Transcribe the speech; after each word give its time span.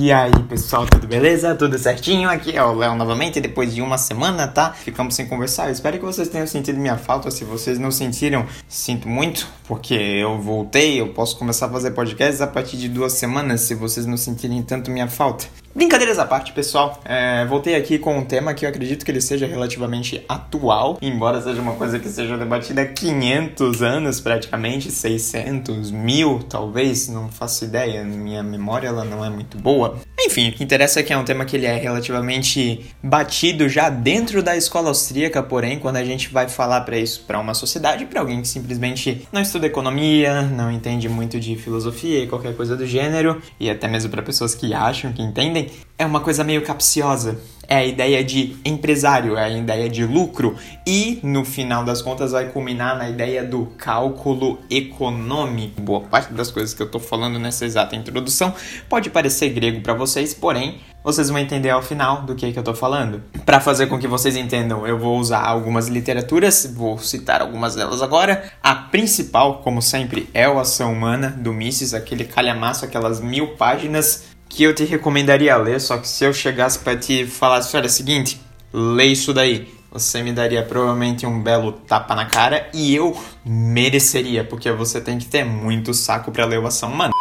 E 0.00 0.12
aí 0.12 0.30
pessoal, 0.48 0.86
tudo 0.86 1.08
beleza? 1.08 1.56
Tudo 1.56 1.76
certinho? 1.76 2.30
Aqui 2.30 2.56
é 2.56 2.62
o 2.62 2.72
Léo 2.72 2.94
novamente, 2.94 3.40
depois 3.40 3.74
de 3.74 3.82
uma 3.82 3.98
semana, 3.98 4.46
tá? 4.46 4.72
Ficamos 4.72 5.12
sem 5.16 5.26
conversar. 5.26 5.66
Eu 5.66 5.72
espero 5.72 5.98
que 5.98 6.04
vocês 6.04 6.28
tenham 6.28 6.46
sentido 6.46 6.78
minha 6.78 6.96
falta. 6.96 7.32
Se 7.32 7.42
vocês 7.42 7.80
não 7.80 7.90
sentiram, 7.90 8.46
sinto 8.68 9.08
muito, 9.08 9.48
porque 9.66 9.94
eu 9.94 10.38
voltei. 10.40 11.00
Eu 11.00 11.08
posso 11.08 11.36
começar 11.36 11.66
a 11.66 11.70
fazer 11.70 11.90
podcasts 11.90 12.40
a 12.40 12.46
partir 12.46 12.76
de 12.76 12.88
duas 12.88 13.14
semanas, 13.14 13.62
se 13.62 13.74
vocês 13.74 14.06
não 14.06 14.16
sentirem 14.16 14.62
tanto 14.62 14.88
minha 14.88 15.08
falta. 15.08 15.46
Brincadeiras 15.78 16.18
à 16.18 16.26
parte, 16.26 16.52
pessoal. 16.52 17.00
É, 17.04 17.44
voltei 17.44 17.76
aqui 17.76 18.00
com 18.00 18.18
um 18.18 18.24
tema 18.24 18.52
que 18.52 18.64
eu 18.64 18.68
acredito 18.68 19.04
que 19.04 19.12
ele 19.12 19.20
seja 19.20 19.46
relativamente 19.46 20.24
atual, 20.28 20.98
embora 21.00 21.40
seja 21.40 21.62
uma 21.62 21.74
coisa 21.74 22.00
que 22.00 22.08
seja 22.08 22.36
debatida 22.36 22.82
há 22.82 22.86
500 22.86 23.80
anos 23.80 24.20
praticamente, 24.20 24.90
600, 24.90 25.92
mil 25.92 26.40
talvez, 26.40 27.06
não 27.06 27.28
faço 27.28 27.64
ideia. 27.64 28.02
Minha 28.02 28.42
memória 28.42 28.88
ela 28.88 29.04
não 29.04 29.24
é 29.24 29.30
muito 29.30 29.56
boa. 29.56 30.00
Enfim, 30.18 30.48
o 30.48 30.52
que 30.52 30.64
interessa 30.64 30.98
é 30.98 31.02
que 31.04 31.12
é 31.12 31.16
um 31.16 31.24
tema 31.24 31.44
que 31.44 31.54
ele 31.54 31.66
é 31.66 31.76
relativamente 31.76 32.84
batido 33.00 33.68
já 33.68 33.88
dentro 33.88 34.42
da 34.42 34.56
escola 34.56 34.88
austríaca, 34.88 35.40
porém, 35.44 35.78
quando 35.78 35.96
a 35.96 36.04
gente 36.04 36.28
vai 36.28 36.48
falar 36.48 36.80
para 36.80 36.98
isso 36.98 37.22
para 37.24 37.38
uma 37.38 37.54
sociedade, 37.54 38.04
para 38.04 38.18
alguém 38.18 38.42
que 38.42 38.48
simplesmente 38.48 39.28
não 39.32 39.40
estuda 39.40 39.68
economia, 39.68 40.42
não 40.42 40.72
entende 40.72 41.08
muito 41.08 41.38
de 41.38 41.54
filosofia 41.54 42.24
e 42.24 42.26
qualquer 42.26 42.56
coisa 42.56 42.76
do 42.76 42.84
gênero, 42.84 43.40
e 43.60 43.70
até 43.70 43.86
mesmo 43.86 44.10
para 44.10 44.22
pessoas 44.22 44.56
que 44.56 44.74
acham 44.74 45.12
que 45.12 45.22
entendem, 45.22 45.67
é 45.98 46.06
uma 46.06 46.20
coisa 46.20 46.44
meio 46.44 46.62
capciosa. 46.62 47.40
É 47.70 47.76
a 47.76 47.84
ideia 47.84 48.24
de 48.24 48.56
empresário, 48.64 49.36
é 49.36 49.44
a 49.44 49.50
ideia 49.50 49.90
de 49.90 50.02
lucro 50.06 50.56
e 50.86 51.20
no 51.22 51.44
final 51.44 51.84
das 51.84 52.00
contas 52.00 52.32
vai 52.32 52.46
culminar 52.46 52.96
na 52.96 53.10
ideia 53.10 53.44
do 53.44 53.66
cálculo 53.76 54.58
econômico. 54.70 55.78
Boa 55.78 56.00
parte 56.00 56.32
das 56.32 56.50
coisas 56.50 56.72
que 56.72 56.82
eu 56.82 56.90
tô 56.90 56.98
falando 56.98 57.38
nessa 57.38 57.66
exata 57.66 57.94
introdução 57.94 58.54
pode 58.88 59.10
parecer 59.10 59.50
grego 59.50 59.82
para 59.82 59.92
vocês, 59.92 60.32
porém 60.32 60.80
vocês 61.04 61.28
vão 61.28 61.38
entender 61.38 61.70
ao 61.70 61.82
final 61.82 62.22
do 62.22 62.34
que, 62.34 62.46
é 62.46 62.52
que 62.52 62.58
eu 62.58 62.62
tô 62.62 62.74
falando. 62.74 63.22
Para 63.46 63.60
fazer 63.60 63.86
com 63.86 63.98
que 63.98 64.08
vocês 64.08 64.36
entendam, 64.36 64.86
eu 64.86 64.98
vou 64.98 65.18
usar 65.18 65.42
algumas 65.42 65.88
literaturas, 65.88 66.70
vou 66.74 66.98
citar 66.98 67.40
algumas 67.40 67.74
delas 67.74 68.02
agora. 68.02 68.50
A 68.62 68.74
principal, 68.74 69.62
como 69.62 69.80
sempre, 69.80 70.28
é 70.34 70.48
o 70.48 70.58
Ação 70.58 70.92
Humana 70.92 71.30
do 71.30 71.52
Mises, 71.52 71.94
aquele 71.94 72.24
calhamaço, 72.24 72.84
aquelas 72.84 73.20
mil 73.20 73.56
páginas 73.56 74.24
que 74.48 74.62
eu 74.62 74.74
te 74.74 74.84
recomendaria 74.84 75.56
ler, 75.56 75.80
só 75.80 75.98
que 75.98 76.08
se 76.08 76.24
eu 76.24 76.32
chegasse 76.32 76.78
para 76.78 76.96
te 76.96 77.26
falar 77.26 77.60
olha, 77.74 77.86
é 77.86 77.88
seguinte, 77.88 78.40
lê 78.72 79.06
isso 79.06 79.32
daí, 79.32 79.68
você 79.90 80.22
me 80.22 80.32
daria 80.32 80.62
provavelmente 80.62 81.26
um 81.26 81.42
belo 81.42 81.72
tapa 81.72 82.14
na 82.14 82.26
cara 82.26 82.68
e 82.74 82.94
eu 82.94 83.16
mereceria, 83.44 84.44
porque 84.44 84.70
você 84.70 85.00
tem 85.00 85.18
que 85.18 85.26
ter 85.26 85.44
muito 85.44 85.94
saco 85.94 86.30
para 86.30 86.44
ler 86.44 86.58
o 86.58 86.66
Ação 86.66 86.92
Humana. 86.92 87.12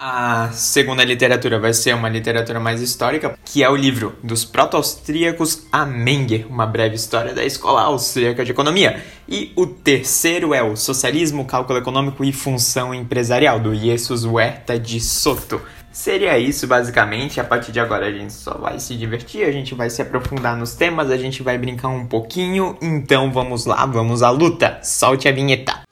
A 0.00 0.50
segunda 0.52 1.04
literatura 1.04 1.58
vai 1.58 1.72
ser 1.72 1.94
uma 1.94 2.08
literatura 2.08 2.60
mais 2.60 2.82
histórica, 2.82 3.38
que 3.44 3.62
é 3.62 3.70
o 3.70 3.76
livro 3.76 4.14
dos 4.22 4.44
proto-austríacos 4.44 5.66
a 5.72 5.86
Menger, 5.86 6.46
uma 6.46 6.66
breve 6.66 6.96
história 6.96 7.32
da 7.32 7.44
escola 7.44 7.82
austríaca 7.82 8.44
de 8.44 8.50
economia. 8.50 9.02
E 9.28 9.52
o 9.56 9.66
terceiro 9.66 10.52
é 10.52 10.62
o 10.62 10.76
Socialismo, 10.76 11.46
Cálculo 11.46 11.78
Econômico 11.78 12.22
e 12.24 12.32
Função 12.32 12.92
Empresarial, 12.92 13.58
do 13.58 13.74
Jesus 13.74 14.24
Huerta 14.24 14.78
de 14.78 15.00
Soto. 15.00 15.62
Seria 15.94 16.36
isso, 16.36 16.66
basicamente. 16.66 17.40
A 17.40 17.44
partir 17.44 17.70
de 17.70 17.78
agora 17.78 18.06
a 18.06 18.10
gente 18.10 18.32
só 18.32 18.58
vai 18.58 18.80
se 18.80 18.96
divertir, 18.96 19.44
a 19.44 19.52
gente 19.52 19.76
vai 19.76 19.88
se 19.88 20.02
aprofundar 20.02 20.56
nos 20.56 20.74
temas, 20.74 21.08
a 21.08 21.16
gente 21.16 21.40
vai 21.40 21.56
brincar 21.56 21.88
um 21.88 22.04
pouquinho. 22.04 22.76
Então 22.82 23.32
vamos 23.32 23.64
lá, 23.64 23.86
vamos 23.86 24.20
à 24.20 24.28
luta. 24.28 24.80
Solte 24.82 25.28
a 25.28 25.32
vinheta. 25.32 25.83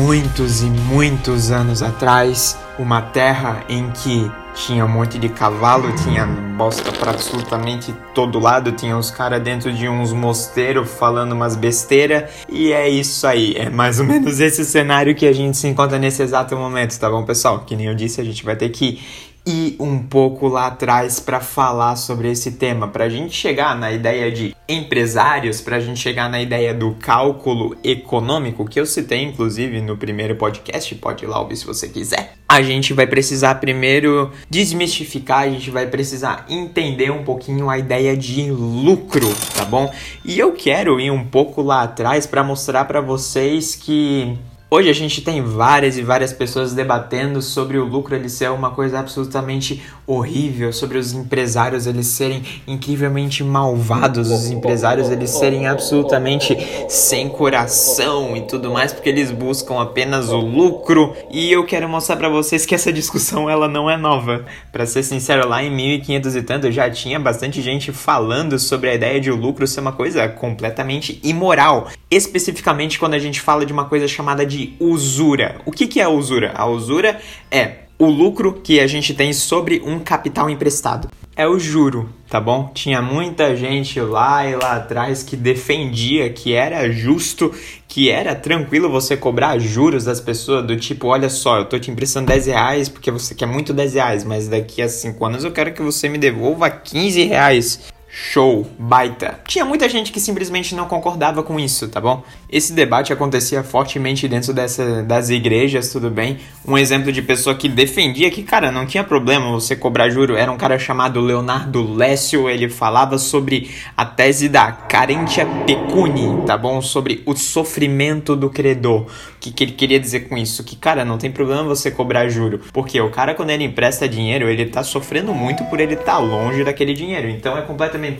Muitos 0.00 0.62
e 0.62 0.66
muitos 0.66 1.50
anos 1.50 1.82
atrás, 1.82 2.58
uma 2.78 3.02
terra 3.02 3.62
em 3.68 3.90
que 3.90 4.30
tinha 4.54 4.84
um 4.84 4.88
monte 4.88 5.18
de 5.18 5.28
cavalo, 5.28 5.92
tinha 5.92 6.26
bosta 6.26 6.90
pra 6.90 7.10
absolutamente 7.10 7.94
todo 8.14 8.38
lado, 8.38 8.72
tinha 8.72 8.96
uns 8.96 9.10
caras 9.10 9.42
dentro 9.42 9.70
de 9.70 9.88
uns 9.88 10.12
mosteiros 10.12 10.90
falando 10.90 11.32
umas 11.32 11.54
besteira, 11.54 12.30
e 12.48 12.72
é 12.72 12.88
isso 12.88 13.26
aí, 13.26 13.54
é 13.56 13.68
mais 13.68 14.00
ou 14.00 14.06
menos 14.06 14.40
esse 14.40 14.64
cenário 14.64 15.14
que 15.14 15.26
a 15.26 15.32
gente 15.34 15.56
se 15.58 15.68
encontra 15.68 15.98
nesse 15.98 16.22
exato 16.22 16.56
momento, 16.56 16.98
tá 16.98 17.08
bom, 17.08 17.22
pessoal? 17.22 17.60
Que 17.60 17.76
nem 17.76 17.86
eu 17.86 17.94
disse, 17.94 18.22
a 18.22 18.24
gente 18.24 18.42
vai 18.42 18.56
ter 18.56 18.70
que 18.70 18.98
ir 19.46 19.76
um 19.80 20.02
pouco 20.02 20.48
lá 20.48 20.66
atrás 20.66 21.18
para 21.18 21.40
falar 21.40 21.96
sobre 21.96 22.30
esse 22.30 22.52
tema, 22.52 22.88
para 22.88 23.04
a 23.04 23.08
gente 23.08 23.34
chegar 23.34 23.76
na 23.76 23.90
ideia 23.90 24.30
de 24.30 24.54
empresários, 24.68 25.60
para 25.60 25.76
a 25.76 25.80
gente 25.80 25.98
chegar 25.98 26.30
na 26.30 26.40
ideia 26.40 26.72
do 26.72 26.94
cálculo 26.94 27.76
econômico, 27.82 28.64
que 28.64 28.78
eu 28.78 28.86
citei 28.86 29.22
inclusive 29.22 29.80
no 29.80 29.96
primeiro 29.96 30.36
podcast, 30.36 30.94
pode 30.96 31.24
ir 31.24 31.28
lá 31.28 31.40
ouvir 31.40 31.56
se 31.56 31.66
você 31.66 31.88
quiser. 31.88 32.34
A 32.48 32.62
gente 32.62 32.92
vai 32.92 33.06
precisar 33.06 33.56
primeiro 33.56 34.30
desmistificar, 34.48 35.40
a 35.40 35.48
gente 35.48 35.70
vai 35.70 35.86
precisar 35.86 36.46
entender 36.48 37.10
um 37.10 37.22
pouquinho 37.22 37.70
a 37.70 37.78
ideia 37.78 38.16
de 38.16 38.50
lucro, 38.50 39.32
tá 39.54 39.64
bom? 39.64 39.92
E 40.24 40.38
eu 40.38 40.52
quero 40.52 41.00
ir 41.00 41.10
um 41.10 41.24
pouco 41.24 41.62
lá 41.62 41.82
atrás 41.82 42.26
para 42.26 42.42
mostrar 42.42 42.84
para 42.84 43.00
vocês 43.00 43.76
que 43.76 44.36
Hoje 44.72 44.88
a 44.88 44.92
gente 44.92 45.20
tem 45.20 45.42
várias 45.42 45.98
e 45.98 46.02
várias 46.02 46.32
pessoas 46.32 46.72
debatendo 46.72 47.42
sobre 47.42 47.76
o 47.76 47.84
lucro 47.84 48.14
ele 48.14 48.28
ser 48.28 48.52
uma 48.52 48.70
coisa 48.70 49.00
absolutamente 49.00 49.82
horrível, 50.06 50.72
sobre 50.72 50.96
os 50.96 51.12
empresários 51.12 51.88
eles 51.88 52.06
serem 52.06 52.44
incrivelmente 52.68 53.42
malvados, 53.42 54.30
os 54.30 54.48
empresários 54.48 55.10
eles 55.10 55.30
serem 55.30 55.66
absolutamente 55.66 56.56
sem 56.88 57.28
coração 57.28 58.36
e 58.36 58.42
tudo 58.42 58.70
mais, 58.70 58.92
porque 58.92 59.08
eles 59.08 59.32
buscam 59.32 59.80
apenas 59.80 60.28
o 60.28 60.38
lucro. 60.38 61.16
E 61.32 61.50
eu 61.50 61.66
quero 61.66 61.88
mostrar 61.88 62.14
para 62.14 62.28
vocês 62.28 62.64
que 62.64 62.72
essa 62.72 62.92
discussão 62.92 63.50
ela 63.50 63.66
não 63.66 63.90
é 63.90 63.96
nova. 63.96 64.44
Para 64.70 64.86
ser 64.86 65.02
sincero, 65.02 65.48
lá 65.48 65.64
em 65.64 65.70
1500 65.74 66.36
e 66.36 66.42
tanto 66.42 66.70
já 66.70 66.88
tinha 66.88 67.18
bastante 67.18 67.60
gente 67.60 67.90
falando 67.90 68.56
sobre 68.56 68.90
a 68.90 68.94
ideia 68.94 69.20
de 69.20 69.32
o 69.32 69.36
lucro 69.36 69.66
ser 69.66 69.80
uma 69.80 69.90
coisa 69.92 70.28
completamente 70.28 71.18
imoral, 71.24 71.88
especificamente 72.08 73.00
quando 73.00 73.14
a 73.14 73.18
gente 73.18 73.40
fala 73.40 73.66
de 73.66 73.72
uma 73.72 73.86
coisa 73.86 74.06
chamada 74.06 74.46
de 74.46 74.59
usura. 74.78 75.60
O 75.64 75.70
que, 75.70 75.86
que 75.86 76.00
é 76.00 76.04
a 76.04 76.08
usura? 76.08 76.52
A 76.54 76.66
usura 76.66 77.20
é 77.50 77.80
o 77.98 78.06
lucro 78.06 78.60
que 78.64 78.80
a 78.80 78.86
gente 78.86 79.12
tem 79.12 79.32
sobre 79.32 79.82
um 79.84 79.98
capital 79.98 80.48
emprestado. 80.48 81.10
É 81.36 81.46
o 81.46 81.58
juro, 81.58 82.08
tá 82.28 82.40
bom? 82.40 82.70
Tinha 82.74 83.00
muita 83.00 83.54
gente 83.54 84.00
lá 84.00 84.46
e 84.46 84.56
lá 84.56 84.76
atrás 84.76 85.22
que 85.22 85.36
defendia 85.36 86.28
que 86.30 86.52
era 86.52 86.90
justo, 86.90 87.54
que 87.86 88.10
era 88.10 88.34
tranquilo 88.34 88.90
você 88.90 89.16
cobrar 89.16 89.58
juros 89.58 90.04
das 90.04 90.20
pessoas, 90.20 90.66
do 90.66 90.76
tipo, 90.76 91.08
olha 91.08 91.28
só, 91.28 91.58
eu 91.58 91.66
tô 91.66 91.78
te 91.78 91.90
emprestando 91.90 92.26
10 92.26 92.46
reais 92.46 92.88
porque 92.88 93.10
você 93.10 93.34
quer 93.34 93.46
muito 93.46 93.72
10 93.72 93.94
reais, 93.94 94.24
mas 94.24 94.48
daqui 94.48 94.82
a 94.82 94.88
5 94.88 95.24
anos 95.24 95.44
eu 95.44 95.52
quero 95.52 95.72
que 95.72 95.82
você 95.82 96.08
me 96.08 96.18
devolva 96.18 96.68
15 96.68 97.24
reais. 97.24 97.80
Show, 98.12 98.66
baita. 98.76 99.38
Tinha 99.46 99.64
muita 99.64 99.88
gente 99.88 100.10
que 100.10 100.18
simplesmente 100.18 100.74
não 100.74 100.86
concordava 100.86 101.44
com 101.44 101.60
isso, 101.60 101.86
tá 101.88 102.00
bom? 102.00 102.24
Esse 102.50 102.72
debate 102.72 103.12
acontecia 103.12 103.62
fortemente 103.62 104.26
dentro 104.26 104.52
dessa, 104.52 105.04
das 105.04 105.30
igrejas, 105.30 105.92
tudo 105.92 106.10
bem? 106.10 106.38
Um 106.66 106.76
exemplo 106.76 107.12
de 107.12 107.22
pessoa 107.22 107.54
que 107.54 107.68
defendia 107.68 108.28
que, 108.28 108.42
cara, 108.42 108.72
não 108.72 108.84
tinha 108.84 109.04
problema 109.04 109.52
você 109.52 109.76
cobrar 109.76 110.10
juro 110.10 110.34
era 110.34 110.50
um 110.50 110.56
cara 110.56 110.76
chamado 110.76 111.20
Leonardo 111.20 111.94
Lécio. 111.94 112.50
Ele 112.50 112.68
falava 112.68 113.16
sobre 113.16 113.70
a 113.96 114.04
tese 114.04 114.48
da 114.48 114.72
carentia 114.72 115.46
pecuni, 115.64 116.44
tá 116.44 116.58
bom? 116.58 116.82
Sobre 116.82 117.22
o 117.24 117.36
sofrimento 117.36 118.34
do 118.34 118.50
credor. 118.50 119.02
O 119.02 119.06
que, 119.38 119.52
que 119.52 119.64
ele 119.64 119.72
queria 119.72 120.00
dizer 120.00 120.28
com 120.28 120.36
isso? 120.36 120.64
Que, 120.64 120.74
cara, 120.74 121.04
não 121.04 121.16
tem 121.16 121.30
problema 121.30 121.62
você 121.62 121.92
cobrar 121.92 122.28
juro. 122.28 122.60
Porque 122.72 123.00
o 123.00 123.08
cara, 123.08 123.34
quando 123.34 123.50
ele 123.50 123.64
empresta 123.64 124.08
dinheiro, 124.08 124.48
ele 124.48 124.66
tá 124.66 124.82
sofrendo 124.82 125.32
muito 125.32 125.64
por 125.66 125.78
ele 125.78 125.94
estar 125.94 126.04
tá 126.04 126.18
longe 126.18 126.64
daquele 126.64 126.92
dinheiro. 126.92 127.28
Então 127.28 127.56
é 127.56 127.62
completamente 127.62 127.99
também. 128.00 128.18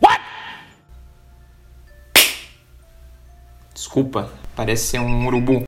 What? 0.00 0.20
Desculpa, 3.74 4.32
parece 4.54 4.84
ser 4.84 4.98
um 5.00 5.26
urubu. 5.26 5.65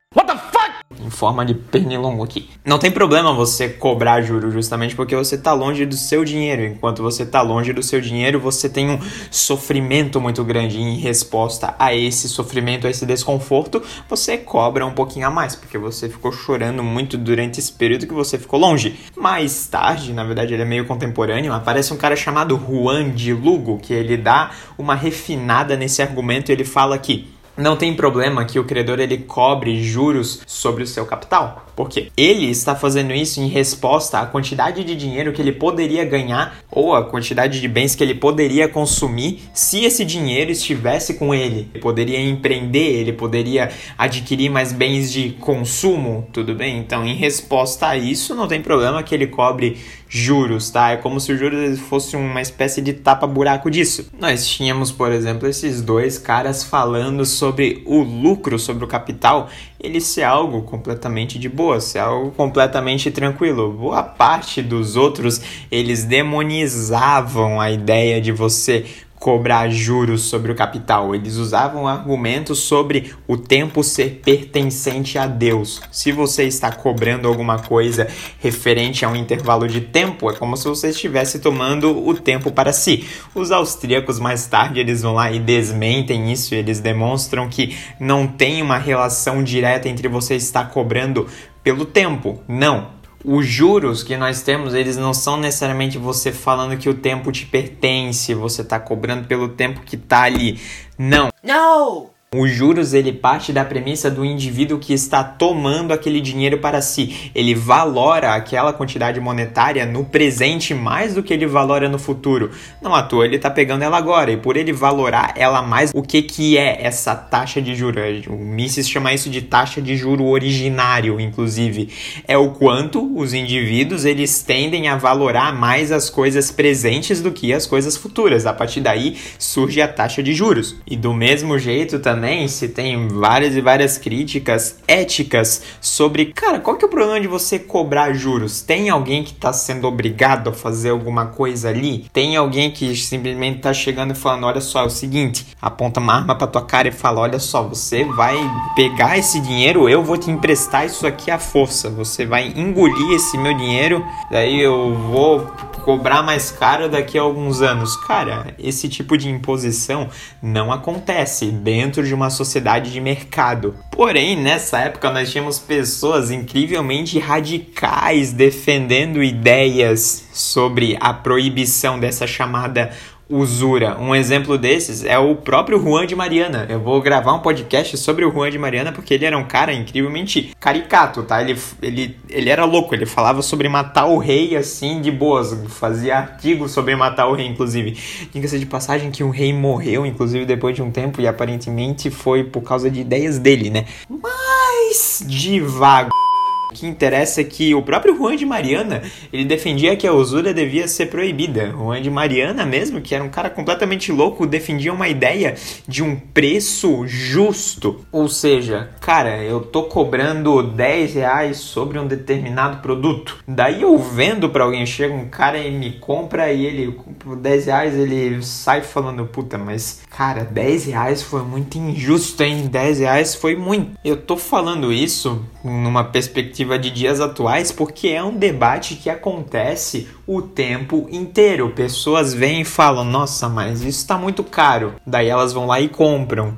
Em 1.08 1.10
forma 1.10 1.42
de 1.42 1.54
pernilongo 1.54 2.22
aqui. 2.22 2.50
Não 2.62 2.78
tem 2.78 2.90
problema 2.90 3.32
você 3.32 3.66
cobrar 3.66 4.20
juros 4.20 4.52
justamente 4.52 4.94
porque 4.94 5.16
você 5.16 5.36
está 5.36 5.54
longe 5.54 5.86
do 5.86 5.96
seu 5.96 6.22
dinheiro. 6.22 6.66
Enquanto 6.66 7.02
você 7.02 7.22
está 7.22 7.40
longe 7.40 7.72
do 7.72 7.82
seu 7.82 7.98
dinheiro, 7.98 8.38
você 8.38 8.68
tem 8.68 8.90
um 8.90 8.98
sofrimento 9.30 10.20
muito 10.20 10.44
grande. 10.44 10.76
E 10.76 10.82
em 10.82 10.98
resposta 10.98 11.74
a 11.78 11.94
esse 11.94 12.28
sofrimento, 12.28 12.86
a 12.86 12.90
esse 12.90 13.06
desconforto, 13.06 13.82
você 14.06 14.36
cobra 14.36 14.84
um 14.84 14.92
pouquinho 14.92 15.26
a 15.26 15.30
mais, 15.30 15.56
porque 15.56 15.78
você 15.78 16.10
ficou 16.10 16.30
chorando 16.30 16.82
muito 16.82 17.16
durante 17.16 17.58
esse 17.58 17.72
período 17.72 18.06
que 18.06 18.12
você 18.12 18.36
ficou 18.36 18.60
longe. 18.60 19.00
Mais 19.16 19.66
tarde, 19.66 20.12
na 20.12 20.24
verdade 20.24 20.52
ele 20.52 20.62
é 20.62 20.66
meio 20.66 20.84
contemporâneo, 20.84 21.54
aparece 21.54 21.90
um 21.90 21.96
cara 21.96 22.16
chamado 22.16 22.60
Juan 22.68 23.08
de 23.12 23.32
Lugo, 23.32 23.78
que 23.78 23.94
ele 23.94 24.18
dá 24.18 24.50
uma 24.76 24.94
refinada 24.94 25.74
nesse 25.74 26.02
argumento 26.02 26.50
e 26.50 26.52
ele 26.52 26.64
fala 26.64 26.98
que 26.98 27.37
não 27.58 27.76
tem 27.76 27.94
problema 27.94 28.44
que 28.44 28.58
o 28.58 28.64
credor 28.64 29.00
ele 29.00 29.18
cobre 29.18 29.82
juros 29.82 30.42
sobre 30.46 30.84
o 30.84 30.86
seu 30.86 31.04
capital. 31.04 31.67
Porque 31.78 32.10
ele 32.16 32.50
está 32.50 32.74
fazendo 32.74 33.12
isso 33.12 33.40
em 33.40 33.46
resposta 33.46 34.18
à 34.18 34.26
quantidade 34.26 34.82
de 34.82 34.96
dinheiro 34.96 35.32
que 35.32 35.40
ele 35.40 35.52
poderia 35.52 36.04
ganhar 36.04 36.58
ou 36.72 36.92
a 36.92 37.04
quantidade 37.04 37.60
de 37.60 37.68
bens 37.68 37.94
que 37.94 38.02
ele 38.02 38.16
poderia 38.16 38.66
consumir 38.68 39.44
se 39.54 39.84
esse 39.84 40.04
dinheiro 40.04 40.50
estivesse 40.50 41.14
com 41.14 41.32
ele. 41.32 41.68
Ele 41.72 41.80
poderia 41.80 42.20
empreender, 42.20 42.98
ele 42.98 43.12
poderia 43.12 43.70
adquirir 43.96 44.50
mais 44.50 44.72
bens 44.72 45.12
de 45.12 45.30
consumo, 45.38 46.26
tudo 46.32 46.52
bem? 46.52 46.78
Então, 46.78 47.06
em 47.06 47.14
resposta 47.14 47.86
a 47.86 47.96
isso, 47.96 48.34
não 48.34 48.48
tem 48.48 48.60
problema 48.60 49.00
que 49.04 49.14
ele 49.14 49.28
cobre 49.28 49.78
juros, 50.08 50.70
tá? 50.70 50.92
É 50.92 50.96
como 50.96 51.20
se 51.20 51.32
o 51.32 51.36
juros 51.36 51.78
fosse 51.78 52.16
uma 52.16 52.40
espécie 52.40 52.80
de 52.80 52.94
tapa-buraco 52.94 53.70
disso. 53.70 54.10
Nós 54.18 54.46
tínhamos, 54.46 54.90
por 54.90 55.12
exemplo, 55.12 55.46
esses 55.46 55.82
dois 55.82 56.18
caras 56.18 56.64
falando 56.64 57.24
sobre 57.24 57.82
o 57.84 58.02
lucro, 58.02 58.58
sobre 58.58 58.84
o 58.84 58.88
capital, 58.88 59.50
ele 59.78 60.00
ser 60.00 60.22
algo 60.22 60.62
completamente 60.62 61.38
de 61.38 61.48
boa, 61.48 61.67
ser 61.80 61.98
algo 61.98 62.30
completamente 62.32 63.10
tranquilo. 63.10 63.72
Boa 63.72 64.02
parte 64.02 64.62
dos 64.62 64.96
outros, 64.96 65.40
eles 65.70 66.04
demonizavam 66.04 67.60
a 67.60 67.70
ideia 67.70 68.20
de 68.20 68.32
você 68.32 68.84
cobrar 69.18 69.68
juros 69.68 70.22
sobre 70.22 70.52
o 70.52 70.54
capital. 70.54 71.14
Eles 71.14 71.36
usavam 71.36 71.86
argumentos 71.86 72.60
sobre 72.60 73.12
o 73.26 73.36
tempo 73.36 73.82
ser 73.82 74.20
pertencente 74.24 75.18
a 75.18 75.26
Deus. 75.26 75.80
Se 75.90 76.12
você 76.12 76.44
está 76.44 76.70
cobrando 76.70 77.26
alguma 77.26 77.58
coisa 77.58 78.06
referente 78.38 79.04
a 79.04 79.08
um 79.08 79.16
intervalo 79.16 79.66
de 79.66 79.80
tempo, 79.80 80.30
é 80.30 80.34
como 80.34 80.56
se 80.56 80.68
você 80.68 80.90
estivesse 80.90 81.40
tomando 81.40 82.06
o 82.06 82.14
tempo 82.14 82.52
para 82.52 82.72
si. 82.72 83.06
Os 83.34 83.50
austríacos 83.50 84.18
mais 84.18 84.46
tarde 84.46 84.80
eles 84.80 85.02
vão 85.02 85.14
lá 85.14 85.30
e 85.32 85.38
desmentem 85.38 86.32
isso, 86.32 86.54
eles 86.54 86.80
demonstram 86.80 87.48
que 87.48 87.76
não 87.98 88.26
tem 88.26 88.62
uma 88.62 88.78
relação 88.78 89.42
direta 89.42 89.88
entre 89.88 90.08
você 90.08 90.36
estar 90.36 90.70
cobrando 90.70 91.26
pelo 91.68 91.84
tempo. 91.84 92.42
Não, 92.48 92.92
os 93.22 93.46
juros 93.46 94.02
que 94.02 94.16
nós 94.16 94.40
temos, 94.40 94.72
eles 94.72 94.96
não 94.96 95.12
são 95.12 95.36
necessariamente 95.36 95.98
você 95.98 96.32
falando 96.32 96.78
que 96.78 96.88
o 96.88 96.94
tempo 96.94 97.30
te 97.30 97.44
pertence, 97.44 98.32
você 98.32 98.62
está 98.62 98.80
cobrando 98.80 99.28
pelo 99.28 99.50
tempo 99.50 99.82
que 99.82 99.94
está 99.94 100.22
ali. 100.22 100.58
Não. 100.96 101.28
Não! 101.42 102.08
Os 102.36 102.50
juros 102.50 102.92
ele 102.92 103.10
parte 103.10 103.54
da 103.54 103.64
premissa 103.64 104.10
do 104.10 104.22
indivíduo 104.22 104.78
que 104.78 104.92
está 104.92 105.24
tomando 105.24 105.94
aquele 105.94 106.20
dinheiro 106.20 106.58
para 106.58 106.82
si. 106.82 107.30
Ele 107.34 107.54
valora 107.54 108.34
aquela 108.34 108.70
quantidade 108.70 109.18
monetária 109.18 109.86
no 109.86 110.04
presente 110.04 110.74
mais 110.74 111.14
do 111.14 111.22
que 111.22 111.32
ele 111.32 111.46
valora 111.46 111.88
no 111.88 111.98
futuro. 111.98 112.50
Não 112.82 112.94
à 112.94 113.02
toa 113.02 113.24
ele 113.24 113.36
está 113.36 113.48
pegando 113.48 113.80
ela 113.80 113.96
agora 113.96 114.30
e 114.30 114.36
por 114.36 114.58
ele 114.58 114.74
valorar 114.74 115.32
ela 115.38 115.62
mais, 115.62 115.90
o 115.94 116.02
que 116.02 116.20
que 116.20 116.58
é 116.58 116.84
essa 116.84 117.14
taxa 117.14 117.62
de 117.62 117.74
juros? 117.74 118.26
O 118.26 118.36
Mises 118.36 118.86
chama 118.86 119.14
isso 119.14 119.30
de 119.30 119.40
taxa 119.40 119.80
de 119.80 119.96
juro 119.96 120.26
originário, 120.26 121.18
inclusive, 121.18 121.88
é 122.26 122.36
o 122.36 122.50
quanto 122.50 123.10
os 123.18 123.32
indivíduos 123.32 124.04
eles 124.04 124.42
tendem 124.42 124.88
a 124.88 124.98
valorar 124.98 125.54
mais 125.54 125.90
as 125.90 126.10
coisas 126.10 126.50
presentes 126.50 127.22
do 127.22 127.32
que 127.32 127.54
as 127.54 127.66
coisas 127.66 127.96
futuras. 127.96 128.44
A 128.44 128.52
partir 128.52 128.82
daí 128.82 129.16
surge 129.38 129.80
a 129.80 129.88
taxa 129.88 130.22
de 130.22 130.34
juros. 130.34 130.76
E 130.86 130.94
do 130.94 131.14
mesmo 131.14 131.58
jeito 131.58 131.98
também 131.98 132.17
também 132.18 132.48
se 132.48 132.68
tem 132.68 133.06
várias 133.06 133.54
e 133.54 133.60
várias 133.60 133.96
críticas 133.96 134.80
éticas 134.88 135.62
sobre, 135.80 136.26
cara, 136.26 136.58
qual 136.58 136.76
que 136.76 136.84
é 136.84 136.88
o 136.88 136.90
problema 136.90 137.20
de 137.20 137.28
você 137.28 137.60
cobrar 137.60 138.12
juros? 138.12 138.60
Tem 138.60 138.90
alguém 138.90 139.22
que 139.22 139.30
está 139.30 139.52
sendo 139.52 139.86
obrigado 139.86 140.50
a 140.50 140.52
fazer 140.52 140.90
alguma 140.90 141.26
coisa 141.26 141.68
ali? 141.68 142.06
Tem 142.12 142.36
alguém 142.36 142.72
que 142.72 142.96
simplesmente 142.96 143.58
está 143.58 143.72
chegando 143.72 144.10
e 144.10 144.16
falando, 144.16 144.46
olha 144.46 144.60
só, 144.60 144.82
é 144.82 144.86
o 144.86 144.90
seguinte, 144.90 145.46
aponta 145.62 146.00
uma 146.00 146.12
arma 146.12 146.34
para 146.34 146.48
tua 146.48 146.62
cara 146.62 146.88
e 146.88 146.92
fala, 146.92 147.20
olha 147.20 147.38
só, 147.38 147.62
você 147.62 148.04
vai 148.04 148.36
pegar 148.74 149.16
esse 149.16 149.38
dinheiro, 149.38 149.88
eu 149.88 150.02
vou 150.02 150.18
te 150.18 150.28
emprestar 150.28 150.86
isso 150.86 151.06
aqui 151.06 151.30
à 151.30 151.38
força, 151.38 151.88
você 151.88 152.26
vai 152.26 152.52
engolir 152.56 153.12
esse 153.12 153.38
meu 153.38 153.54
dinheiro, 153.54 154.04
daí 154.28 154.60
eu 154.60 154.92
vou 154.92 155.46
cobrar 155.88 156.22
mais 156.22 156.50
caro 156.50 156.86
daqui 156.86 157.16
a 157.16 157.22
alguns 157.22 157.62
anos. 157.62 157.96
Cara, 157.96 158.54
esse 158.58 158.90
tipo 158.90 159.16
de 159.16 159.30
imposição 159.30 160.10
não 160.42 160.70
acontece 160.70 161.46
dentro 161.46 162.02
de 162.08 162.14
uma 162.14 162.30
sociedade 162.30 162.90
de 162.90 163.00
mercado. 163.00 163.74
Porém, 163.92 164.36
nessa 164.36 164.80
época 164.80 165.10
nós 165.10 165.30
tínhamos 165.30 165.58
pessoas 165.58 166.30
incrivelmente 166.30 167.18
radicais 167.18 168.32
defendendo 168.32 169.22
ideias 169.22 170.28
sobre 170.32 170.96
a 171.00 171.12
proibição 171.12 171.98
dessa 171.98 172.26
chamada 172.26 172.90
usura. 173.28 173.98
Um 173.98 174.14
exemplo 174.14 174.56
desses 174.56 175.04
é 175.04 175.18
o 175.18 175.36
próprio 175.36 175.80
Juan 175.80 176.06
de 176.06 176.16
Mariana. 176.16 176.66
Eu 176.68 176.80
vou 176.80 177.00
gravar 177.00 177.34
um 177.34 177.40
podcast 177.40 177.96
sobre 177.98 178.24
o 178.24 178.32
Juan 178.32 178.50
de 178.50 178.58
Mariana 178.58 178.92
porque 178.92 179.14
ele 179.14 179.26
era 179.26 179.36
um 179.36 179.44
cara 179.44 179.72
incrivelmente 179.72 180.52
caricato, 180.58 181.22
tá? 181.22 181.42
Ele, 181.42 181.58
ele, 181.82 182.16
ele 182.28 182.48
era 182.48 182.64
louco, 182.64 182.94
ele 182.94 183.06
falava 183.06 183.42
sobre 183.42 183.68
matar 183.68 184.06
o 184.06 184.18
rei 184.18 184.56
assim 184.56 185.00
de 185.00 185.10
boas, 185.10 185.56
fazia 185.68 186.16
artigos 186.16 186.72
sobre 186.72 186.96
matar 186.96 187.26
o 187.26 187.34
rei, 187.34 187.46
inclusive. 187.46 187.96
Diga-se 188.32 188.58
de 188.58 188.66
passagem 188.66 189.10
que 189.10 189.22
o 189.22 189.30
rei 189.30 189.52
morreu, 189.52 190.06
inclusive 190.06 190.46
depois 190.46 190.74
de 190.74 190.82
um 190.82 190.90
tempo, 190.90 191.20
e 191.20 191.26
aparentemente 191.26 192.10
foi 192.10 192.44
por 192.44 192.62
causa 192.62 192.90
de 192.90 193.00
ideias 193.00 193.38
dele, 193.38 193.70
né? 193.70 193.84
Mas 194.08 195.22
devagar. 195.26 196.27
O 196.70 196.74
que 196.74 196.86
interessa 196.86 197.40
é 197.40 197.44
que 197.44 197.74
o 197.74 197.80
próprio 197.80 198.14
Juan 198.14 198.36
de 198.36 198.44
Mariana, 198.44 199.02
ele 199.32 199.46
defendia 199.46 199.96
que 199.96 200.06
a 200.06 200.12
usura 200.12 200.52
devia 200.52 200.86
ser 200.86 201.06
proibida. 201.06 201.70
Juan 201.70 202.02
de 202.02 202.10
Mariana 202.10 202.66
mesmo, 202.66 203.00
que 203.00 203.14
era 203.14 203.24
um 203.24 203.30
cara 203.30 203.48
completamente 203.48 204.12
louco, 204.12 204.46
defendia 204.46 204.92
uma 204.92 205.08
ideia 205.08 205.54
de 205.86 206.02
um 206.02 206.14
preço 206.14 207.06
justo. 207.06 208.04
Ou 208.12 208.28
seja, 208.28 208.90
cara, 209.00 209.42
eu 209.42 209.60
tô 209.60 209.84
cobrando 209.84 210.62
10 210.62 211.14
reais 211.14 211.56
sobre 211.56 211.98
um 211.98 212.06
determinado 212.06 212.82
produto. 212.82 213.38
Daí 213.48 213.80
eu 213.80 213.96
vendo 213.96 214.50
para 214.50 214.64
alguém, 214.64 214.84
chega 214.84 215.14
um 215.14 215.26
cara 215.26 215.56
e 215.56 215.70
me 215.70 215.92
compra 215.92 216.52
e 216.52 216.66
ele, 216.66 216.94
por 217.28 217.36
10 217.36 217.66
reais, 217.66 217.94
ele 217.94 218.42
sai 218.42 218.80
falando, 218.80 219.26
puta, 219.26 219.58
mas 219.58 220.00
cara, 220.08 220.44
10 220.44 220.86
reais 220.86 221.22
foi 221.22 221.42
muito 221.42 221.76
injusto, 221.76 222.42
hein? 222.42 222.66
10 222.66 223.00
reais 223.00 223.34
foi 223.34 223.54
muito. 223.54 223.98
Eu 224.02 224.16
tô 224.16 224.38
falando 224.38 224.90
isso 224.90 225.44
numa 225.62 226.02
perspectiva 226.02 226.78
de 226.78 226.90
dias 226.90 227.20
atuais, 227.20 227.70
porque 227.70 228.08
é 228.08 228.24
um 228.24 228.34
debate 228.34 228.94
que 228.94 229.10
acontece 229.10 230.08
o 230.26 230.40
tempo 230.40 231.06
inteiro. 231.10 231.70
Pessoas 231.70 232.32
vêm 232.32 232.62
e 232.62 232.64
falam: 232.64 233.04
"Nossa, 233.04 233.46
mas 233.46 233.80
isso 233.80 234.00
está 234.00 234.16
muito 234.16 234.42
caro". 234.42 234.94
Daí 235.06 235.28
elas 235.28 235.52
vão 235.52 235.66
lá 235.66 235.78
e 235.78 235.88
compram. 235.88 236.56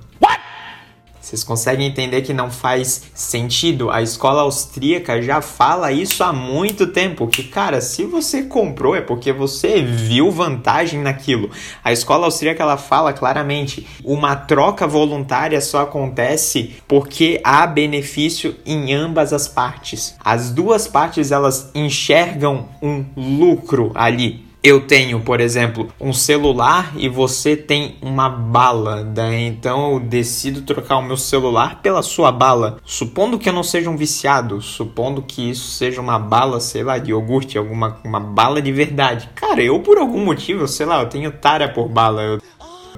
Vocês 1.30 1.44
conseguem 1.44 1.86
entender 1.86 2.22
que 2.22 2.34
não 2.34 2.50
faz 2.50 3.04
sentido? 3.14 3.88
A 3.88 4.02
escola 4.02 4.42
austríaca 4.42 5.22
já 5.22 5.40
fala 5.40 5.92
isso 5.92 6.24
há 6.24 6.32
muito 6.32 6.88
tempo, 6.88 7.28
que 7.28 7.44
cara, 7.44 7.80
se 7.80 8.04
você 8.04 8.42
comprou 8.42 8.96
é 8.96 9.00
porque 9.00 9.32
você 9.32 9.80
viu 9.80 10.32
vantagem 10.32 10.98
naquilo. 10.98 11.48
A 11.84 11.92
escola 11.92 12.24
austríaca 12.24 12.64
ela 12.64 12.76
fala 12.76 13.12
claramente, 13.12 13.86
uma 14.02 14.34
troca 14.34 14.88
voluntária 14.88 15.60
só 15.60 15.82
acontece 15.82 16.74
porque 16.88 17.40
há 17.44 17.64
benefício 17.64 18.56
em 18.66 18.92
ambas 18.92 19.32
as 19.32 19.46
partes. 19.46 20.16
As 20.18 20.50
duas 20.50 20.88
partes 20.88 21.30
elas 21.30 21.70
enxergam 21.76 22.68
um 22.82 23.04
lucro 23.16 23.92
ali 23.94 24.49
eu 24.62 24.86
tenho, 24.86 25.20
por 25.20 25.40
exemplo, 25.40 25.88
um 25.98 26.12
celular 26.12 26.92
e 26.96 27.08
você 27.08 27.56
tem 27.56 27.96
uma 28.02 28.28
bala, 28.28 29.02
daí 29.02 29.46
então 29.46 29.94
eu 29.94 30.00
decido 30.00 30.62
trocar 30.62 30.98
o 30.98 31.02
meu 31.02 31.16
celular 31.16 31.80
pela 31.80 32.02
sua 32.02 32.30
bala. 32.30 32.78
Supondo 32.84 33.38
que 33.38 33.48
eu 33.48 33.52
não 33.52 33.62
seja 33.62 33.88
um 33.88 33.96
viciado, 33.96 34.60
supondo 34.60 35.22
que 35.22 35.50
isso 35.50 35.70
seja 35.70 36.00
uma 36.00 36.18
bala, 36.18 36.60
sei 36.60 36.82
lá, 36.82 36.98
de 36.98 37.10
iogurte, 37.10 37.56
alguma 37.56 37.98
uma 38.04 38.20
bala 38.20 38.60
de 38.60 38.70
verdade. 38.70 39.30
Cara, 39.34 39.62
eu 39.62 39.80
por 39.80 39.96
algum 39.96 40.24
motivo, 40.24 40.68
sei 40.68 40.84
lá, 40.84 41.00
eu 41.00 41.08
tenho 41.08 41.32
tara 41.32 41.68
por 41.68 41.88
bala, 41.88 42.22
eu 42.22 42.40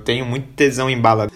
tenho 0.05 0.27
muito 0.27 0.49
tesão 0.55 0.91
em 0.91 1.01
bala. 1.01 1.29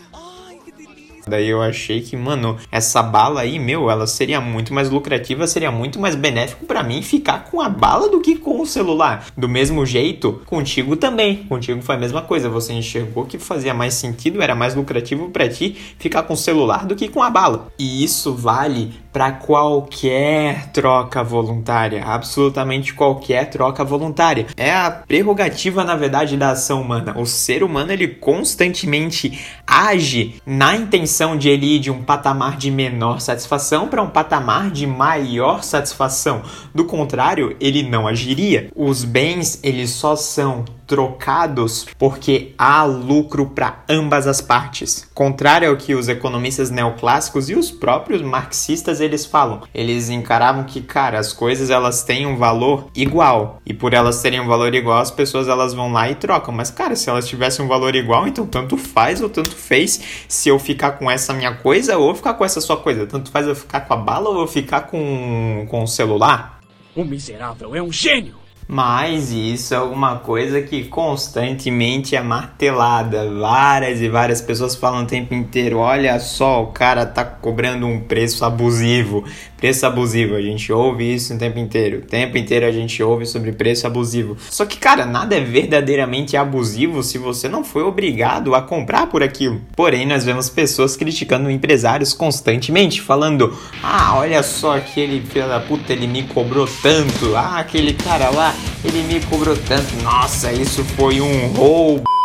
Daí 1.29 1.49
eu 1.49 1.61
achei 1.61 2.01
que, 2.01 2.17
mano, 2.17 2.57
essa 2.71 3.03
bala 3.03 3.41
aí, 3.41 3.59
meu, 3.59 3.91
ela 3.91 4.07
seria 4.07 4.41
muito 4.41 4.73
mais 4.73 4.89
lucrativa, 4.89 5.45
seria 5.49 5.73
muito 5.73 5.99
mais 5.99 6.15
benéfico 6.15 6.65
para 6.67 6.85
mim 6.85 7.03
ficar 7.03 7.45
com 7.51 7.61
a 7.61 7.69
bala 7.69 8.09
do 8.09 8.21
que 8.21 8.37
com 8.37 8.61
o 8.61 8.67
celular. 8.67 9.27
Do 9.37 9.49
mesmo 9.49 9.85
jeito, 9.85 10.41
contigo 10.47 10.95
também. 10.95 11.39
Contigo 11.49 11.83
foi 11.83 11.97
a 11.97 11.99
mesma 11.99 12.23
coisa. 12.23 12.49
Você 12.49 12.73
enxergou 12.73 13.25
que 13.27 13.39
fazia 13.39 13.75
mais 13.75 13.95
sentido, 13.95 14.41
era 14.41 14.55
mais 14.55 14.77
lucrativo 14.77 15.29
para 15.31 15.49
ti 15.49 15.77
ficar 15.99 16.23
com 16.23 16.35
o 16.35 16.37
celular 16.37 16.87
do 16.87 16.95
que 16.95 17.09
com 17.09 17.21
a 17.21 17.29
bala. 17.29 17.73
E 17.77 18.05
isso 18.05 18.33
vale 18.33 18.95
para 19.17 19.33
qualquer 19.33 20.67
troca 20.75 21.25
voluntária, 21.25 22.05
absolutamente 22.05 22.93
qualquer 22.93 23.49
troca 23.49 23.83
voluntária. 23.83 24.47
É 24.59 24.71
a 24.71 24.91
prerrogativa, 24.91 25.83
na 25.83 25.97
verdade, 25.97 26.37
da 26.37 26.51
ação 26.51 26.83
humana. 26.83 27.19
O 27.19 27.25
ser 27.25 27.63
humano 27.63 27.91
ele 27.91 28.09
constantemente 28.09 29.43
age 29.67 30.35
na 30.45 30.77
intenção 30.77 31.35
de 31.35 31.49
ele 31.49 31.77
ir 31.77 31.79
de 31.79 31.91
um 31.91 32.03
patamar 32.03 32.59
de 32.59 32.71
menor 32.71 33.23
satisfação 33.23 33.89
para 33.89 34.03
um 34.03 34.11
patamar 34.11 34.71
de 34.71 34.87
maior 34.87 35.63
satisfação. 35.63 36.43
Do 36.75 36.85
contrário, 36.85 37.57
ele 37.59 37.83
não 37.83 38.07
agiria. 38.07 38.71
Os 38.77 39.03
bens 39.03 39.59
eles 39.63 39.93
só 39.93 40.15
são 40.15 40.63
trocados 40.87 41.87
porque 41.99 42.55
há 42.57 42.85
lucro 42.85 43.47
para 43.47 43.83
ambas 43.89 44.27
as 44.27 44.41
partes. 44.41 45.09
Contrário 45.15 45.69
ao 45.69 45.77
que 45.77 45.95
os 45.95 46.09
economistas 46.09 46.71
neoclássicos 46.71 47.51
e 47.51 47.55
os 47.55 47.71
próprios 47.71 48.23
marxistas 48.23 49.01
eles 49.01 49.27
falam. 49.27 49.63
Eles 49.75 50.09
encaravam 50.09 50.65
que, 50.65 50.81
cara, 50.81 51.19
as 51.19 51.33
coisas 51.33 51.71
elas 51.71 52.05
têm 52.05 52.27
um 52.27 52.37
valor 52.37 52.89
igual 52.95 53.61
e 53.67 53.75
por 53.75 53.93
elas 53.93 54.23
terem 54.23 54.41
um 54.41 54.47
valor 54.47 54.75
igual, 54.75 54.99
as 54.99 55.11
pessoas 55.11 55.49
elas 55.49 55.75
vão 55.75 55.93
lá 55.93 56.11
e 56.11 56.15
trocam. 56.15 56.55
Mas 56.55 56.71
cara, 56.71 56.95
se 56.95 57.11
elas 57.11 57.27
tivessem 57.27 57.65
um 57.65 57.69
valor 57.69 57.95
igual, 57.95 58.27
então 58.29 58.47
tanto 58.47 58.77
faz 58.77 59.21
ou 59.21 59.29
tanto 59.29 59.55
fez 59.55 60.01
se 60.29 60.49
eu 60.49 60.59
ficar 60.59 60.93
com 60.93 61.11
essa 61.11 61.33
minha 61.33 61.55
coisa 61.55 61.99
ou 61.99 62.15
ficar 62.15 62.35
com 62.35 62.45
essa 62.45 62.61
sua 62.61 62.77
coisa. 62.77 63.07
Tanto 63.07 63.31
faz 63.31 63.47
eu 63.47 63.55
ficar 63.55 63.81
com 63.81 63.95
a 63.95 63.97
bala 63.97 64.29
ou 64.29 64.41
eu 64.41 64.47
ficar 64.47 64.83
com 64.83 65.67
com 65.69 65.83
o 65.83 65.89
celular. 65.89 66.61
O 66.95 67.05
miserável 67.05 67.75
é 67.75 67.83
um 67.83 67.93
gênio. 67.93 68.46
Mas 68.69 69.31
isso 69.31 69.75
é 69.75 69.77
alguma 69.77 70.17
coisa 70.17 70.61
que 70.61 70.85
constantemente 70.85 72.17
é 72.17 72.23
martelada. 72.23 73.31
Várias 73.31 74.01
e 74.01 74.09
várias 74.09 74.41
pessoas 74.41 74.75
falam 74.75 75.05
o 75.05 75.07
tempo 75.07 75.35
inteiro: 75.35 75.79
olha 75.79 76.19
só, 76.19 76.63
o 76.65 76.69
cara 76.69 77.07
tá 77.07 77.25
cobrando 77.25 77.87
um 77.87 78.01
preço 78.01 78.45
abusivo. 78.45 79.25
Preço 79.57 79.87
abusivo, 79.87 80.35
a 80.35 80.43
gente 80.43 80.71
ouve 80.73 81.15
isso 81.15 81.33
o 81.33 81.39
tempo 81.39 81.59
inteiro. 81.59 81.99
O 81.99 82.03
tempo 82.03 82.37
inteiro 82.37 82.67
a 82.67 82.73
gente 82.73 83.03
ouve 83.03 83.25
sobre 83.25 83.53
preço 83.53 83.87
abusivo. 83.87 84.37
Só 84.51 84.67
que, 84.67 84.77
cara, 84.77 85.07
nada 85.07 85.37
é 85.37 85.41
verdadeiramente 85.41 86.37
abusivo 86.37 87.03
se 87.03 87.17
você 87.17 87.49
não 87.49 87.65
foi 87.65 87.83
obrigado 87.83 88.55
a 88.55 88.61
comprar 88.61 89.07
por 89.07 89.23
aquilo. 89.23 89.63
Porém, 89.75 90.05
nós 90.07 90.25
vemos 90.25 90.51
pessoas 90.51 90.97
criticando 90.97 91.51
empresários 91.51 92.13
constantemente, 92.13 93.01
falando: 93.01 93.57
ah, 93.83 94.17
olha 94.17 94.43
só 94.43 94.77
aquele 94.77 95.21
filho 95.21 95.49
da 95.49 95.61
puta, 95.61 95.93
ele 95.93 96.09
me 96.09 96.25
cobrou 96.25 96.69
tanto. 96.83 97.37
Ah, 97.37 97.59
aquele 97.61 97.93
cara 97.95 98.29
lá 98.31 98.56
ele 98.85 99.03
me 99.03 99.21
cobrou 99.27 99.57
tanto. 99.57 99.95
Nossa, 100.03 100.53
isso 100.53 100.85
foi 100.85 101.21
um 101.21 101.49
roubo. 101.49 102.16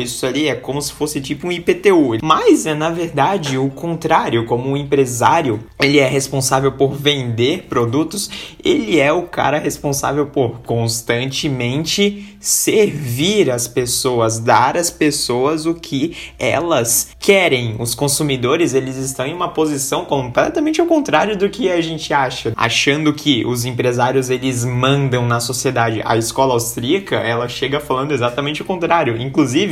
Isso 0.00 0.26
ali 0.26 0.48
é 0.48 0.54
como 0.54 0.80
se 0.80 0.92
fosse 0.92 1.20
tipo 1.20 1.46
um 1.46 1.52
IPTU. 1.52 2.18
Mas 2.22 2.66
é 2.66 2.74
na 2.74 2.90
verdade 2.90 3.58
o 3.58 3.70
contrário, 3.70 4.44
como 4.44 4.68
um 4.68 4.76
empresário, 4.76 5.60
ele 5.80 5.98
é 5.98 6.08
responsável 6.08 6.72
por 6.72 6.94
vender 6.94 7.66
produtos, 7.68 8.30
ele 8.64 8.98
é 8.98 9.12
o 9.12 9.22
cara 9.22 9.58
responsável 9.58 10.26
por 10.26 10.60
constantemente 10.60 12.36
servir 12.46 13.50
as 13.50 13.66
pessoas, 13.66 14.38
dar 14.38 14.76
às 14.76 14.88
pessoas 14.88 15.66
o 15.66 15.74
que 15.74 16.16
elas 16.38 17.08
querem. 17.18 17.74
Os 17.78 17.94
consumidores, 17.94 18.72
eles 18.72 18.96
estão 18.96 19.26
em 19.26 19.34
uma 19.34 19.48
posição 19.48 20.04
completamente 20.04 20.80
ao 20.80 20.86
contrário 20.86 21.36
do 21.36 21.50
que 21.50 21.68
a 21.68 21.80
gente 21.80 22.14
acha, 22.14 22.52
achando 22.56 23.12
que 23.12 23.44
os 23.44 23.64
empresários 23.64 24.30
eles 24.30 24.64
mandam 24.64 25.26
na 25.26 25.40
sociedade. 25.40 26.00
A 26.04 26.16
escola 26.16 26.54
austríaca, 26.54 27.16
ela 27.16 27.48
chega 27.48 27.80
falando 27.80 28.12
exatamente 28.12 28.62
o 28.62 28.64
contrário. 28.64 29.20
Inclusive, 29.20 29.65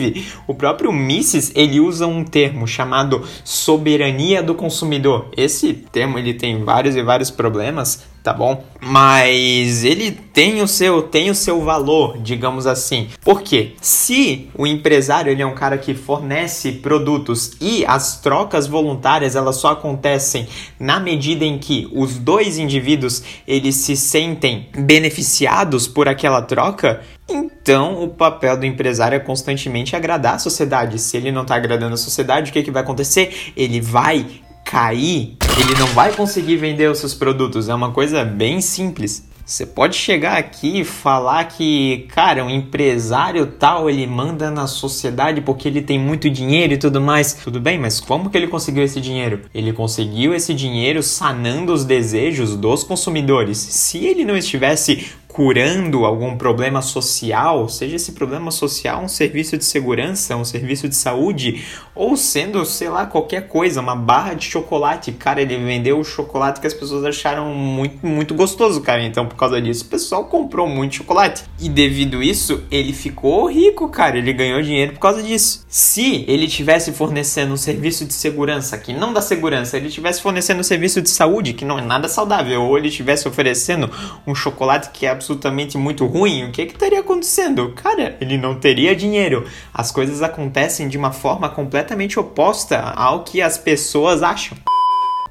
o 0.47 0.55
próprio 0.55 0.93
Mises, 0.93 1.53
ele 1.55 1.81
usa 1.81 2.07
um 2.07 2.25
termo 2.25 2.67
chamado 2.67 3.23
soberania 3.45 4.43
do 4.43 4.55
consumidor. 4.55 5.29
Esse 5.37 5.73
termo 5.73 6.19
ele 6.19 6.35
tem 6.35 6.63
vários 6.65 6.97
e 6.97 7.03
vários 7.03 7.31
problemas, 7.31 8.05
tá 8.25 8.33
bom? 8.33 8.65
Mas 8.81 9.85
ele 9.85 10.11
tem 10.11 10.63
o 10.63 10.67
seu 10.67 11.03
tem 11.03 11.31
o 11.31 11.35
seu 11.35 11.61
valor, 11.61 12.17
digamos 12.17 12.67
assim. 12.67 13.09
Por 13.21 13.43
quê? 13.43 13.75
Se 13.83 14.49
o 14.57 14.67
empresário 14.67 15.31
ele 15.31 15.43
é 15.43 15.47
um 15.47 15.55
cara 15.55 15.77
que 15.77 15.95
fornece 15.95 16.73
produtos 16.73 17.53
e 17.61 17.85
as 17.87 18.21
trocas 18.23 18.67
voluntárias 18.67 19.37
elas 19.37 19.57
só 19.57 19.73
acontecem 19.73 20.49
na 20.81 20.99
medida 20.99 21.45
em 21.45 21.59
que 21.59 21.87
os 21.93 22.17
dois 22.17 22.57
indivíduos 22.59 23.23
eles 23.47 23.77
se 23.77 23.95
sentem 23.95 24.71
beneficiados 24.75 25.87
por 25.87 26.09
aquela 26.09 26.41
troca, 26.41 27.03
então, 27.27 28.03
o 28.03 28.09
papel 28.09 28.57
do 28.59 28.67
empresário 28.67 29.17
é 29.17 29.19
constantemente 29.19 29.97
agradar 29.97 30.35
a 30.35 30.39
sociedade. 30.39 30.99
Se 30.99 31.17
ele 31.17 31.33
não 31.33 31.41
está 31.43 31.55
agradando 31.55 31.95
a 31.95 31.97
sociedade, 31.97 32.51
o 32.51 32.53
que, 32.53 32.63
que 32.63 32.71
vai 32.71 32.83
acontecer? 32.83 33.53
Ele 33.57 33.81
vai 33.81 34.27
cair, 34.75 35.37
ele 35.57 35.79
não 35.79 35.87
vai 35.87 36.13
conseguir 36.13 36.57
vender 36.57 36.91
os 36.91 36.99
seus 36.99 37.15
produtos. 37.15 37.69
É 37.69 37.75
uma 37.75 37.93
coisa 37.93 38.25
bem 38.25 38.61
simples. 38.61 39.25
Você 39.47 39.65
pode 39.65 39.95
chegar 39.95 40.37
aqui 40.37 40.81
e 40.81 40.85
falar 40.85 41.45
que, 41.45 42.09
cara, 42.09 42.45
um 42.45 42.51
empresário 42.51 43.47
tal, 43.47 43.89
ele 43.89 44.05
manda 44.05 44.51
na 44.51 44.67
sociedade 44.67 45.41
porque 45.43 45.69
ele 45.69 45.81
tem 45.81 45.97
muito 45.97 46.29
dinheiro 46.29 46.73
e 46.73 46.77
tudo 46.77 47.01
mais. 47.01 47.35
Tudo 47.35 47.61
bem, 47.61 47.79
mas 47.79 48.01
como 48.01 48.29
que 48.29 48.37
ele 48.37 48.49
conseguiu 48.49 48.83
esse 48.83 49.01
dinheiro? 49.01 49.43
Ele 49.55 49.73
conseguiu 49.73 50.35
esse 50.35 50.53
dinheiro 50.53 51.05
sanando 51.05 51.73
os 51.73 51.85
desejos 51.85 52.57
dos 52.57 52.83
consumidores. 52.83 53.59
Se 53.59 53.99
ele 53.99 54.25
não 54.25 54.37
estivesse 54.37 55.13
curando 55.35 56.05
algum 56.05 56.37
problema 56.37 56.81
social, 56.81 57.69
seja 57.69 57.97
esse 57.97 58.13
problema 58.13 58.53
social 58.53 59.03
um 59.03 59.09
serviço 59.09 59.59
de 59.59 59.65
segurança, 59.65 60.37
um 60.37 60.45
serviço 60.45 60.89
de 60.89 60.95
saúde, 60.95 61.65
ou 61.93 62.17
sendo, 62.17 62.65
sei 62.65 62.89
lá, 62.89 63.05
qualquer 63.05 63.49
coisa, 63.49 63.81
uma 63.81 63.97
barra 63.97 64.35
de 64.35 64.45
chocolate. 64.45 65.11
Cara, 65.11 65.43
ele 65.43 65.57
vendeu 65.57 65.99
o 65.99 66.05
chocolate 66.05 66.61
que 66.61 66.69
as 66.69 66.73
pessoas 66.73 67.05
acharam 67.05 67.53
muito, 67.53 68.07
muito 68.07 68.33
gostoso, 68.33 68.81
cara. 68.81 69.03
Então, 69.03 69.27
por 69.27 69.35
causa 69.35 69.61
disso, 69.61 69.85
o 69.85 69.89
pessoal 69.89 70.27
comprou 70.27 70.69
muito 70.69 70.95
chocolate. 70.95 71.43
E 71.61 71.69
devido 71.69 72.23
isso, 72.23 72.63
ele 72.71 72.93
ficou 72.93 73.51
rico, 73.51 73.89
cara. 73.89 74.17
Ele 74.17 74.33
ganhou 74.33 74.63
dinheiro 74.63 74.93
por 74.93 75.01
causa 75.01 75.21
disso. 75.21 75.65
Se 75.69 76.25
ele 76.29 76.47
tivesse 76.47 76.93
fornecendo 76.93 77.55
um 77.55 77.57
serviço 77.57 78.05
de 78.05 78.13
segurança 78.13 78.79
que 78.79 78.93
não 78.93 79.13
dá 79.13 79.21
segurança, 79.21 79.77
ele 79.77 79.91
tivesse 79.91 80.23
fornecendo 80.23 80.61
um 80.61 80.65
serviço 80.65 81.03
de 81.03 81.11
saúde 81.11 81.55
que 81.55 81.65
não 81.65 81.81
é 81.81 81.83
nada 81.83 82.07
saudável, 82.07 82.63
ou 82.63 82.79
ele 82.79 82.89
tivesse 82.89 83.27
oferecendo 83.27 83.91
um 84.25 84.33
chocolate 84.33 84.91
que 84.91 85.07
é 85.07 85.24
absolutamente 85.25 85.79
muito 85.79 86.05
ruim, 86.05 86.45
o 86.45 86.53
que, 86.53 86.67
que 86.67 86.75
estaria 86.75 87.01
acontecendo? 87.01 87.73
Cara, 87.73 88.17
ele 88.21 88.37
não 88.37 88.55
teria 88.55 88.95
dinheiro. 88.95 89.47
As 89.73 89.91
coisas 89.91 90.23
acontecem 90.23 90.87
de 90.87 90.99
uma 90.99 91.13
forma 91.13 91.49
completamente 91.49 92.21
oposta 92.21 92.79
ao 92.79 93.25
que 93.25 93.41
as 93.41 93.57
pessoas 93.57 94.23
acham. 94.23 94.57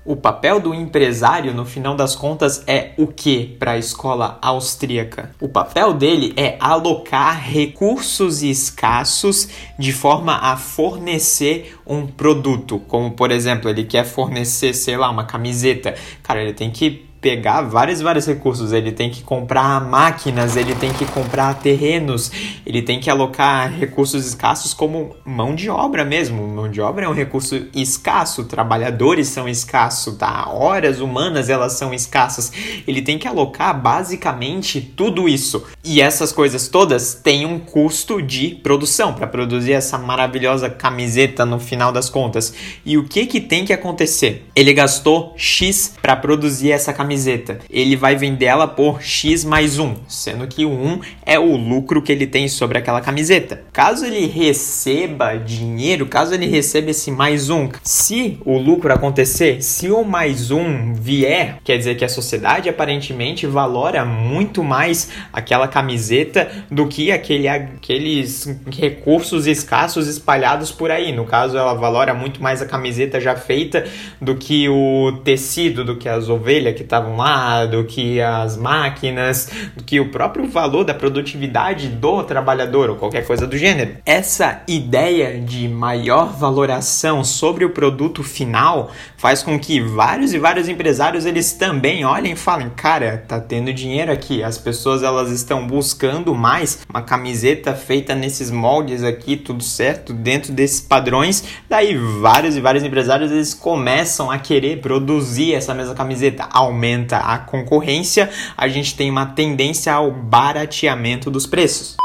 O 0.06 0.18
papel 0.18 0.60
do 0.60 0.74
empresário, 0.74 1.54
no 1.54 1.64
final 1.64 1.96
das 1.96 2.14
contas, 2.14 2.62
é 2.68 2.92
o 2.98 3.08
que 3.08 3.56
para 3.58 3.72
a 3.72 3.78
escola 3.78 4.38
austríaca? 4.42 5.34
O 5.40 5.48
papel 5.48 5.94
dele 5.94 6.34
é 6.36 6.58
alocar 6.60 7.40
recursos 7.40 8.42
escassos 8.42 9.48
de 9.80 9.94
forma 9.94 10.36
a 10.36 10.58
fornecer 10.58 11.78
um 11.88 12.06
produto. 12.06 12.80
Como, 12.80 13.12
por 13.12 13.32
exemplo, 13.32 13.70
ele 13.70 13.86
quer 13.86 14.04
fornecer, 14.04 14.74
sei 14.74 14.98
lá, 14.98 15.10
uma 15.10 15.24
camiseta. 15.24 15.96
Cara, 16.22 16.42
ele 16.42 16.54
tem 16.54 16.70
que 16.70 17.13
pegar 17.24 17.62
vários 17.62 18.02
vários 18.02 18.28
recursos. 18.28 18.74
Ele 18.74 18.92
tem 18.92 19.10
que 19.10 19.24
comprar 19.24 19.80
máquinas, 19.80 20.58
ele 20.58 20.76
tem 20.76 20.92
que 20.92 21.06
comprar 21.06 21.54
terrenos, 21.56 22.30
ele 22.66 22.82
tem 22.82 23.00
que 23.00 23.10
alocar 23.10 23.72
recursos 23.72 24.28
escassos 24.28 24.74
como 24.74 25.16
mão 25.24 25.56
de 25.56 25.70
obra 25.70 26.04
mesmo. 26.04 26.46
Mão 26.46 26.70
de 26.70 26.82
obra 26.82 27.06
é 27.06 27.10
um 27.10 27.14
recurso 27.14 27.66
escasso, 27.74 28.44
trabalhadores 28.44 29.30
são 29.30 29.48
escassos, 29.48 30.18
tá? 30.18 30.50
Horas 30.50 31.00
humanas 31.00 31.50
elas 31.50 31.74
são 31.74 31.94
escassas. 31.94 32.52
Ele 32.86 33.02
tem 33.02 33.18
que 33.18 33.28
alocar 33.28 33.82
basicamente 33.82 34.82
tudo 34.82 35.30
isso. 35.30 35.64
E 35.82 36.02
essas 36.02 36.34
coisas 36.34 36.68
todas 36.68 37.14
têm 37.14 37.46
um 37.46 37.58
custo 37.58 38.22
de 38.22 38.56
produção 38.56 39.14
para 39.14 39.28
produzir 39.28 39.72
essa 39.72 39.98
maravilhosa 39.98 40.70
camiseta 40.70 41.46
no 41.46 41.58
final 41.58 41.94
das 41.94 42.10
contas. 42.10 42.54
E 42.86 42.98
o 42.98 43.06
que 43.06 43.26
que 43.26 43.40
tem 43.40 43.64
que 43.64 43.72
acontecer? 43.72 44.46
Ele 44.54 44.74
gastou 44.74 45.34
X 45.38 45.94
para 46.02 46.18
produzir 46.18 46.72
essa 46.72 46.92
camiseta 46.92 47.13
camiseta. 47.14 47.60
Ele 47.70 47.96
vai 47.96 48.16
vender 48.16 48.46
ela 48.46 48.68
por 48.68 49.02
X 49.02 49.46
mais 49.46 49.78
1, 49.78 49.96
sendo 50.08 50.48
que 50.48 50.66
o 50.66 50.72
1 50.72 51.00
é 51.26 51.38
o 51.38 51.56
lucro 51.56 52.02
que 52.02 52.12
ele 52.12 52.26
tem 52.26 52.48
sobre 52.48 52.78
aquela 52.78 53.02
camiseta. 53.02 53.62
Caso 53.72 54.06
ele 54.06 54.26
receba 54.26 55.38
dinheiro, 55.38 56.08
caso 56.08 56.34
ele 56.34 56.48
receba 56.48 56.90
esse 56.90 57.12
mais 57.12 57.50
1, 57.50 57.70
se 57.84 58.40
o 58.44 58.58
lucro 58.58 58.92
acontecer, 58.92 59.62
se 59.62 59.90
o 59.92 60.04
mais 60.04 60.50
1 60.50 60.96
vier, 60.96 61.60
quer 61.64 61.78
dizer 61.78 61.96
que 61.96 62.06
a 62.06 62.10
sociedade 62.10 62.68
aparentemente 62.68 63.46
valora 63.46 64.04
muito 64.04 64.64
mais 64.64 65.10
aquela 65.32 65.68
camiseta 65.68 66.50
do 66.70 66.88
que 66.88 67.12
aquele, 67.12 67.48
aqueles 67.48 68.50
recursos 68.72 69.46
escassos 69.46 70.08
espalhados 70.08 70.72
por 70.72 70.90
aí. 70.90 71.12
No 71.12 71.26
caso, 71.26 71.58
ela 71.58 71.74
valora 71.74 72.14
muito 72.14 72.42
mais 72.42 72.62
a 72.62 72.66
camiseta 72.66 73.20
já 73.20 73.36
feita 73.36 73.86
do 74.20 74.36
que 74.36 74.68
o 74.68 75.20
tecido, 75.24 75.84
do 75.86 75.96
que 75.96 76.10
as 76.10 76.28
ovelhas 76.28 76.76
que 76.76 76.82
estavam 76.82 77.03
estavam 77.04 77.18
lá, 77.18 77.66
do 77.66 77.84
que 77.84 78.22
as 78.22 78.58
máquinas, 78.58 79.50
do 79.76 79.84
que 79.84 80.00
o 80.00 80.10
próprio 80.10 80.48
valor 80.48 80.84
da 80.86 80.94
produtividade 80.94 81.90
do 81.90 82.24
trabalhador 82.24 82.90
ou 82.90 82.96
qualquer 82.96 83.26
coisa 83.26 83.46
do 83.46 83.58
gênero. 83.58 83.98
Essa 84.06 84.62
ideia 84.68 85.40
de 85.40 85.68
maior 85.68 86.34
valoração 86.34 87.24
sobre 87.24 87.66
o 87.66 87.72
produto 87.72 88.24
final 88.24 88.92
faz 89.18 89.44
com 89.44 89.60
que 89.60 89.82
vários 89.82 90.34
e 90.34 90.40
vários 90.40 90.70
empresários 90.70 91.26
eles 91.26 91.54
também 91.54 92.06
olhem 92.06 92.34
e 92.34 92.36
falem, 92.36 92.70
cara, 92.70 93.24
tá 93.28 93.40
tendo 93.40 93.74
dinheiro 93.74 94.12
aqui, 94.12 94.44
as 94.44 94.58
pessoas 94.58 95.04
elas 95.04 95.30
estão 95.32 95.68
buscando 95.68 96.34
mais 96.34 96.80
uma 96.90 97.02
camiseta 97.02 97.74
feita 97.74 98.16
nesses 98.16 98.50
moldes 98.50 99.04
aqui, 99.04 99.36
tudo 99.36 99.64
certo, 99.64 100.14
dentro 100.14 100.54
desses 100.54 100.82
padrões. 100.82 101.44
Daí 101.70 101.98
vários 101.98 102.56
e 102.56 102.62
vários 102.62 102.84
empresários 102.84 103.32
eles 103.32 103.54
começam 103.54 104.30
a 104.30 104.38
querer 104.38 104.80
produzir 104.80 105.54
essa 105.54 105.74
mesma 105.74 105.96
camiseta, 105.96 106.48
aumenta 106.52 106.93
a 106.96 107.38
concorrência, 107.38 108.30
a 108.58 108.68
gente 108.68 108.96
tem 108.96 109.10
uma 109.10 109.26
tendência 109.26 109.94
ao 109.94 110.12
barateamento 110.12 111.30
dos 111.32 111.46
preços. 111.46 111.98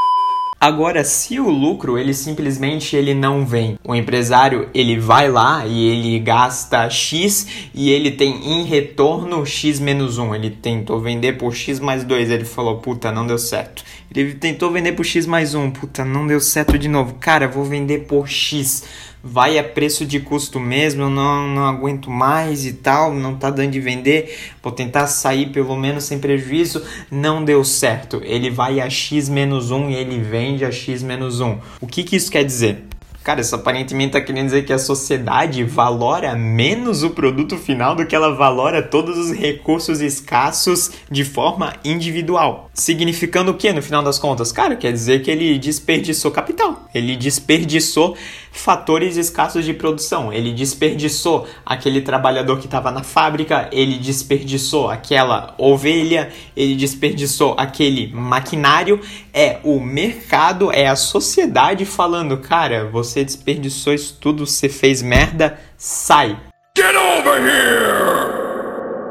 Agora, 0.60 1.04
se 1.04 1.38
o 1.38 1.48
lucro 1.48 1.96
ele 1.96 2.12
simplesmente 2.12 2.96
ele 2.96 3.14
não 3.14 3.46
vem, 3.46 3.78
o 3.84 3.94
empresário 3.94 4.68
ele 4.74 4.98
vai 4.98 5.30
lá 5.30 5.64
e 5.64 5.86
ele 5.86 6.18
gasta 6.18 6.90
X 6.90 7.46
e 7.72 7.90
ele 7.90 8.10
tem 8.10 8.44
em 8.44 8.64
retorno 8.64 9.46
X 9.46 9.78
menos 9.78 10.18
1. 10.18 10.34
Ele 10.34 10.50
tentou 10.50 11.00
vender 11.00 11.34
por 11.34 11.54
X 11.54 11.78
mais 11.78 12.02
2, 12.02 12.32
ele 12.32 12.44
falou, 12.44 12.78
puta, 12.78 13.12
não 13.12 13.24
deu 13.24 13.38
certo. 13.38 13.84
Ele 14.12 14.34
tentou 14.34 14.72
vender 14.72 14.94
por 14.94 15.04
X 15.04 15.26
mais 15.26 15.54
1, 15.54 15.70
puta, 15.70 16.04
não 16.04 16.26
deu 16.26 16.40
certo 16.40 16.76
de 16.76 16.88
novo. 16.88 17.14
Cara, 17.20 17.46
vou 17.46 17.64
vender 17.64 18.06
por 18.08 18.26
X 18.26 18.82
vai 19.22 19.58
a 19.58 19.64
preço 19.64 20.06
de 20.06 20.20
custo 20.20 20.60
mesmo, 20.60 21.02
eu 21.02 21.10
não, 21.10 21.48
não 21.48 21.66
aguento 21.66 22.10
mais 22.10 22.64
e 22.64 22.72
tal, 22.72 23.12
não 23.12 23.36
tá 23.36 23.50
dando 23.50 23.72
de 23.72 23.80
vender, 23.80 24.36
vou 24.62 24.72
tentar 24.72 25.06
sair 25.06 25.50
pelo 25.50 25.76
menos 25.76 26.04
sem 26.04 26.18
prejuízo, 26.18 26.82
não 27.10 27.44
deu 27.44 27.64
certo. 27.64 28.20
Ele 28.24 28.50
vai 28.50 28.80
a 28.80 28.88
x 28.88 29.28
menos 29.28 29.70
1 29.70 29.90
e 29.90 29.94
ele 29.94 30.18
vende 30.18 30.64
a 30.64 30.72
x 30.72 31.02
menos 31.02 31.40
1. 31.40 31.58
O 31.80 31.86
que, 31.86 32.02
que 32.02 32.16
isso 32.16 32.30
quer 32.30 32.44
dizer? 32.44 32.88
Cara, 33.28 33.42
isso 33.42 33.54
aparentemente 33.54 34.16
está 34.16 34.22
querendo 34.22 34.46
dizer 34.46 34.64
que 34.64 34.72
a 34.72 34.78
sociedade 34.78 35.62
valora 35.62 36.34
menos 36.34 37.02
o 37.02 37.10
produto 37.10 37.58
final 37.58 37.94
do 37.94 38.06
que 38.06 38.16
ela 38.16 38.34
valora 38.34 38.80
todos 38.80 39.18
os 39.18 39.32
recursos 39.32 40.00
escassos 40.00 40.92
de 41.10 41.24
forma 41.24 41.74
individual. 41.84 42.70
Significando 42.72 43.50
o 43.50 43.54
que 43.54 43.70
no 43.70 43.82
final 43.82 44.02
das 44.02 44.18
contas? 44.18 44.50
Cara, 44.50 44.76
quer 44.76 44.92
dizer 44.92 45.20
que 45.20 45.30
ele 45.30 45.58
desperdiçou 45.58 46.30
capital. 46.30 46.88
Ele 46.94 47.16
desperdiçou 47.16 48.16
fatores 48.58 49.16
escassos 49.16 49.64
de 49.64 49.72
produção. 49.72 50.32
Ele 50.32 50.52
desperdiçou 50.52 51.46
aquele 51.64 52.00
trabalhador 52.00 52.58
que 52.58 52.66
estava 52.66 52.90
na 52.90 53.02
fábrica, 53.02 53.68
ele 53.72 53.98
desperdiçou 53.98 54.90
aquela 54.90 55.54
ovelha, 55.58 56.30
ele 56.56 56.74
desperdiçou 56.74 57.54
aquele 57.56 58.12
maquinário. 58.12 59.00
É 59.32 59.58
o 59.62 59.80
mercado, 59.80 60.72
é 60.72 60.86
a 60.86 60.96
sociedade 60.96 61.84
falando, 61.84 62.36
cara, 62.38 62.88
você 62.90 63.24
desperdiçou 63.24 63.94
isso 63.94 64.18
tudo, 64.20 64.46
você 64.46 64.68
fez 64.68 65.02
merda, 65.02 65.58
sai. 65.76 66.38
Get 66.76 66.94
over 66.94 67.40
here! 67.40 68.38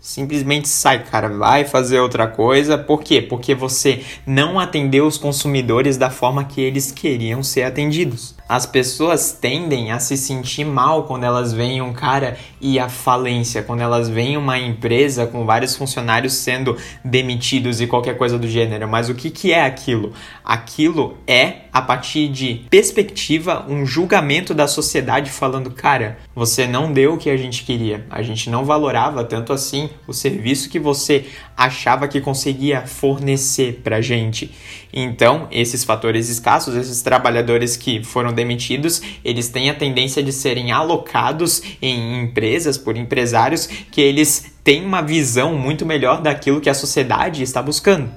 Simplesmente 0.01 0.69
sai, 0.69 1.03
cara, 1.03 1.27
vai 1.27 1.65
fazer 1.65 1.99
outra 1.99 2.27
coisa. 2.27 2.77
Por 2.77 3.03
quê? 3.03 3.21
Porque 3.21 3.53
você 3.53 4.03
não 4.25 4.57
atendeu 4.57 5.05
os 5.05 5.17
consumidores 5.17 5.97
da 5.97 6.09
forma 6.09 6.45
que 6.45 6.61
eles 6.61 6.93
queriam 6.93 7.43
ser 7.43 7.63
atendidos. 7.63 8.36
As 8.47 8.65
pessoas 8.65 9.31
tendem 9.31 9.91
a 9.91 9.99
se 9.99 10.15
sentir 10.15 10.63
mal 10.63 11.03
quando 11.03 11.25
elas 11.25 11.51
veem 11.51 11.81
um 11.81 11.91
cara 11.91 12.37
ir 12.61 12.79
à 12.79 12.87
falência, 12.87 13.61
quando 13.61 13.81
elas 13.81 14.07
veem 14.07 14.37
uma 14.37 14.57
empresa 14.57 15.27
com 15.27 15.45
vários 15.45 15.75
funcionários 15.75 16.33
sendo 16.33 16.77
demitidos 17.03 17.81
e 17.81 17.87
qualquer 17.87 18.17
coisa 18.17 18.39
do 18.39 18.47
gênero. 18.47 18.87
Mas 18.87 19.09
o 19.09 19.15
que, 19.15 19.29
que 19.29 19.51
é 19.51 19.65
aquilo? 19.65 20.13
Aquilo 20.45 21.17
é, 21.27 21.63
a 21.73 21.81
partir 21.81 22.29
de 22.29 22.65
perspectiva, 22.69 23.65
um 23.67 23.85
julgamento 23.85 24.53
da 24.53 24.67
sociedade 24.67 25.29
falando: 25.29 25.69
cara, 25.71 26.17
você 26.33 26.65
não 26.65 26.91
deu 26.91 27.15
o 27.15 27.17
que 27.17 27.29
a 27.29 27.37
gente 27.37 27.63
queria, 27.63 28.05
a 28.09 28.21
gente 28.21 28.49
não 28.49 28.63
valorava 28.63 29.23
tanto 29.23 29.51
assim 29.51 29.89
o 30.07 30.13
serviço 30.13 30.69
que 30.69 30.79
você 30.79 31.25
achava 31.55 32.07
que 32.07 32.21
conseguia 32.21 32.87
fornecer 32.87 33.81
pra 33.83 33.99
gente. 33.99 34.51
Então, 34.93 35.47
esses 35.51 35.83
fatores 35.83 36.29
escassos, 36.29 36.75
esses 36.75 37.01
trabalhadores 37.01 37.75
que 37.75 38.03
foram 38.03 38.33
demitidos, 38.37 39.01
eles 39.25 39.49
têm 39.49 39.69
a 39.69 39.73
tendência 39.73 40.23
de 40.23 40.31
serem 40.31 40.71
alocados 40.71 41.61
em 41.81 42.23
empresas 42.23 42.77
por 42.77 42.95
empresários 42.95 43.65
que 43.65 43.99
eles 43.99 44.53
têm 44.63 44.85
uma 44.85 45.01
visão 45.01 45.53
muito 45.55 45.85
melhor 45.85 46.21
daquilo 46.21 46.61
que 46.61 46.69
a 46.69 46.73
sociedade 46.73 47.43
está 47.43 47.61
buscando. 47.61 48.09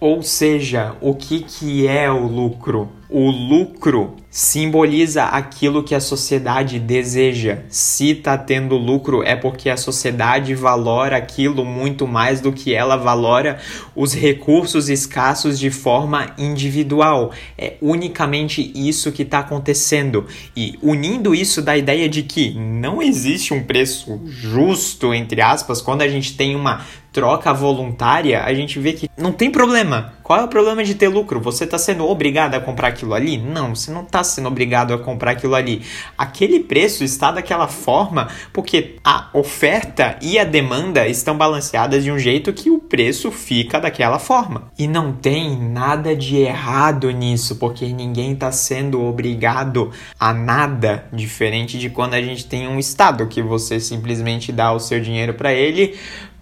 Ou 0.00 0.22
seja, 0.22 0.94
o 1.00 1.14
que, 1.14 1.40
que 1.40 1.86
é 1.86 2.10
o 2.10 2.26
lucro? 2.26 2.97
O 3.10 3.30
lucro 3.30 4.16
simboliza 4.30 5.24
aquilo 5.24 5.82
que 5.82 5.94
a 5.94 6.00
sociedade 6.00 6.78
deseja. 6.78 7.60
Se 7.70 8.10
está 8.10 8.36
tendo 8.36 8.76
lucro, 8.76 9.22
é 9.22 9.34
porque 9.34 9.70
a 9.70 9.78
sociedade 9.78 10.54
valora 10.54 11.16
aquilo 11.16 11.64
muito 11.64 12.06
mais 12.06 12.42
do 12.42 12.52
que 12.52 12.74
ela 12.74 12.96
valora 12.96 13.58
os 13.96 14.12
recursos 14.12 14.90
escassos 14.90 15.58
de 15.58 15.70
forma 15.70 16.34
individual. 16.36 17.32
É 17.56 17.76
unicamente 17.80 18.70
isso 18.74 19.10
que 19.10 19.22
está 19.22 19.38
acontecendo. 19.38 20.26
E 20.54 20.78
unindo 20.82 21.34
isso 21.34 21.62
da 21.62 21.78
ideia 21.78 22.10
de 22.10 22.22
que 22.22 22.52
não 22.52 23.00
existe 23.00 23.54
um 23.54 23.62
preço 23.62 24.20
justo, 24.26 25.14
entre 25.14 25.40
aspas, 25.40 25.80
quando 25.80 26.02
a 26.02 26.08
gente 26.08 26.36
tem 26.36 26.54
uma 26.54 26.84
troca 27.18 27.52
voluntária, 27.52 28.44
a 28.44 28.54
gente 28.54 28.78
vê 28.78 28.92
que 28.92 29.10
não 29.16 29.32
tem 29.32 29.50
problema. 29.50 30.12
Qual 30.22 30.38
é 30.38 30.44
o 30.44 30.48
problema 30.48 30.84
de 30.84 30.94
ter 30.94 31.08
lucro? 31.08 31.40
Você 31.40 31.64
está 31.64 31.76
sendo 31.76 32.06
obrigado 32.06 32.54
a 32.54 32.60
comprar 32.60 32.88
aquilo 32.88 33.12
ali? 33.12 33.36
Não, 33.36 33.74
você 33.74 33.90
não 33.90 34.02
está 34.02 34.22
sendo 34.22 34.46
obrigado 34.46 34.94
a 34.94 34.98
comprar 34.98 35.32
aquilo 35.32 35.56
ali. 35.56 35.82
Aquele 36.16 36.60
preço 36.60 37.02
está 37.02 37.32
daquela 37.32 37.66
forma 37.66 38.28
porque 38.52 38.96
a 39.02 39.30
oferta 39.32 40.16
e 40.22 40.38
a 40.38 40.44
demanda 40.44 41.08
estão 41.08 41.36
balanceadas 41.36 42.04
de 42.04 42.12
um 42.12 42.18
jeito 42.20 42.52
que 42.52 42.70
o 42.70 42.78
preço 42.78 43.32
fica 43.32 43.80
daquela 43.80 44.20
forma. 44.20 44.70
E 44.78 44.86
não 44.86 45.12
tem 45.12 45.58
nada 45.58 46.14
de 46.14 46.36
errado 46.36 47.10
nisso, 47.10 47.56
porque 47.56 47.86
ninguém 47.86 48.34
está 48.34 48.52
sendo 48.52 49.02
obrigado 49.02 49.90
a 50.20 50.32
nada 50.32 51.08
diferente 51.12 51.80
de 51.80 51.90
quando 51.90 52.14
a 52.14 52.22
gente 52.22 52.46
tem 52.46 52.68
um 52.68 52.78
estado 52.78 53.26
que 53.26 53.42
você 53.42 53.80
simplesmente 53.80 54.52
dá 54.52 54.72
o 54.72 54.78
seu 54.78 55.00
dinheiro 55.00 55.34
para 55.34 55.52
ele 55.52 55.98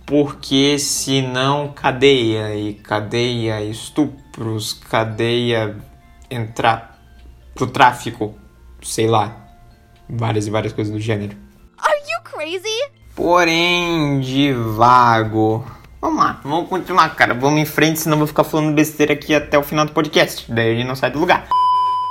porque 0.06 0.78
senão 0.78 1.72
cadeia 1.72 2.54
e 2.54 2.74
cadeia 2.74 3.60
estupros, 3.62 4.72
cadeia 4.72 5.76
entrar 6.30 7.02
pro 7.54 7.66
tráfico, 7.66 8.34
sei 8.80 9.08
lá, 9.08 9.36
várias 10.08 10.46
e 10.46 10.50
várias 10.50 10.72
coisas 10.72 10.92
do 10.92 11.00
gênero. 11.00 11.36
Are 11.76 11.98
you 11.98 12.22
crazy? 12.22 12.90
Porém, 13.16 14.22
vago. 14.76 15.64
Vamos 16.00 16.22
lá, 16.22 16.40
vamos 16.44 16.68
continuar, 16.68 17.08
cara. 17.16 17.34
Vamos 17.34 17.60
em 17.60 17.64
frente, 17.64 17.98
senão 17.98 18.14
eu 18.14 18.18
vou 18.18 18.28
ficar 18.28 18.44
falando 18.44 18.74
besteira 18.74 19.14
aqui 19.14 19.34
até 19.34 19.58
o 19.58 19.62
final 19.62 19.86
do 19.86 19.92
podcast. 19.92 20.50
Daí 20.52 20.72
a 20.72 20.74
gente 20.76 20.86
não 20.86 20.94
sai 20.94 21.10
do 21.10 21.18
lugar. 21.18 21.48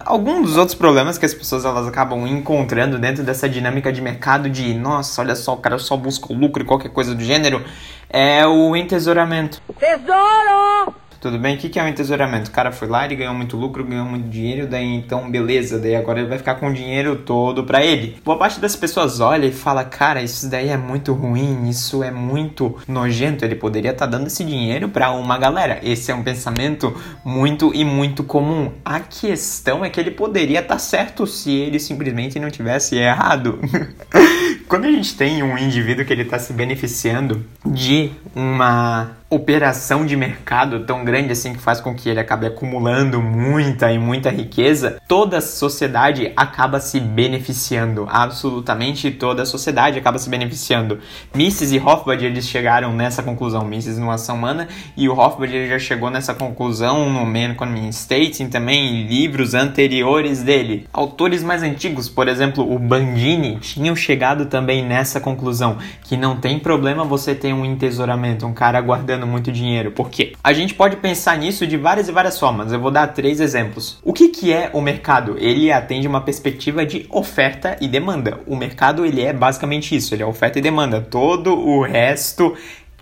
Alguns 0.06 0.50
dos 0.50 0.58
outros 0.58 0.78
problemas 0.78 1.18
que 1.18 1.26
as 1.26 1.34
pessoas 1.34 1.66
elas 1.66 1.88
acabam 1.88 2.28
encontrando 2.28 3.00
dentro 3.00 3.24
dessa 3.24 3.50
dinâmica 3.50 3.92
de 3.92 4.02
mercado 4.02 4.48
de 4.48 4.72
nossa, 4.76 5.20
olha 5.20 5.36
só, 5.36 5.56
o 5.56 5.58
cara 5.58 5.80
só 5.80 5.98
busca 5.98 6.32
lucro 6.32 6.62
e 6.62 6.66
qualquer 6.66 6.90
coisa 6.90 7.16
do 7.16 7.24
gênero 7.24 7.66
é 8.08 8.46
o 8.46 8.76
entesouramento. 8.76 9.60
Tesouro! 9.80 10.94
Tudo 11.20 11.40
bem? 11.40 11.56
O 11.56 11.58
que 11.58 11.80
é 11.80 11.84
um 11.84 11.88
entesouramento? 11.88 12.50
O 12.50 12.54
cara 12.54 12.72
foi 12.72 12.88
lá, 12.88 13.06
ele 13.06 13.16
ganhou 13.16 13.34
muito 13.34 13.58
lucro, 13.58 13.84
ganhou 13.84 14.06
muito 14.06 14.30
dinheiro, 14.30 14.68
daí 14.68 14.86
então 14.86 15.30
beleza, 15.30 15.80
daí 15.80 15.96
agora 15.96 16.20
ele 16.20 16.30
vai 16.30 16.38
ficar 16.38 16.56
com 16.56 16.68
o 16.68 16.74
dinheiro 16.74 17.16
todo 17.16 17.64
para 17.64 17.84
ele. 17.84 18.18
Boa 18.24 18.38
parte 18.38 18.60
das 18.60 18.76
pessoas 18.76 19.20
olha 19.20 19.46
e 19.46 19.52
fala, 19.52 19.84
cara, 19.84 20.22
isso 20.22 20.50
daí 20.50 20.70
é 20.70 20.78
muito 20.78 21.14
ruim, 21.14 21.70
isso 21.70 22.04
é 22.04 22.12
muito 22.12 22.76
nojento, 22.88 23.44
ele 23.44 23.56
poderia 23.56 23.92
estar 23.92 24.06
tá 24.06 24.12
dando 24.12 24.28
esse 24.28 24.44
dinheiro 24.44 24.90
para 24.90 25.12
uma 25.12 25.38
galera. 25.38 25.80
Esse 25.84 26.12
é 26.12 26.16
um 26.16 26.24
pensamento 26.24 26.96
muito 27.24 27.72
e 27.74 27.84
muito 27.84 28.24
comum. 28.24 28.72
A 28.84 29.00
questão 29.00 29.84
é 29.84 29.90
que 29.90 30.00
ele 30.00 30.12
poderia 30.12 30.60
estar 30.60 30.76
tá 30.76 30.80
certo 30.80 31.26
se 31.26 31.52
ele 31.52 31.80
simplesmente 31.80 32.40
não 32.40 32.50
tivesse 32.50 32.96
errado. 32.96 33.60
Quando 34.68 34.86
a 34.86 34.92
gente 34.92 35.16
tem 35.16 35.44
um 35.44 35.58
indivíduo 35.58 36.06
que 36.06 36.12
ele 36.12 36.24
está 36.24 36.40
se 36.40 36.52
beneficiando 36.52 37.46
de 37.66 38.12
uma 38.36 39.12
operação 39.30 40.06
de 40.06 40.16
mercado 40.16 40.82
tão 40.86 41.04
grande 41.04 41.32
assim 41.32 41.54
que 41.54 41.60
faz 41.60 41.82
com 41.82 41.96
que 41.96 42.10
ele 42.10 42.20
acabe 42.20 42.46
acumulando 42.46 43.22
muita 43.22 43.92
e 43.92 43.98
muita 43.98 44.30
riqueza, 44.30 45.02
toda 45.08 45.38
a 45.38 45.42
sociedade 45.42 46.32
acaba 46.36 46.80
se 46.80 47.00
beneficiando. 47.00 48.06
Absolutamente 48.10 49.10
toda 49.12 49.44
a 49.44 49.46
sociedade 49.46 49.98
acaba 49.98 50.20
se 50.20 50.30
beneficiando. 50.30 51.00
Mises 51.34 51.72
e 51.72 51.80
Hofbard 51.80 52.24
eles 52.24 52.48
chegaram 52.48 52.94
nessa 52.94 53.24
conclusão, 53.24 53.66
Mises 53.66 53.98
no 53.98 54.12
Ação 54.12 54.36
Humana 54.36 54.68
e 54.96 55.10
o 55.10 55.18
Hofbard 55.18 55.56
ele 55.56 55.70
já 55.70 55.80
chegou 55.80 56.10
nessa 56.10 56.34
conclusão 56.34 57.10
no 57.10 57.26
Man 57.26 57.52
Economy 57.52 57.90
State 57.90 58.44
e 58.44 58.48
também 58.48 59.04
em 59.04 59.08
livros 59.08 59.54
anteriores 59.54 60.44
dele. 60.44 60.88
Autores 60.92 61.42
mais 61.42 61.64
antigos, 61.64 62.10
por 62.10 62.28
exemplo, 62.28 62.70
o 62.70 62.78
Bandini, 62.78 63.58
tinham 63.60 63.96
chegado 63.96 64.46
também 64.46 64.66
também 64.76 64.84
nessa 64.84 65.20
conclusão 65.20 65.78
que 66.04 66.18
não 66.18 66.38
tem 66.38 66.58
problema 66.60 67.06
você 67.06 67.36
ter 67.36 67.54
um 67.54 67.64
entesouramento, 67.64 68.46
um 68.46 68.54
cara 68.54 68.82
guardando 68.82 69.15
muito 69.24 69.52
dinheiro. 69.52 69.92
Por 69.92 70.10
quê? 70.10 70.34
A 70.44 70.52
gente 70.52 70.74
pode 70.74 70.98
pensar 70.98 71.38
nisso 71.38 71.68
de 71.68 71.78
várias 71.78 72.10
e 72.10 72.12
várias 72.12 72.40
formas. 72.40 72.74
Eu 72.74 72.80
vou 72.80 72.90
dar 72.90 73.08
três 73.08 73.40
exemplos. 73.40 74.00
O 74.04 74.12
que, 74.12 74.30
que 74.30 74.52
é 74.52 74.72
o 74.74 74.82
mercado? 74.82 75.38
Ele 75.38 75.72
atende 75.72 76.08
uma 76.08 76.22
perspectiva 76.22 76.86
de 76.86 77.06
oferta 77.10 77.78
e 77.80 77.88
demanda. 77.88 78.40
O 78.48 78.56
mercado 78.56 79.06
ele 79.06 79.22
é 79.22 79.32
basicamente 79.32 79.96
isso, 79.96 80.16
ele 80.16 80.24
é 80.24 80.26
oferta 80.26 80.58
e 80.58 80.62
demanda. 80.62 81.00
Todo 81.00 81.54
o 81.54 81.84
resto 81.84 82.56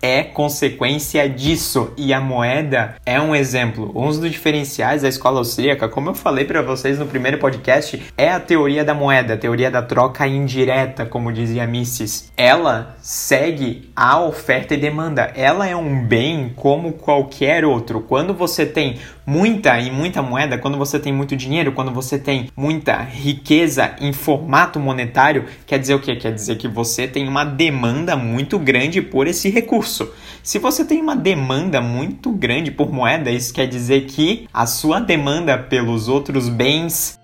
é 0.04 0.22
consequência 0.22 1.26
disso 1.26 1.90
e 1.96 2.12
a 2.12 2.20
moeda 2.20 2.96
é 3.06 3.18
um 3.18 3.34
exemplo. 3.34 3.90
Um 3.94 4.08
dos 4.08 4.30
diferenciais 4.30 5.00
da 5.00 5.08
escola 5.08 5.38
austríaca, 5.38 5.88
como 5.88 6.10
eu 6.10 6.14
falei 6.14 6.44
para 6.44 6.60
vocês 6.60 6.98
no 6.98 7.06
primeiro 7.06 7.38
podcast, 7.38 8.02
é 8.14 8.28
a 8.28 8.38
teoria 8.38 8.84
da 8.84 8.92
moeda, 8.92 9.32
a 9.32 9.38
teoria 9.38 9.70
da 9.70 9.80
troca 9.80 10.26
indireta, 10.26 11.06
como 11.06 11.32
dizia 11.32 11.66
Mises. 11.66 12.30
Ela 12.36 12.94
segue 13.00 13.90
a 13.96 14.20
oferta 14.20 14.74
e 14.74 14.76
demanda. 14.76 15.32
Ela 15.34 15.66
é 15.66 15.74
um 15.74 16.04
bem 16.04 16.52
como 16.54 16.92
qualquer 16.92 17.64
outro. 17.64 18.02
Quando 18.02 18.34
você 18.34 18.66
tem 18.66 18.98
muita 19.26 19.78
e 19.80 19.90
muita 19.90 20.22
moeda, 20.22 20.58
quando 20.58 20.76
você 20.76 20.98
tem 20.98 21.12
muito 21.12 21.36
dinheiro, 21.36 21.72
quando 21.72 21.90
você 21.90 22.18
tem 22.18 22.50
muita 22.56 23.00
riqueza 23.02 23.94
em 24.00 24.12
formato 24.12 24.78
monetário, 24.78 25.46
quer 25.66 25.78
dizer 25.78 25.94
o 25.94 26.00
quê? 26.00 26.16
Quer 26.16 26.32
dizer 26.32 26.56
que 26.56 26.68
você 26.68 27.06
tem 27.08 27.26
uma 27.28 27.44
demanda 27.44 28.16
muito 28.16 28.58
grande 28.58 29.00
por 29.00 29.26
esse 29.26 29.48
recurso. 29.48 30.10
Se 30.42 30.58
você 30.58 30.84
tem 30.84 31.00
uma 31.00 31.16
demanda 31.16 31.80
muito 31.80 32.30
grande 32.32 32.70
por 32.70 32.92
moeda, 32.92 33.30
isso 33.30 33.52
quer 33.52 33.66
dizer 33.66 34.06
que 34.06 34.46
a 34.52 34.66
sua 34.66 35.00
demanda 35.00 35.56
pelos 35.56 36.08
outros 36.08 36.48
bens 36.48 37.18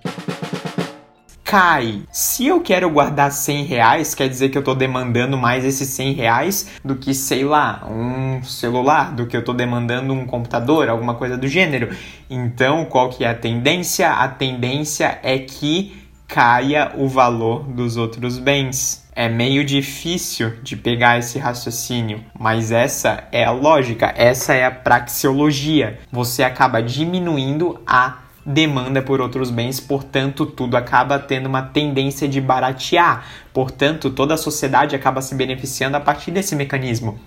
cai. 1.51 2.03
Se 2.13 2.47
eu 2.47 2.61
quero 2.61 2.89
guardar 2.89 3.33
100 3.33 3.65
reais, 3.65 4.15
quer 4.15 4.29
dizer 4.29 4.51
que 4.51 4.57
eu 4.57 4.61
estou 4.61 4.77
demandando 4.77 5.37
mais 5.37 5.65
esses 5.65 5.89
100 5.89 6.13
reais 6.13 6.69
do 6.85 6.95
que, 6.95 7.13
sei 7.13 7.43
lá, 7.43 7.85
um 7.91 8.41
celular, 8.45 9.13
do 9.13 9.27
que 9.27 9.37
eu 9.37 9.41
estou 9.41 9.53
demandando 9.53 10.13
um 10.13 10.25
computador, 10.27 10.89
alguma 10.89 11.15
coisa 11.15 11.37
do 11.37 11.49
gênero. 11.49 11.93
Então, 12.31 12.85
qual 12.85 13.09
que 13.09 13.25
é 13.25 13.29
a 13.31 13.35
tendência? 13.35 14.13
A 14.13 14.29
tendência 14.29 15.19
é 15.25 15.41
que 15.41 16.01
caia 16.29 16.93
o 16.95 17.09
valor 17.09 17.65
dos 17.65 17.97
outros 17.97 18.39
bens. 18.39 19.05
É 19.13 19.29
meio 19.29 19.65
difícil 19.65 20.53
de 20.63 20.77
pegar 20.77 21.19
esse 21.19 21.37
raciocínio, 21.37 22.25
mas 22.39 22.71
essa 22.71 23.25
é 23.33 23.45
a 23.45 23.51
lógica, 23.51 24.15
essa 24.17 24.55
é 24.55 24.65
a 24.65 24.71
praxeologia. 24.71 25.99
Você 26.13 26.45
acaba 26.45 26.81
diminuindo 26.81 27.81
a 27.85 28.19
demanda 28.53 29.01
por 29.01 29.21
outros 29.21 29.51
bens, 29.51 29.81
portanto, 29.81 30.45
tudo 30.45 30.77
acaba 30.77 31.19
tendo 31.19 31.47
uma 31.47 31.63
tendência 31.63 32.29
de 32.29 32.41
baratear. 32.41 33.27
Portanto, 33.53 34.11
toda 34.11 34.35
a 34.35 34.37
sociedade 34.37 34.95
acaba 34.95 35.23
se 35.23 35.35
beneficiando 35.35 35.97
a 35.97 36.01
partir 36.01 36.31
desse 36.31 36.55
mecanismo. 36.55 37.19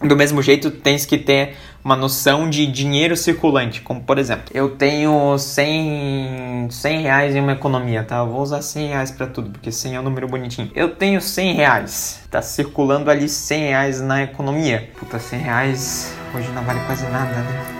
Do 0.00 0.14
mesmo 0.14 0.42
jeito, 0.42 0.70
tens 0.70 1.06
que 1.06 1.16
ter 1.16 1.56
uma 1.82 1.96
noção 1.96 2.50
de 2.50 2.66
dinheiro 2.66 3.16
circulante, 3.16 3.80
como 3.80 4.02
por 4.02 4.18
exemplo, 4.18 4.44
eu 4.52 4.70
tenho 4.70 5.38
100, 5.38 6.68
100 6.70 7.00
reais 7.00 7.34
em 7.34 7.40
uma 7.40 7.52
economia, 7.52 8.02
tá? 8.02 8.18
Eu 8.18 8.26
vou 8.26 8.42
usar 8.42 8.60
100 8.60 8.88
reais 8.88 9.10
pra 9.10 9.26
tudo, 9.26 9.50
porque 9.50 9.72
100 9.72 9.94
é 9.94 10.00
um 10.00 10.02
número 10.02 10.28
bonitinho. 10.28 10.70
Eu 10.74 10.90
tenho 10.90 11.18
100 11.20 11.54
reais, 11.54 12.20
tá 12.30 12.42
circulando 12.42 13.10
ali 13.10 13.26
100 13.26 13.60
reais 13.60 14.00
na 14.02 14.22
economia. 14.22 14.90
Puta, 14.98 15.18
100 15.18 15.38
reais 15.40 16.14
hoje 16.34 16.50
não 16.50 16.62
vale 16.62 16.80
quase 16.80 17.06
nada, 17.06 17.32
né? 17.32 17.76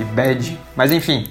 que 0.00 0.04
bad. 0.04 0.58
Mas 0.74 0.90
enfim, 0.92 1.28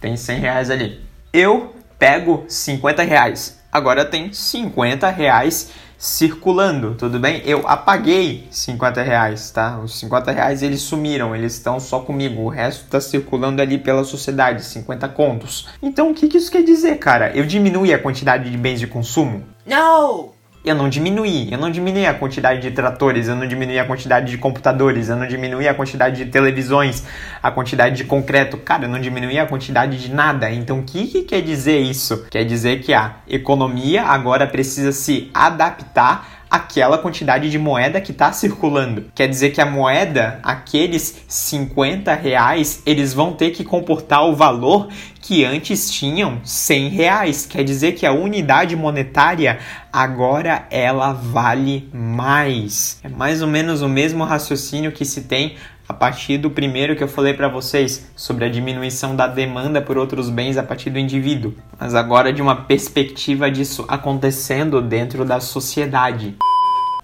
tem 0.00 0.16
100 0.16 0.40
reais 0.40 0.70
ali. 0.70 1.00
Eu 1.32 1.74
pego 1.98 2.44
50 2.48 3.02
reais. 3.02 3.58
Agora 3.70 4.04
tem 4.04 4.32
50 4.32 5.08
reais 5.10 5.70
circulando, 5.98 6.94
tudo 6.94 7.18
bem? 7.18 7.42
Eu 7.44 7.66
apaguei 7.66 8.46
50 8.50 9.02
reais, 9.02 9.50
tá? 9.50 9.78
Os 9.80 9.98
50 9.98 10.30
reais 10.30 10.62
eles 10.62 10.80
sumiram, 10.80 11.34
eles 11.34 11.54
estão 11.54 11.80
só 11.80 11.98
comigo. 12.00 12.42
O 12.42 12.48
resto 12.48 12.84
está 12.84 13.00
circulando 13.00 13.60
ali 13.60 13.76
pela 13.76 14.04
sociedade, 14.04 14.64
50 14.64 15.08
contos. 15.08 15.68
Então 15.82 16.10
o 16.10 16.14
que, 16.14 16.28
que 16.28 16.38
isso 16.38 16.52
quer 16.52 16.62
dizer, 16.62 16.98
cara? 16.98 17.36
Eu 17.36 17.44
diminui 17.44 17.92
a 17.92 17.98
quantidade 17.98 18.48
de 18.48 18.56
bens 18.56 18.78
de 18.78 18.86
consumo? 18.86 19.42
Não! 19.66 20.37
Eu 20.68 20.74
não 20.74 20.88
diminuí. 20.88 21.48
Eu 21.50 21.58
não 21.58 21.70
diminuí 21.70 22.06
a 22.06 22.14
quantidade 22.14 22.60
de 22.60 22.70
tratores, 22.70 23.28
eu 23.28 23.34
não 23.34 23.46
diminuí 23.46 23.78
a 23.78 23.84
quantidade 23.84 24.30
de 24.30 24.38
computadores, 24.38 25.08
eu 25.08 25.16
não 25.16 25.26
diminuí 25.26 25.66
a 25.66 25.74
quantidade 25.74 26.24
de 26.24 26.30
televisões, 26.30 27.04
a 27.42 27.50
quantidade 27.50 27.96
de 27.96 28.04
concreto. 28.04 28.56
Cara, 28.56 28.84
eu 28.84 28.88
não 28.88 29.00
diminuí 29.00 29.38
a 29.38 29.46
quantidade 29.46 30.00
de 30.00 30.12
nada. 30.12 30.50
Então, 30.50 30.80
o 30.80 30.82
que, 30.82 31.06
que 31.06 31.22
quer 31.22 31.42
dizer 31.42 31.78
isso? 31.78 32.26
Quer 32.30 32.44
dizer 32.44 32.80
que 32.80 32.92
a 32.94 33.16
economia 33.28 34.04
agora 34.04 34.46
precisa 34.46 34.92
se 34.92 35.30
adaptar 35.34 36.37
aquela 36.50 36.98
quantidade 36.98 37.50
de 37.50 37.58
moeda 37.58 38.00
que 38.00 38.12
está 38.12 38.32
circulando. 38.32 39.06
Quer 39.14 39.28
dizer 39.28 39.50
que 39.50 39.60
a 39.60 39.66
moeda, 39.66 40.40
aqueles 40.42 41.24
50 41.28 42.14
reais, 42.14 42.82
eles 42.86 43.12
vão 43.12 43.32
ter 43.32 43.50
que 43.50 43.64
comportar 43.64 44.26
o 44.26 44.34
valor 44.34 44.88
que 45.20 45.44
antes 45.44 45.90
tinham 45.90 46.40
100 46.44 46.88
reais. 46.88 47.46
Quer 47.46 47.64
dizer 47.64 47.92
que 47.92 48.06
a 48.06 48.12
unidade 48.12 48.74
monetária 48.74 49.58
agora 49.92 50.66
ela 50.70 51.12
vale 51.12 51.88
mais. 51.92 52.98
É 53.02 53.08
mais 53.08 53.42
ou 53.42 53.48
menos 53.48 53.82
o 53.82 53.88
mesmo 53.88 54.24
raciocínio 54.24 54.92
que 54.92 55.04
se 55.04 55.22
tem 55.22 55.56
a 55.88 55.94
partir 55.94 56.36
do 56.36 56.50
primeiro 56.50 56.94
que 56.94 57.02
eu 57.02 57.08
falei 57.08 57.32
para 57.32 57.48
vocês 57.48 58.06
sobre 58.14 58.44
a 58.44 58.48
diminuição 58.50 59.16
da 59.16 59.26
demanda 59.26 59.80
por 59.80 59.96
outros 59.96 60.28
bens 60.28 60.58
a 60.58 60.62
partir 60.62 60.90
do 60.90 60.98
indivíduo, 60.98 61.54
mas 61.80 61.94
agora 61.94 62.32
de 62.32 62.42
uma 62.42 62.54
perspectiva 62.54 63.50
disso 63.50 63.86
acontecendo 63.88 64.82
dentro 64.82 65.24
da 65.24 65.40
sociedade. 65.40 66.36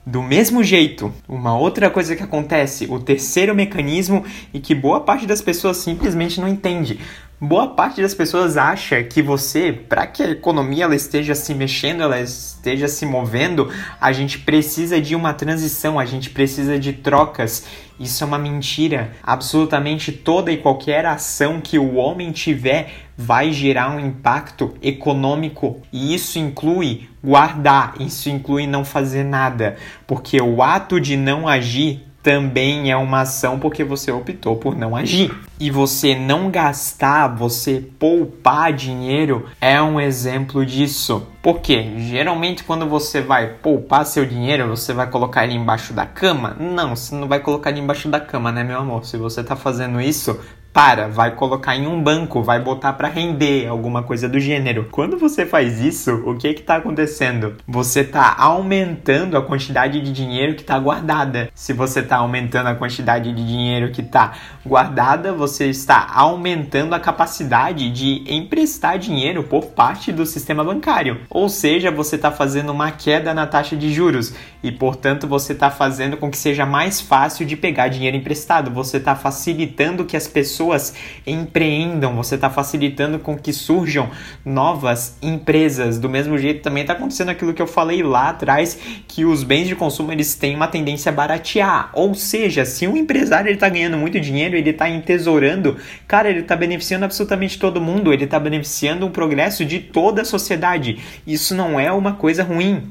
Do 0.06 0.22
mesmo 0.22 0.62
jeito, 0.62 1.10
uma 1.26 1.56
outra 1.56 1.88
coisa 1.88 2.14
que 2.14 2.22
acontece, 2.22 2.86
o 2.90 3.00
terceiro 3.00 3.54
mecanismo 3.54 4.22
e 4.52 4.60
que 4.60 4.74
boa 4.74 5.00
parte 5.00 5.24
das 5.24 5.40
pessoas 5.40 5.78
simplesmente 5.78 6.38
não 6.38 6.46
entende. 6.46 7.00
Boa 7.40 7.66
parte 7.66 8.00
das 8.00 8.14
pessoas 8.14 8.56
acha 8.56 9.02
que 9.02 9.20
você, 9.20 9.72
para 9.72 10.06
que 10.06 10.22
a 10.22 10.30
economia 10.30 10.84
ela 10.84 10.94
esteja 10.94 11.34
se 11.34 11.52
mexendo, 11.52 12.00
ela 12.00 12.20
esteja 12.20 12.86
se 12.86 13.04
movendo, 13.04 13.68
a 14.00 14.12
gente 14.12 14.38
precisa 14.38 15.00
de 15.00 15.16
uma 15.16 15.34
transição, 15.34 15.98
a 15.98 16.04
gente 16.04 16.30
precisa 16.30 16.78
de 16.78 16.92
trocas. 16.92 17.66
Isso 17.98 18.22
é 18.22 18.26
uma 18.26 18.38
mentira. 18.38 19.10
Absolutamente 19.20 20.12
toda 20.12 20.52
e 20.52 20.58
qualquer 20.58 21.04
ação 21.06 21.60
que 21.60 21.76
o 21.76 21.96
homem 21.96 22.30
tiver 22.30 22.92
vai 23.16 23.52
gerar 23.52 23.90
um 23.90 23.98
impacto 23.98 24.72
econômico 24.80 25.82
e 25.92 26.14
isso 26.14 26.38
inclui 26.38 27.08
guardar, 27.22 27.94
isso 28.00 28.30
inclui 28.30 28.66
não 28.66 28.84
fazer 28.84 29.24
nada, 29.24 29.76
porque 30.06 30.40
o 30.40 30.62
ato 30.62 31.00
de 31.00 31.16
não 31.16 31.48
agir 31.48 32.04
também 32.24 32.90
é 32.90 32.96
uma 32.96 33.20
ação 33.20 33.58
porque 33.58 33.84
você 33.84 34.10
optou 34.10 34.56
por 34.56 34.74
não 34.74 34.96
agir. 34.96 35.30
E 35.60 35.70
você 35.70 36.14
não 36.14 36.50
gastar, 36.50 37.28
você 37.28 37.86
poupar 37.98 38.72
dinheiro 38.72 39.46
é 39.60 39.80
um 39.80 40.00
exemplo 40.00 40.64
disso. 40.64 41.28
Porque 41.42 41.98
geralmente 41.98 42.64
quando 42.64 42.88
você 42.88 43.20
vai 43.20 43.48
poupar 43.48 44.06
seu 44.06 44.24
dinheiro, 44.24 44.66
você 44.68 44.94
vai 44.94 45.08
colocar 45.10 45.44
ele 45.44 45.54
embaixo 45.54 45.92
da 45.92 46.06
cama? 46.06 46.56
Não, 46.58 46.96
você 46.96 47.14
não 47.14 47.28
vai 47.28 47.40
colocar 47.40 47.70
ele 47.70 47.80
embaixo 47.80 48.08
da 48.08 48.18
cama, 48.18 48.50
né, 48.50 48.64
meu 48.64 48.78
amor? 48.78 49.04
Se 49.04 49.18
você 49.18 49.44
tá 49.44 49.54
fazendo 49.54 50.00
isso, 50.00 50.40
para, 50.74 51.06
vai 51.06 51.30
colocar 51.30 51.76
em 51.76 51.86
um 51.86 52.02
banco, 52.02 52.42
vai 52.42 52.60
botar 52.60 52.94
para 52.94 53.06
render, 53.06 53.68
alguma 53.68 54.02
coisa 54.02 54.28
do 54.28 54.40
gênero. 54.40 54.88
Quando 54.90 55.16
você 55.16 55.46
faz 55.46 55.80
isso, 55.80 56.12
o 56.26 56.36
que 56.36 56.52
que 56.52 56.62
tá 56.62 56.74
acontecendo? 56.74 57.54
Você 57.64 58.02
tá 58.02 58.34
aumentando 58.36 59.38
a 59.38 59.42
quantidade 59.42 60.00
de 60.00 60.12
dinheiro 60.12 60.56
que 60.56 60.64
tá 60.64 60.76
guardada. 60.76 61.48
Se 61.54 61.72
você 61.72 62.02
tá 62.02 62.16
aumentando 62.16 62.66
a 62.66 62.74
quantidade 62.74 63.32
de 63.32 63.46
dinheiro 63.46 63.92
que 63.92 64.02
tá 64.02 64.32
guardada, 64.66 65.32
você 65.32 65.68
está 65.68 66.08
aumentando 66.12 66.92
a 66.92 66.98
capacidade 66.98 67.88
de 67.92 68.24
emprestar 68.26 68.98
dinheiro 68.98 69.44
por 69.44 69.66
parte 69.66 70.10
do 70.10 70.26
sistema 70.26 70.64
bancário. 70.64 71.20
Ou 71.30 71.48
seja, 71.48 71.92
você 71.92 72.16
está 72.16 72.32
fazendo 72.32 72.72
uma 72.72 72.90
queda 72.90 73.32
na 73.32 73.46
taxa 73.46 73.76
de 73.76 73.92
juros 73.92 74.34
e, 74.64 74.72
portanto, 74.72 75.28
você 75.28 75.52
está 75.52 75.70
fazendo 75.70 76.16
com 76.16 76.30
que 76.30 76.38
seja 76.38 76.64
mais 76.64 76.98
fácil 76.98 77.44
de 77.44 77.54
pegar 77.54 77.88
dinheiro 77.88 78.16
emprestado. 78.16 78.70
Você 78.70 78.96
está 78.96 79.14
facilitando 79.14 80.06
que 80.06 80.16
as 80.16 80.26
pessoas 80.26 80.94
empreendam, 81.26 82.16
você 82.16 82.36
está 82.36 82.48
facilitando 82.48 83.18
com 83.18 83.36
que 83.36 83.52
surjam 83.52 84.08
novas 84.42 85.18
empresas. 85.20 85.98
Do 85.98 86.08
mesmo 86.08 86.38
jeito, 86.38 86.62
também 86.62 86.80
está 86.80 86.94
acontecendo 86.94 87.28
aquilo 87.28 87.52
que 87.52 87.60
eu 87.60 87.66
falei 87.66 88.02
lá 88.02 88.30
atrás, 88.30 88.78
que 89.06 89.26
os 89.26 89.42
bens 89.42 89.68
de 89.68 89.76
consumo 89.76 90.10
eles 90.10 90.34
têm 90.34 90.56
uma 90.56 90.66
tendência 90.66 91.12
a 91.12 91.14
baratear. 91.14 91.90
Ou 91.92 92.14
seja, 92.14 92.64
se 92.64 92.88
um 92.88 92.96
empresário 92.96 93.52
está 93.52 93.68
ganhando 93.68 93.98
muito 93.98 94.18
dinheiro, 94.18 94.56
ele 94.56 94.70
está 94.70 94.88
entesourando, 94.88 95.76
cara, 96.08 96.30
ele 96.30 96.40
está 96.40 96.56
beneficiando 96.56 97.04
absolutamente 97.04 97.58
todo 97.58 97.82
mundo, 97.82 98.14
ele 98.14 98.24
está 98.24 98.40
beneficiando 98.40 99.04
o 99.04 99.10
progresso 99.10 99.62
de 99.62 99.78
toda 99.78 100.22
a 100.22 100.24
sociedade. 100.24 101.00
Isso 101.26 101.54
não 101.54 101.78
é 101.78 101.92
uma 101.92 102.14
coisa 102.14 102.42
ruim. 102.42 102.90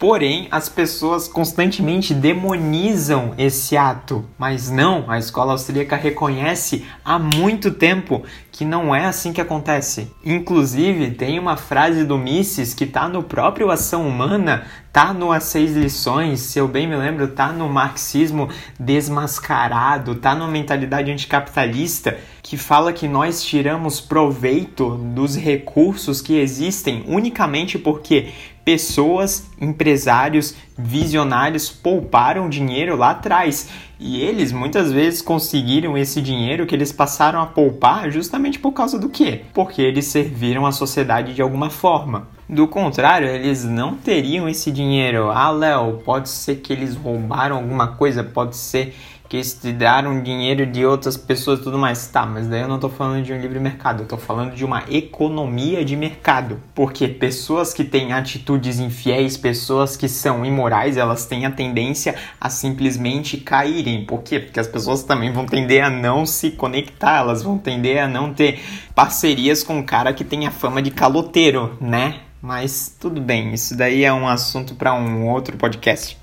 Porém, 0.00 0.48
as 0.50 0.66
pessoas 0.66 1.28
constantemente 1.28 2.14
demonizam 2.14 3.34
esse 3.36 3.76
ato. 3.76 4.24
Mas 4.38 4.70
não, 4.70 5.04
a 5.10 5.18
escola 5.18 5.52
austríaca 5.52 5.94
reconhece 5.94 6.86
há 7.04 7.18
muito 7.18 7.70
tempo 7.70 8.22
que 8.50 8.64
não 8.64 8.94
é 8.94 9.04
assim 9.04 9.30
que 9.30 9.42
acontece. 9.42 10.10
Inclusive, 10.24 11.10
tem 11.10 11.38
uma 11.38 11.58
frase 11.58 12.04
do 12.04 12.16
Mises 12.16 12.72
que 12.72 12.84
está 12.84 13.10
no 13.10 13.22
próprio 13.22 13.70
Ação 13.70 14.08
Humana, 14.08 14.64
tá 14.92 15.12
no 15.12 15.32
As 15.32 15.44
Seis 15.44 15.76
Lições, 15.76 16.40
se 16.40 16.58
eu 16.58 16.66
bem 16.66 16.86
me 16.86 16.96
lembro, 16.96 17.28
tá 17.28 17.52
no 17.52 17.68
Marxismo 17.68 18.48
Desmascarado, 18.78 20.14
tá 20.14 20.34
numa 20.34 20.48
mentalidade 20.48 21.10
anticapitalista 21.10 22.18
que 22.42 22.56
fala 22.56 22.92
que 22.92 23.06
nós 23.06 23.42
tiramos 23.42 24.00
proveito 24.00 24.96
dos 24.96 25.36
recursos 25.36 26.20
que 26.20 26.36
existem 26.38 27.04
unicamente 27.06 27.78
porque 27.78 28.30
pessoas, 28.64 29.48
empresários, 29.60 30.54
visionários 30.76 31.70
pouparam 31.70 32.48
dinheiro 32.48 32.96
lá 32.96 33.10
atrás. 33.10 33.68
E 33.98 34.20
eles 34.22 34.50
muitas 34.50 34.90
vezes 34.90 35.20
conseguiram 35.20 35.96
esse 35.96 36.22
dinheiro 36.22 36.66
que 36.66 36.74
eles 36.74 36.90
passaram 36.90 37.40
a 37.40 37.46
poupar 37.46 38.10
justamente 38.10 38.58
por 38.58 38.72
causa 38.72 38.98
do 38.98 39.10
quê? 39.10 39.42
Porque 39.52 39.82
eles 39.82 40.06
serviram 40.06 40.64
a 40.64 40.72
sociedade 40.72 41.34
de 41.34 41.42
alguma 41.42 41.68
forma. 41.68 42.28
Do 42.48 42.66
contrário, 42.66 43.28
eles 43.28 43.64
não 43.64 43.94
teriam 43.94 44.48
esse 44.48 44.72
dinheiro. 44.72 45.30
Ah, 45.30 45.50
Léo, 45.50 46.00
pode 46.04 46.28
ser 46.28 46.56
que 46.56 46.72
eles 46.72 46.96
roubaram 46.96 47.56
alguma 47.56 47.88
coisa, 47.88 48.24
pode 48.24 48.56
ser 48.56 48.94
que 49.30 49.38
estudaram 49.38 50.24
dinheiro 50.24 50.66
de 50.66 50.84
outras 50.84 51.16
pessoas 51.16 51.60
e 51.60 51.62
tudo 51.62 51.78
mais. 51.78 52.08
Tá, 52.08 52.26
mas 52.26 52.48
daí 52.48 52.62
eu 52.62 52.68
não 52.68 52.74
estou 52.74 52.90
falando 52.90 53.22
de 53.22 53.32
um 53.32 53.40
livre 53.40 53.60
mercado, 53.60 54.02
eu 54.02 54.08
tô 54.08 54.16
falando 54.16 54.56
de 54.56 54.64
uma 54.64 54.82
economia 54.90 55.84
de 55.84 55.94
mercado. 55.94 56.60
Porque 56.74 57.06
pessoas 57.06 57.72
que 57.72 57.84
têm 57.84 58.12
atitudes 58.12 58.80
infiéis, 58.80 59.36
pessoas 59.36 59.96
que 59.96 60.08
são 60.08 60.44
imorais, 60.44 60.96
elas 60.96 61.26
têm 61.26 61.46
a 61.46 61.50
tendência 61.52 62.16
a 62.40 62.50
simplesmente 62.50 63.36
caírem. 63.36 64.04
Por 64.04 64.24
quê? 64.24 64.40
Porque 64.40 64.58
as 64.58 64.66
pessoas 64.66 65.04
também 65.04 65.32
vão 65.32 65.46
tender 65.46 65.84
a 65.84 65.88
não 65.88 66.26
se 66.26 66.50
conectar, 66.50 67.18
elas 67.18 67.40
vão 67.40 67.56
tender 67.56 68.02
a 68.02 68.08
não 68.08 68.34
ter 68.34 68.60
parcerias 68.96 69.62
com 69.62 69.78
um 69.78 69.82
cara 69.84 70.12
que 70.12 70.24
tem 70.24 70.44
a 70.44 70.50
fama 70.50 70.82
de 70.82 70.90
caloteiro, 70.90 71.78
né? 71.80 72.22
Mas 72.42 72.96
tudo 72.98 73.20
bem, 73.20 73.54
isso 73.54 73.76
daí 73.76 74.02
é 74.02 74.12
um 74.12 74.26
assunto 74.26 74.74
para 74.74 74.92
um 74.92 75.28
outro 75.28 75.56
podcast. 75.56 76.18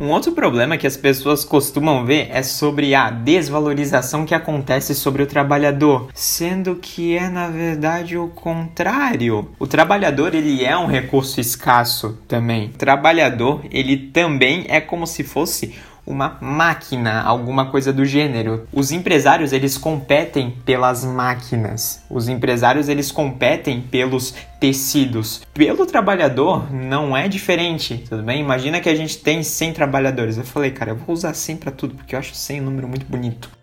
Um 0.00 0.10
outro 0.10 0.30
problema 0.30 0.76
que 0.76 0.86
as 0.86 0.96
pessoas 0.96 1.44
costumam 1.44 2.04
ver 2.04 2.28
é 2.30 2.40
sobre 2.40 2.94
a 2.94 3.10
desvalorização 3.10 4.24
que 4.24 4.32
acontece 4.32 4.94
sobre 4.94 5.24
o 5.24 5.26
trabalhador, 5.26 6.08
sendo 6.14 6.76
que 6.76 7.16
é 7.16 7.28
na 7.28 7.48
verdade 7.48 8.16
o 8.16 8.28
contrário. 8.28 9.50
O 9.58 9.66
trabalhador 9.66 10.36
ele 10.36 10.64
é 10.64 10.76
um 10.78 10.86
recurso 10.86 11.40
escasso 11.40 12.16
também. 12.28 12.66
O 12.66 12.78
trabalhador 12.78 13.60
ele 13.72 13.96
também 13.96 14.66
é 14.68 14.80
como 14.80 15.04
se 15.04 15.24
fosse 15.24 15.74
uma 16.08 16.38
máquina, 16.40 17.20
alguma 17.20 17.66
coisa 17.66 17.92
do 17.92 18.04
gênero. 18.04 18.66
Os 18.72 18.90
empresários 18.90 19.52
eles 19.52 19.76
competem 19.76 20.50
pelas 20.64 21.04
máquinas. 21.04 22.02
Os 22.08 22.28
empresários 22.28 22.88
eles 22.88 23.12
competem 23.12 23.82
pelos 23.82 24.34
tecidos. 24.58 25.42
Pelo 25.52 25.84
trabalhador 25.84 26.72
não 26.72 27.14
é 27.14 27.28
diferente, 27.28 28.04
tudo 28.08 28.22
bem? 28.22 28.40
Imagina 28.40 28.80
que 28.80 28.88
a 28.88 28.94
gente 28.94 29.18
tem 29.18 29.42
100 29.42 29.74
trabalhadores. 29.74 30.38
Eu 30.38 30.44
falei, 30.44 30.70
cara, 30.70 30.92
eu 30.92 30.96
vou 30.96 31.14
usar 31.14 31.34
100 31.34 31.56
para 31.58 31.70
tudo 31.70 31.94
porque 31.94 32.14
eu 32.14 32.18
acho 32.18 32.34
100 32.34 32.62
um 32.62 32.64
número 32.64 32.88
muito 32.88 33.06
bonito. 33.06 33.57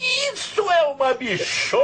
Isso 0.00 0.62
é 0.70 0.86
uma 0.86 1.12
bichona! 1.12 1.80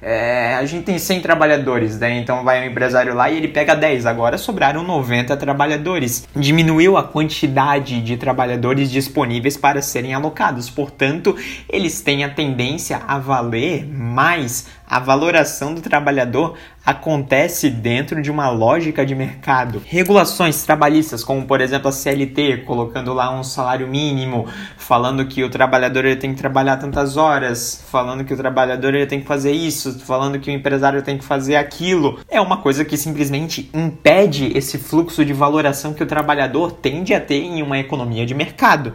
É, 0.00 0.54
a 0.54 0.64
gente 0.64 0.84
tem 0.84 0.98
100 0.98 1.20
trabalhadores, 1.20 1.98
né? 1.98 2.18
Então 2.18 2.42
vai 2.42 2.62
um 2.62 2.70
empresário 2.70 3.14
lá 3.14 3.30
e 3.30 3.36
ele 3.36 3.48
pega 3.48 3.74
10. 3.74 4.06
Agora 4.06 4.38
sobraram 4.38 4.82
90 4.82 5.36
trabalhadores. 5.36 6.26
Diminuiu 6.34 6.96
a 6.96 7.02
quantidade 7.02 8.00
de 8.00 8.16
trabalhadores 8.16 8.90
disponíveis 8.90 9.58
para 9.58 9.82
serem 9.82 10.14
alocados. 10.14 10.70
Portanto, 10.70 11.36
eles 11.68 12.00
têm 12.00 12.24
a 12.24 12.30
tendência 12.30 13.02
a 13.06 13.18
valer 13.18 13.86
mais 13.86 14.66
a 14.94 15.00
valoração 15.00 15.74
do 15.74 15.80
trabalhador 15.80 16.54
acontece 16.86 17.68
dentro 17.68 18.22
de 18.22 18.30
uma 18.30 18.48
lógica 18.48 19.04
de 19.04 19.12
mercado. 19.12 19.82
Regulações 19.84 20.62
trabalhistas, 20.62 21.24
como 21.24 21.44
por 21.46 21.60
exemplo 21.60 21.88
a 21.88 21.92
CLT, 21.92 22.58
colocando 22.58 23.12
lá 23.12 23.36
um 23.36 23.42
salário 23.42 23.88
mínimo, 23.88 24.46
falando 24.76 25.26
que 25.26 25.42
o 25.42 25.50
trabalhador 25.50 26.04
ele 26.04 26.14
tem 26.14 26.32
que 26.32 26.38
trabalhar 26.38 26.76
tantas 26.76 27.16
horas, 27.16 27.84
falando 27.90 28.24
que 28.24 28.32
o 28.32 28.36
trabalhador 28.36 28.94
ele 28.94 29.06
tem 29.06 29.18
que 29.18 29.26
fazer 29.26 29.50
isso, 29.50 29.98
falando 29.98 30.38
que 30.38 30.48
o 30.48 30.54
empresário 30.54 31.02
tem 31.02 31.18
que 31.18 31.24
fazer 31.24 31.56
aquilo, 31.56 32.20
é 32.30 32.40
uma 32.40 32.58
coisa 32.58 32.84
que 32.84 32.96
simplesmente 32.96 33.68
impede 33.74 34.56
esse 34.56 34.78
fluxo 34.78 35.24
de 35.24 35.32
valoração 35.32 35.92
que 35.92 36.04
o 36.04 36.06
trabalhador 36.06 36.70
tende 36.70 37.12
a 37.12 37.20
ter 37.20 37.42
em 37.42 37.62
uma 37.62 37.80
economia 37.80 38.24
de 38.24 38.32
mercado. 38.32 38.94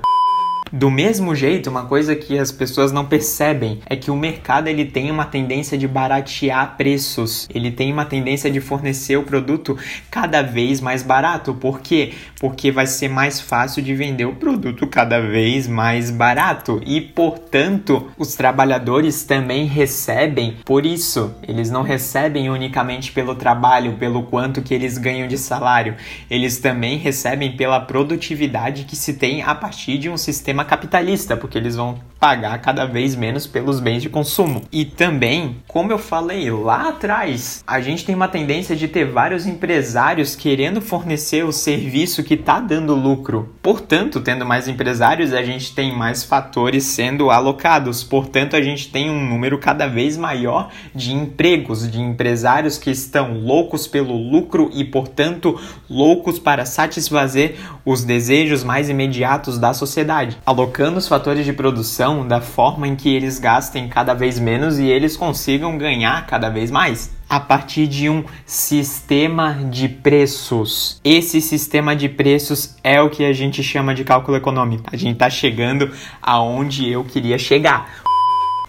Do 0.71 0.91
mesmo 0.91 1.33
jeito, 1.33 1.67
uma 1.67 1.85
coisa 1.85 2.15
que 2.15 2.37
as 2.37 2.51
pessoas 2.51 2.91
não 2.91 3.03
percebem 3.03 3.79
é 3.87 3.95
que 3.95 4.11
o 4.11 4.15
mercado 4.15 4.67
ele 4.67 4.85
tem 4.85 5.09
uma 5.09 5.25
tendência 5.25 5.75
de 5.75 5.87
baratear 5.87 6.77
preços. 6.77 7.49
Ele 7.51 7.71
tem 7.71 7.91
uma 7.91 8.05
tendência 8.05 8.51
de 8.51 8.61
fornecer 8.61 9.17
o 9.17 9.23
produto 9.23 9.75
cada 10.11 10.43
vez 10.43 10.79
mais 10.79 11.01
barato. 11.01 11.55
Por 11.55 11.79
quê? 11.81 12.13
Porque 12.39 12.71
vai 12.71 12.85
ser 12.85 13.07
mais 13.07 13.41
fácil 13.41 13.81
de 13.81 13.95
vender 13.95 14.25
o 14.25 14.35
produto 14.35 14.85
cada 14.85 15.19
vez 15.19 15.67
mais 15.67 16.11
barato 16.11 16.79
e, 16.85 17.01
portanto, 17.01 18.11
os 18.15 18.35
trabalhadores 18.35 19.23
também 19.23 19.65
recebem 19.65 20.57
por 20.63 20.85
isso. 20.85 21.33
Eles 21.47 21.71
não 21.71 21.81
recebem 21.81 22.47
unicamente 22.47 23.11
pelo 23.11 23.33
trabalho, 23.33 23.93
pelo 23.93 24.21
quanto 24.23 24.61
que 24.61 24.75
eles 24.75 24.99
ganham 24.99 25.27
de 25.27 25.37
salário. 25.37 25.95
Eles 26.29 26.59
também 26.59 26.99
recebem 26.99 27.57
pela 27.57 27.79
produtividade 27.79 28.83
que 28.83 28.95
se 28.95 29.13
tem 29.13 29.41
a 29.41 29.55
partir 29.55 29.97
de 29.97 30.09
um 30.09 30.17
sistema 30.17 30.58
sistema 30.59 30.65
capitalista, 30.65 31.37
porque 31.37 31.57
eles 31.57 31.75
vão 31.75 31.99
pagar 32.19 32.59
cada 32.59 32.85
vez 32.85 33.15
menos 33.15 33.47
pelos 33.47 33.79
bens 33.79 34.01
de 34.01 34.09
consumo. 34.09 34.63
E 34.71 34.83
também, 34.83 35.57
como 35.67 35.91
eu 35.91 35.97
falei 35.97 36.49
lá 36.51 36.89
atrás, 36.89 37.63
a 37.65 37.79
gente 37.79 38.05
tem 38.05 38.15
uma 38.15 38.27
tendência 38.27 38.75
de 38.75 38.87
ter 38.87 39.05
vários 39.05 39.45
empresários 39.45 40.35
querendo 40.35 40.81
fornecer 40.81 41.45
o 41.45 41.51
serviço 41.51 42.23
que 42.23 42.33
está 42.33 42.59
dando 42.59 42.95
lucro. 42.95 43.55
Portanto, 43.61 44.19
tendo 44.19 44.45
mais 44.45 44.67
empresários, 44.67 45.33
a 45.33 45.43
gente 45.43 45.73
tem 45.73 45.95
mais 45.95 46.23
fatores 46.23 46.83
sendo 46.83 47.29
alocados. 47.29 48.03
Portanto, 48.03 48.55
a 48.55 48.61
gente 48.61 48.89
tem 48.89 49.09
um 49.09 49.29
número 49.29 49.57
cada 49.57 49.87
vez 49.87 50.17
maior 50.17 50.69
de 50.93 51.13
empregos, 51.13 51.89
de 51.89 52.01
empresários 52.01 52.77
que 52.77 52.91
estão 52.91 53.33
loucos 53.39 53.87
pelo 53.87 54.15
lucro 54.15 54.69
e, 54.73 54.83
portanto, 54.83 55.59
loucos 55.89 56.39
para 56.39 56.65
satisfazer 56.65 57.55
os 57.85 58.03
desejos 58.03 58.63
mais 58.63 58.89
imediatos 58.89 59.57
da 59.57 59.73
sociedade 59.73 60.37
alocando 60.45 60.97
os 60.97 61.07
fatores 61.07 61.45
de 61.45 61.53
produção 61.53 62.08
da 62.27 62.41
forma 62.41 62.87
em 62.87 62.95
que 62.95 63.09
eles 63.09 63.39
gastem 63.39 63.87
cada 63.87 64.13
vez 64.13 64.39
menos 64.39 64.79
e 64.79 64.85
eles 64.85 65.15
consigam 65.15 65.77
ganhar 65.77 66.25
cada 66.25 66.49
vez 66.49 66.71
mais 66.71 67.11
a 67.29 67.39
partir 67.39 67.87
de 67.87 68.09
um 68.09 68.23
sistema 68.45 69.53
de 69.69 69.87
preços. 69.87 70.99
Esse 71.03 71.39
sistema 71.39 71.95
de 71.95 72.09
preços 72.09 72.75
é 72.83 72.99
o 72.99 73.09
que 73.09 73.23
a 73.23 73.31
gente 73.31 73.61
chama 73.61 73.93
de 73.93 74.03
cálculo 74.03 74.35
econômico. 74.35 74.89
A 74.91 74.97
gente 74.97 75.13
está 75.13 75.29
chegando 75.29 75.91
aonde 76.21 76.89
eu 76.89 77.03
queria 77.03 77.37
chegar. 77.37 78.01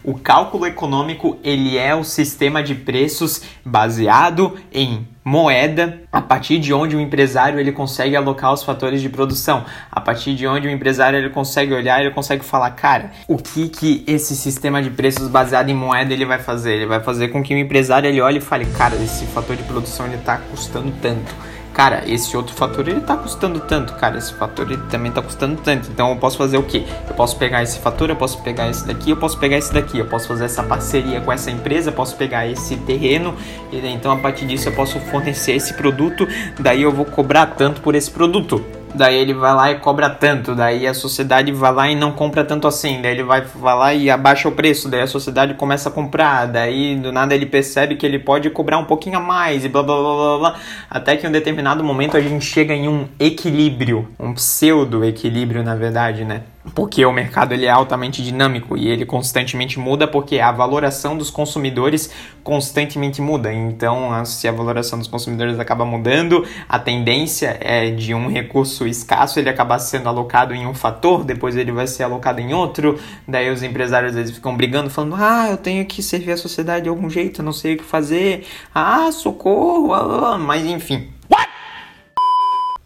O 0.05 0.15
cálculo 0.15 0.67
econômico 0.67 1.39
ele 1.43 1.77
é 1.77 1.95
o 1.95 2.05
sistema 2.05 2.63
de 2.63 2.75
preços 2.75 3.43
baseado 3.65 4.57
em 4.73 5.07
moeda, 5.31 6.01
a 6.11 6.21
partir 6.21 6.59
de 6.59 6.75
onde 6.75 6.97
o 6.97 7.01
empresário 7.01 7.61
ele 7.61 7.71
consegue 7.71 8.17
alocar 8.17 8.53
os 8.53 8.65
fatores 8.65 9.01
de 9.01 9.09
produção, 9.09 9.65
a 9.89 10.01
partir 10.01 10.35
de 10.35 10.45
onde 10.45 10.67
o 10.67 10.71
empresário 10.71 11.17
ele 11.17 11.31
consegue 11.31 11.73
olhar, 11.73 12.01
ele 12.01 12.11
consegue 12.11 12.45
falar, 12.45 12.73
cara, 12.73 13.13
o 13.29 13.37
que 13.37 13.69
que 13.69 14.03
esse 14.09 14.35
sistema 14.35 14.83
de 14.83 14.91
preços 14.91 15.29
baseado 15.29 15.69
em 15.69 15.75
moeda 15.75 16.13
ele 16.13 16.25
vai 16.25 16.41
fazer? 16.41 16.75
Ele 16.75 16.87
vai 16.87 16.99
fazer 16.99 17.29
com 17.29 17.45
que 17.45 17.55
o 17.55 17.59
empresário 17.59 18.09
ele 18.09 18.21
olhe 18.21 18.39
e 18.39 18.41
fale, 18.41 18.67
cara, 18.67 18.97
esse 18.97 19.25
fator 19.27 19.55
de 19.55 19.63
produção 19.63 20.07
ele 20.07 20.17
está 20.17 20.37
custando 20.37 20.93
tanto 21.01 21.33
cara, 21.73 22.03
esse 22.07 22.37
outro 22.37 22.55
fator 22.55 22.87
ele 22.89 23.01
tá 23.01 23.17
custando 23.17 23.61
tanto, 23.61 23.95
cara, 23.95 24.19
esse 24.19 24.33
fator 24.35 24.71
ele 24.71 24.81
também 24.91 25.11
tá 25.13 25.23
custando 25.23 25.57
tanto. 25.63 25.89
Então 25.91 26.11
eu 26.11 26.17
posso 26.17 26.37
fazer 26.37 26.59
o 26.59 26.63
quê? 26.63 26.85
Eu 27.09 27.15
posso 27.15 27.37
pegar 27.37 27.63
esse 27.63 27.79
fator, 27.79 28.11
eu 28.11 28.17
posso 28.17 28.43
pegar 28.43 28.69
esse 28.69 28.87
daqui, 28.87 29.11
eu 29.11 29.17
posso 29.17 29.39
pegar 29.39 29.57
esse 29.57 29.73
daqui, 29.73 29.99
eu 29.99 30.07
posso 30.07 30.29
fazer 30.29 30.45
essa 30.45 30.63
parceria 30.63 31.21
com 31.21 31.33
essa 31.33 31.51
empresa, 31.51 31.93
posso 31.93 32.17
pegar 32.17 32.47
esse 32.47 32.77
terreno, 32.77 33.35
e 33.73 33.79
então 33.87 34.13
a 34.13 34.17
partir 34.17 34.47
disso 34.47 34.69
eu 34.69 34.73
posso 34.73 34.99
fornecer 35.01 35.53
esse 35.53 35.75
produto, 35.75 36.27
daí 36.59 36.83
eu 36.83 36.93
vou 36.93 37.05
cobrar 37.05 37.47
tanto 37.47 37.81
por 37.81 37.95
esse 37.95 38.11
produto 38.11 38.65
daí 38.95 39.17
ele 39.17 39.35
vai 39.35 39.55
lá 39.55 39.71
e 39.71 39.77
cobra 39.77 40.11
tanto, 40.11 40.55
daí 40.55 40.87
a 40.87 40.95
sociedade 40.95 41.53
vai 41.53 41.73
lá 41.73 41.91
e 41.91 41.95
não 41.95 42.13
compra 42.13 42.45
tanto 42.45 42.67
assim, 42.67 43.01
daí 43.01 43.13
ele 43.13 43.23
vai, 43.23 43.43
vai 43.43 43.77
lá 43.77 43.95
e 43.95 44.11
abaixa 44.11 44.49
o 44.49 44.53
preço, 44.53 44.89
daí 44.89 45.03
a 45.03 45.07
sociedade 45.07 45.55
começa 45.55 45.89
a 45.89 45.93
comprar, 45.93 46.47
daí 46.47 46.97
do 46.97 47.13
nada 47.13 47.35
ele 47.35 47.47
percebe 47.47 47.97
que 47.97 48.05
ele 48.05 48.19
pode 48.19 48.51
cobrar 48.51 48.79
um 48.79 48.85
pouquinho 48.85 49.19
a 49.19 49.21
mais 49.21 49.65
e 49.65 49.69
blá 49.69 49.83
blá 49.83 49.97
blá 49.97 50.15
blá, 50.15 50.39
blá. 50.39 50.61
Até 50.89 51.17
que 51.17 51.27
em 51.27 51.29
um 51.29 51.33
determinado 51.33 51.83
momento 51.85 52.17
a 52.17 52.21
gente 52.21 52.45
chega 52.45 52.75
em 52.75 52.89
um 52.89 53.07
equilíbrio, 53.19 54.09
um 54.19 54.35
pseudo 54.35 55.05
equilíbrio 55.05 55.63
na 55.63 55.75
verdade, 55.75 56.25
né? 56.25 56.43
Porque 56.75 57.05
o 57.05 57.13
mercado 57.13 57.53
ele 57.53 57.65
é 57.65 57.71
altamente 57.71 58.23
dinâmico 58.23 58.77
e 58.77 58.89
ele 58.89 59.07
constantemente 59.07 59.79
muda 59.79 60.07
porque 60.07 60.39
a 60.39 60.53
valoração 60.53 61.17
dos 61.17 61.31
consumidores 61.31 62.11
constantemente 62.45 63.23
muda. 63.23 63.53
Então, 63.53 64.25
se 64.25 64.47
a 64.47 64.53
valoração 64.53 64.99
dos 64.99 65.09
consumidores 65.09 65.59
acaba 65.59 65.85
mudando, 65.85 66.47
a 66.69 66.79
tendência 66.79 67.57
é 67.61 67.91
de 67.91 68.15
um 68.15 68.29
recurso 68.29 68.87
escasso 68.87 69.39
ele 69.39 69.49
acabar 69.49 69.79
sendo 69.79 70.09
alocado 70.09 70.55
em 70.55 70.67
um 70.67 70.75
fator, 70.75 71.25
depois 71.25 71.57
ele 71.57 71.73
vai 71.73 71.87
ser 71.87 72.03
alocado 72.03 72.41
em 72.41 72.53
outro. 72.53 72.99
Daí 73.27 73.51
os 73.51 73.63
empresários 73.63 74.15
eles 74.15 74.31
ficam 74.31 74.57
brigando, 74.57 74.91
falando: 74.91 75.17
"Ah, 75.19 75.49
eu 75.51 75.57
tenho 75.57 75.85
que 75.87 76.03
servir 76.03 76.33
a 76.33 76.37
sociedade 76.37 76.85
de 76.85 76.89
algum 76.89 77.09
jeito, 77.09 77.41
eu 77.41 77.45
não 77.45 77.53
sei 77.53 77.75
o 77.75 77.79
que 77.79 77.85
fazer. 77.85 78.47
Ah, 78.75 79.11
socorro!" 79.13 79.91
Mas 80.39 80.65
enfim, 80.67 81.09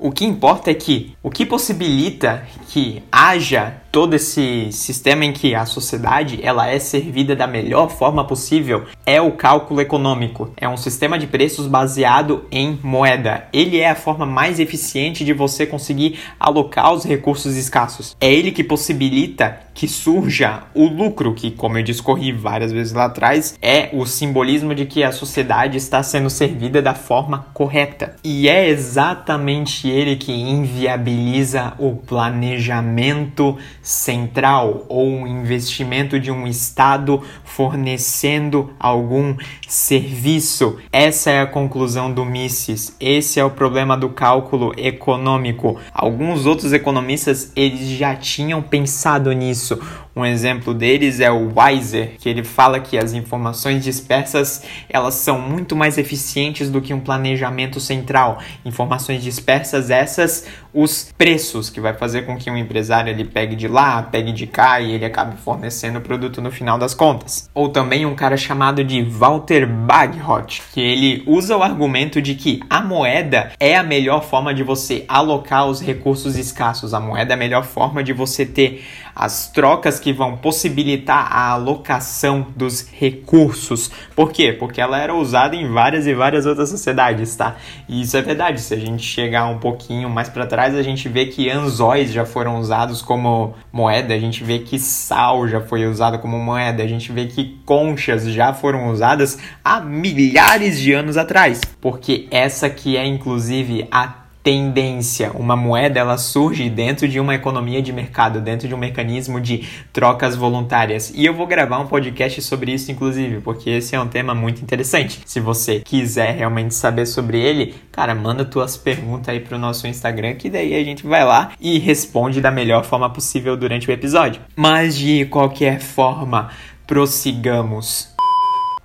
o 0.04 0.12
que 0.12 0.26
importa 0.26 0.70
é 0.70 0.74
que 0.74 1.16
o 1.22 1.30
que 1.30 1.46
possibilita 1.46 2.46
que 2.68 3.02
haja 3.10 3.80
todo 3.94 4.14
esse 4.14 4.72
sistema 4.72 5.24
em 5.24 5.32
que 5.32 5.54
a 5.54 5.64
sociedade 5.64 6.40
ela 6.42 6.66
é 6.66 6.80
servida 6.80 7.36
da 7.36 7.46
melhor 7.46 7.88
forma 7.88 8.26
possível 8.26 8.86
é 9.06 9.20
o 9.20 9.30
cálculo 9.30 9.80
econômico. 9.80 10.52
É 10.56 10.68
um 10.68 10.76
sistema 10.76 11.16
de 11.16 11.28
preços 11.28 11.68
baseado 11.68 12.44
em 12.50 12.76
moeda. 12.82 13.46
Ele 13.52 13.78
é 13.78 13.90
a 13.90 13.94
forma 13.94 14.26
mais 14.26 14.58
eficiente 14.58 15.24
de 15.24 15.32
você 15.32 15.64
conseguir 15.64 16.18
alocar 16.40 16.92
os 16.92 17.04
recursos 17.04 17.54
escassos. 17.54 18.16
É 18.20 18.34
ele 18.34 18.50
que 18.50 18.64
possibilita 18.64 19.60
que 19.72 19.88
surja 19.88 20.62
o 20.74 20.86
lucro, 20.86 21.34
que, 21.34 21.50
como 21.50 21.78
eu 21.78 21.82
discorri 21.82 22.32
várias 22.32 22.72
vezes 22.72 22.92
lá 22.92 23.06
atrás, 23.06 23.58
é 23.60 23.90
o 23.92 24.06
simbolismo 24.06 24.74
de 24.74 24.86
que 24.86 25.02
a 25.02 25.12
sociedade 25.12 25.76
está 25.76 26.02
sendo 26.02 26.30
servida 26.30 26.80
da 26.80 26.94
forma 26.94 27.46
correta. 27.52 28.14
E 28.22 28.48
é 28.48 28.68
exatamente 28.68 29.88
ele 29.88 30.16
que 30.16 30.32
inviabiliza 30.32 31.74
o 31.78 31.96
planejamento 31.96 33.58
central 33.84 34.86
ou 34.88 35.06
um 35.06 35.26
investimento 35.26 36.18
de 36.18 36.32
um 36.32 36.46
Estado 36.46 37.22
fornecendo 37.44 38.72
algum 38.80 39.36
serviço. 39.68 40.78
Essa 40.90 41.30
é 41.30 41.40
a 41.42 41.46
conclusão 41.46 42.10
do 42.10 42.24
Mises. 42.24 42.96
Esse 42.98 43.38
é 43.38 43.44
o 43.44 43.50
problema 43.50 43.96
do 43.96 44.08
cálculo 44.08 44.72
econômico. 44.76 45.78
Alguns 45.92 46.46
outros 46.46 46.72
economistas 46.72 47.52
eles 47.54 47.90
já 47.90 48.16
tinham 48.16 48.62
pensado 48.62 49.30
nisso. 49.32 49.78
Um 50.16 50.24
exemplo 50.24 50.72
deles 50.72 51.18
é 51.18 51.28
o 51.28 51.52
Weiser, 51.56 52.12
que 52.20 52.28
ele 52.28 52.44
fala 52.44 52.78
que 52.78 52.96
as 52.96 53.14
informações 53.14 53.82
dispersas 53.82 54.62
elas 54.88 55.14
são 55.14 55.40
muito 55.40 55.74
mais 55.74 55.98
eficientes 55.98 56.70
do 56.70 56.80
que 56.80 56.94
um 56.94 57.00
planejamento 57.00 57.80
central. 57.80 58.38
Informações 58.64 59.24
dispersas 59.24 59.90
essas, 59.90 60.46
os 60.72 61.12
preços 61.18 61.68
que 61.68 61.80
vai 61.80 61.94
fazer 61.94 62.22
com 62.22 62.36
que 62.36 62.48
um 62.48 62.56
empresário 62.56 63.10
ele 63.10 63.24
pegue 63.24 63.56
de 63.56 63.66
lá, 63.66 64.02
pegue 64.02 64.30
de 64.30 64.46
cá 64.46 64.80
e 64.80 64.92
ele 64.92 65.04
acabe 65.04 65.36
fornecendo 65.36 65.98
o 65.98 66.02
produto 66.02 66.40
no 66.40 66.50
final 66.50 66.78
das 66.78 66.94
contas. 66.94 67.50
Ou 67.52 67.68
também 67.68 68.06
um 68.06 68.14
cara 68.14 68.36
chamado 68.36 68.84
de 68.84 69.02
Walter 69.02 69.66
Baghot, 69.66 70.62
que 70.72 70.80
ele 70.80 71.24
usa 71.26 71.56
o 71.56 71.62
argumento 71.62 72.22
de 72.22 72.36
que 72.36 72.60
a 72.70 72.80
moeda 72.80 73.50
é 73.58 73.76
a 73.76 73.82
melhor 73.82 74.22
forma 74.22 74.54
de 74.54 74.62
você 74.62 75.04
alocar 75.08 75.66
os 75.66 75.80
recursos 75.80 76.36
escassos. 76.36 76.94
A 76.94 77.00
moeda 77.00 77.32
é 77.32 77.34
a 77.34 77.38
melhor 77.38 77.64
forma 77.64 78.02
de 78.02 78.12
você 78.12 78.46
ter 78.46 78.84
as 79.14 79.48
trocas 79.48 80.00
que 80.00 80.12
vão 80.12 80.36
possibilitar 80.36 81.28
a 81.30 81.50
alocação 81.50 82.46
dos 82.56 82.88
recursos. 82.90 83.90
Por 84.16 84.32
quê? 84.32 84.52
Porque 84.52 84.80
ela 84.80 84.98
era 84.98 85.14
usada 85.14 85.54
em 85.54 85.70
várias 85.70 86.06
e 86.06 86.14
várias 86.14 86.46
outras 86.46 86.68
sociedades, 86.68 87.36
tá? 87.36 87.56
E 87.88 88.02
isso 88.02 88.16
é 88.16 88.22
verdade. 88.22 88.60
Se 88.60 88.74
a 88.74 88.78
gente 88.78 89.02
chegar 89.02 89.46
um 89.46 89.58
pouquinho 89.58 90.08
mais 90.10 90.28
para 90.28 90.46
trás, 90.46 90.74
a 90.74 90.82
gente 90.82 91.08
vê 91.08 91.26
que 91.26 91.48
anzóis 91.48 92.12
já 92.12 92.24
foram 92.24 92.58
usados 92.58 93.02
como 93.02 93.54
moeda, 93.72 94.14
a 94.14 94.18
gente 94.18 94.42
vê 94.42 94.58
que 94.58 94.78
sal 94.78 95.46
já 95.48 95.60
foi 95.60 95.86
usado 95.86 96.18
como 96.18 96.38
moeda, 96.38 96.82
a 96.82 96.86
gente 96.86 97.12
vê 97.12 97.26
que 97.26 97.58
conchas 97.64 98.24
já 98.24 98.52
foram 98.52 98.88
usadas 98.88 99.38
há 99.64 99.80
milhares 99.80 100.80
de 100.80 100.92
anos 100.92 101.16
atrás, 101.16 101.60
porque 101.80 102.26
essa 102.30 102.68
que 102.68 102.96
é 102.96 103.06
inclusive 103.06 103.86
a 103.90 104.23
tendência. 104.44 105.32
Uma 105.32 105.56
moeda 105.56 105.98
ela 105.98 106.18
surge 106.18 106.68
dentro 106.68 107.08
de 107.08 107.18
uma 107.18 107.34
economia 107.34 107.80
de 107.80 107.94
mercado, 107.94 108.42
dentro 108.42 108.68
de 108.68 108.74
um 108.74 108.78
mecanismo 108.78 109.40
de 109.40 109.66
trocas 109.90 110.36
voluntárias. 110.36 111.10
E 111.14 111.24
eu 111.24 111.32
vou 111.32 111.46
gravar 111.46 111.78
um 111.78 111.86
podcast 111.86 112.42
sobre 112.42 112.72
isso, 112.72 112.92
inclusive, 112.92 113.40
porque 113.40 113.70
esse 113.70 113.96
é 113.96 114.00
um 114.00 114.06
tema 114.06 114.34
muito 114.34 114.60
interessante. 114.60 115.22
Se 115.24 115.40
você 115.40 115.80
quiser 115.80 116.36
realmente 116.36 116.74
saber 116.74 117.06
sobre 117.06 117.40
ele, 117.40 117.74
cara, 117.90 118.14
manda 118.14 118.44
tuas 118.44 118.76
perguntas 118.76 119.30
aí 119.30 119.40
pro 119.40 119.58
nosso 119.58 119.86
Instagram, 119.86 120.34
que 120.34 120.50
daí 120.50 120.74
a 120.74 120.84
gente 120.84 121.06
vai 121.06 121.24
lá 121.24 121.52
e 121.58 121.78
responde 121.78 122.42
da 122.42 122.50
melhor 122.50 122.84
forma 122.84 123.08
possível 123.08 123.56
durante 123.56 123.88
o 123.88 123.92
episódio. 123.92 124.42
Mas 124.54 124.94
de 124.94 125.24
qualquer 125.24 125.80
forma, 125.80 126.50
prossigamos. 126.86 128.12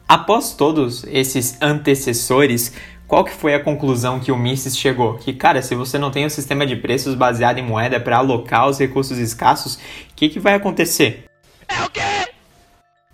Após 0.07 0.53
todos 0.53 1.03
esses 1.03 1.61
antecessores, 1.61 2.73
qual 3.09 3.23
que 3.23 3.33
foi 3.33 3.55
a 3.55 3.59
conclusão 3.59 4.19
que 4.19 4.31
o 4.31 4.37
Mises 4.37 4.77
chegou? 4.77 5.15
Que, 5.15 5.33
cara, 5.33 5.63
se 5.63 5.73
você 5.73 5.97
não 5.97 6.11
tem 6.11 6.27
um 6.27 6.29
sistema 6.29 6.63
de 6.63 6.75
preços 6.75 7.15
baseado 7.15 7.57
em 7.57 7.63
moeda 7.63 7.99
para 7.99 8.17
alocar 8.17 8.69
os 8.69 8.77
recursos 8.77 9.17
escassos, 9.17 9.77
o 9.77 9.79
que, 10.15 10.29
que 10.29 10.39
vai 10.39 10.53
acontecer? 10.53 11.25
É 11.67 11.83
o 11.83 11.89
quê? 11.89 12.18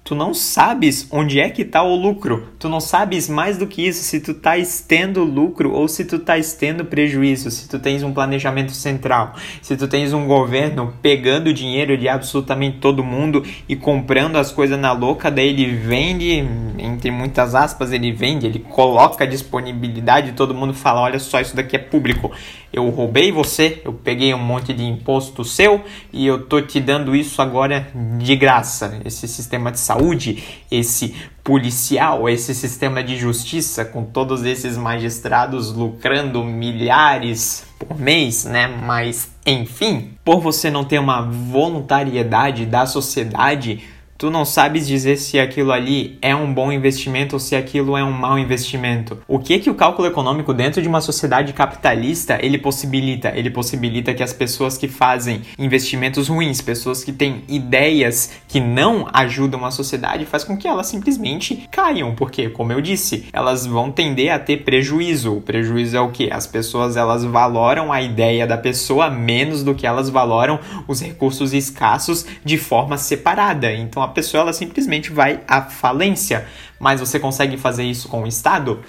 Tu 0.05 0.13
não 0.13 0.35
sabes 0.35 1.07
onde 1.09 1.39
é 1.39 1.49
que 1.49 1.65
tá 1.65 1.81
o 1.81 1.95
lucro. 1.95 2.49
Tu 2.59 2.69
não 2.69 2.79
sabes 2.79 3.27
mais 3.27 3.57
do 3.57 3.65
que 3.65 3.81
isso 3.87 4.03
se 4.03 4.19
tu 4.19 4.35
tá 4.35 4.55
estendo 4.55 5.23
lucro 5.23 5.73
ou 5.73 5.87
se 5.87 6.05
tu 6.05 6.19
tá 6.19 6.37
estendo 6.37 6.85
prejuízo, 6.85 7.49
se 7.49 7.67
tu 7.67 7.79
tens 7.79 8.03
um 8.03 8.13
planejamento 8.13 8.71
central, 8.71 9.33
se 9.63 9.75
tu 9.75 9.87
tens 9.87 10.13
um 10.13 10.27
governo 10.27 10.93
pegando 11.01 11.51
dinheiro 11.51 11.97
de 11.97 12.07
absolutamente 12.07 12.77
todo 12.77 13.03
mundo 13.03 13.43
e 13.67 13.75
comprando 13.75 14.35
as 14.35 14.51
coisas 14.51 14.79
na 14.79 14.91
louca, 14.91 15.31
daí 15.31 15.47
ele 15.47 15.75
vende, 15.75 16.47
entre 16.77 17.09
muitas 17.09 17.55
aspas, 17.55 17.91
ele 17.91 18.11
vende, 18.11 18.45
ele 18.45 18.59
coloca 18.59 19.23
a 19.23 19.27
disponibilidade, 19.27 20.33
todo 20.33 20.53
mundo 20.53 20.75
fala, 20.75 21.01
olha 21.01 21.17
só, 21.17 21.41
isso 21.41 21.55
daqui 21.55 21.75
é 21.75 21.79
público 21.79 22.31
eu 22.75 22.89
roubei 22.89 23.31
você, 23.31 23.81
eu 23.85 23.93
peguei 23.93 24.33
um 24.33 24.37
monte 24.37 24.73
de 24.73 24.83
imposto 24.83 25.45
seu 25.45 25.81
e 26.11 26.27
eu 26.27 26.45
tô 26.45 26.61
te 26.61 26.81
dando 26.81 27.15
isso 27.15 27.41
agora 27.41 27.87
de 28.19 28.35
graça. 28.35 28.99
Esse 29.05 29.29
sistema 29.29 29.71
de 29.71 29.79
saúde, 29.79 30.43
esse 30.69 31.15
policial, 31.41 32.27
esse 32.27 32.53
sistema 32.53 33.01
de 33.01 33.15
justiça 33.15 33.85
com 33.85 34.03
todos 34.03 34.43
esses 34.43 34.75
magistrados 34.75 35.73
lucrando 35.73 36.43
milhares 36.43 37.65
por 37.79 37.97
mês, 37.97 38.43
né? 38.43 38.67
Mas 38.67 39.31
enfim, 39.45 40.11
por 40.25 40.41
você 40.41 40.69
não 40.69 40.83
ter 40.83 40.99
uma 40.99 41.21
voluntariedade 41.21 42.65
da 42.65 42.85
sociedade 42.85 43.83
tu 44.17 44.31
não 44.31 44.45
sabes 44.45 44.87
dizer 44.87 45.17
se 45.17 45.39
aquilo 45.39 45.71
ali 45.71 46.17
é 46.21 46.33
um 46.35 46.53
bom 46.53 46.71
investimento 46.71 47.35
ou 47.35 47.39
se 47.39 47.55
aquilo 47.55 47.97
é 47.97 48.03
um 48.03 48.11
mau 48.11 48.39
investimento. 48.39 49.19
O 49.27 49.39
que 49.39 49.59
que 49.59 49.69
o 49.69 49.75
cálculo 49.75 50.07
econômico 50.07 50.53
dentro 50.53 50.81
de 50.81 50.87
uma 50.87 51.01
sociedade 51.01 51.51
capitalista 51.51 52.39
ele 52.41 52.57
possibilita? 52.57 53.33
Ele 53.35 53.49
possibilita 53.49 54.13
que 54.13 54.23
as 54.23 54.31
pessoas 54.31 54.77
que 54.77 54.87
fazem 54.87 55.41
investimentos 55.59 56.29
ruins, 56.29 56.61
pessoas 56.61 57.03
que 57.03 57.11
têm 57.11 57.43
ideias 57.47 58.31
que 58.47 58.59
não 58.59 59.07
ajudam 59.11 59.65
a 59.65 59.71
sociedade, 59.71 60.25
faz 60.25 60.43
com 60.43 60.57
que 60.57 60.67
elas 60.67 60.87
simplesmente 60.87 61.67
caiam, 61.69 62.15
porque 62.15 62.49
como 62.49 62.71
eu 62.71 62.79
disse, 62.79 63.25
elas 63.33 63.65
vão 63.65 63.91
tender 63.91 64.31
a 64.31 64.39
ter 64.39 64.63
prejuízo. 64.63 65.37
O 65.37 65.41
prejuízo 65.41 65.97
é 65.97 65.99
o 65.99 66.11
que? 66.11 66.31
As 66.31 66.47
pessoas 66.47 66.95
elas 66.95 67.25
valoram 67.25 67.91
a 67.91 68.01
ideia 68.01 68.47
da 68.47 68.57
pessoa 68.57 69.09
menos 69.09 69.63
do 69.63 69.75
que 69.75 69.85
elas 69.85 70.09
valoram 70.09 70.59
os 70.87 71.01
recursos 71.01 71.53
escassos 71.53 72.25
de 72.45 72.57
forma 72.57 72.97
separada. 72.97 73.73
Então 73.73 74.04
a 74.05 74.09
pessoa 74.09 74.41
ela 74.41 74.53
simplesmente 74.53 75.11
vai 75.11 75.41
à 75.47 75.61
falência. 75.61 76.47
Mas 76.79 76.99
você 76.99 77.19
consegue 77.19 77.57
fazer 77.57 77.83
isso 77.83 78.07
com 78.07 78.23
o 78.23 78.27
Estado? 78.27 78.83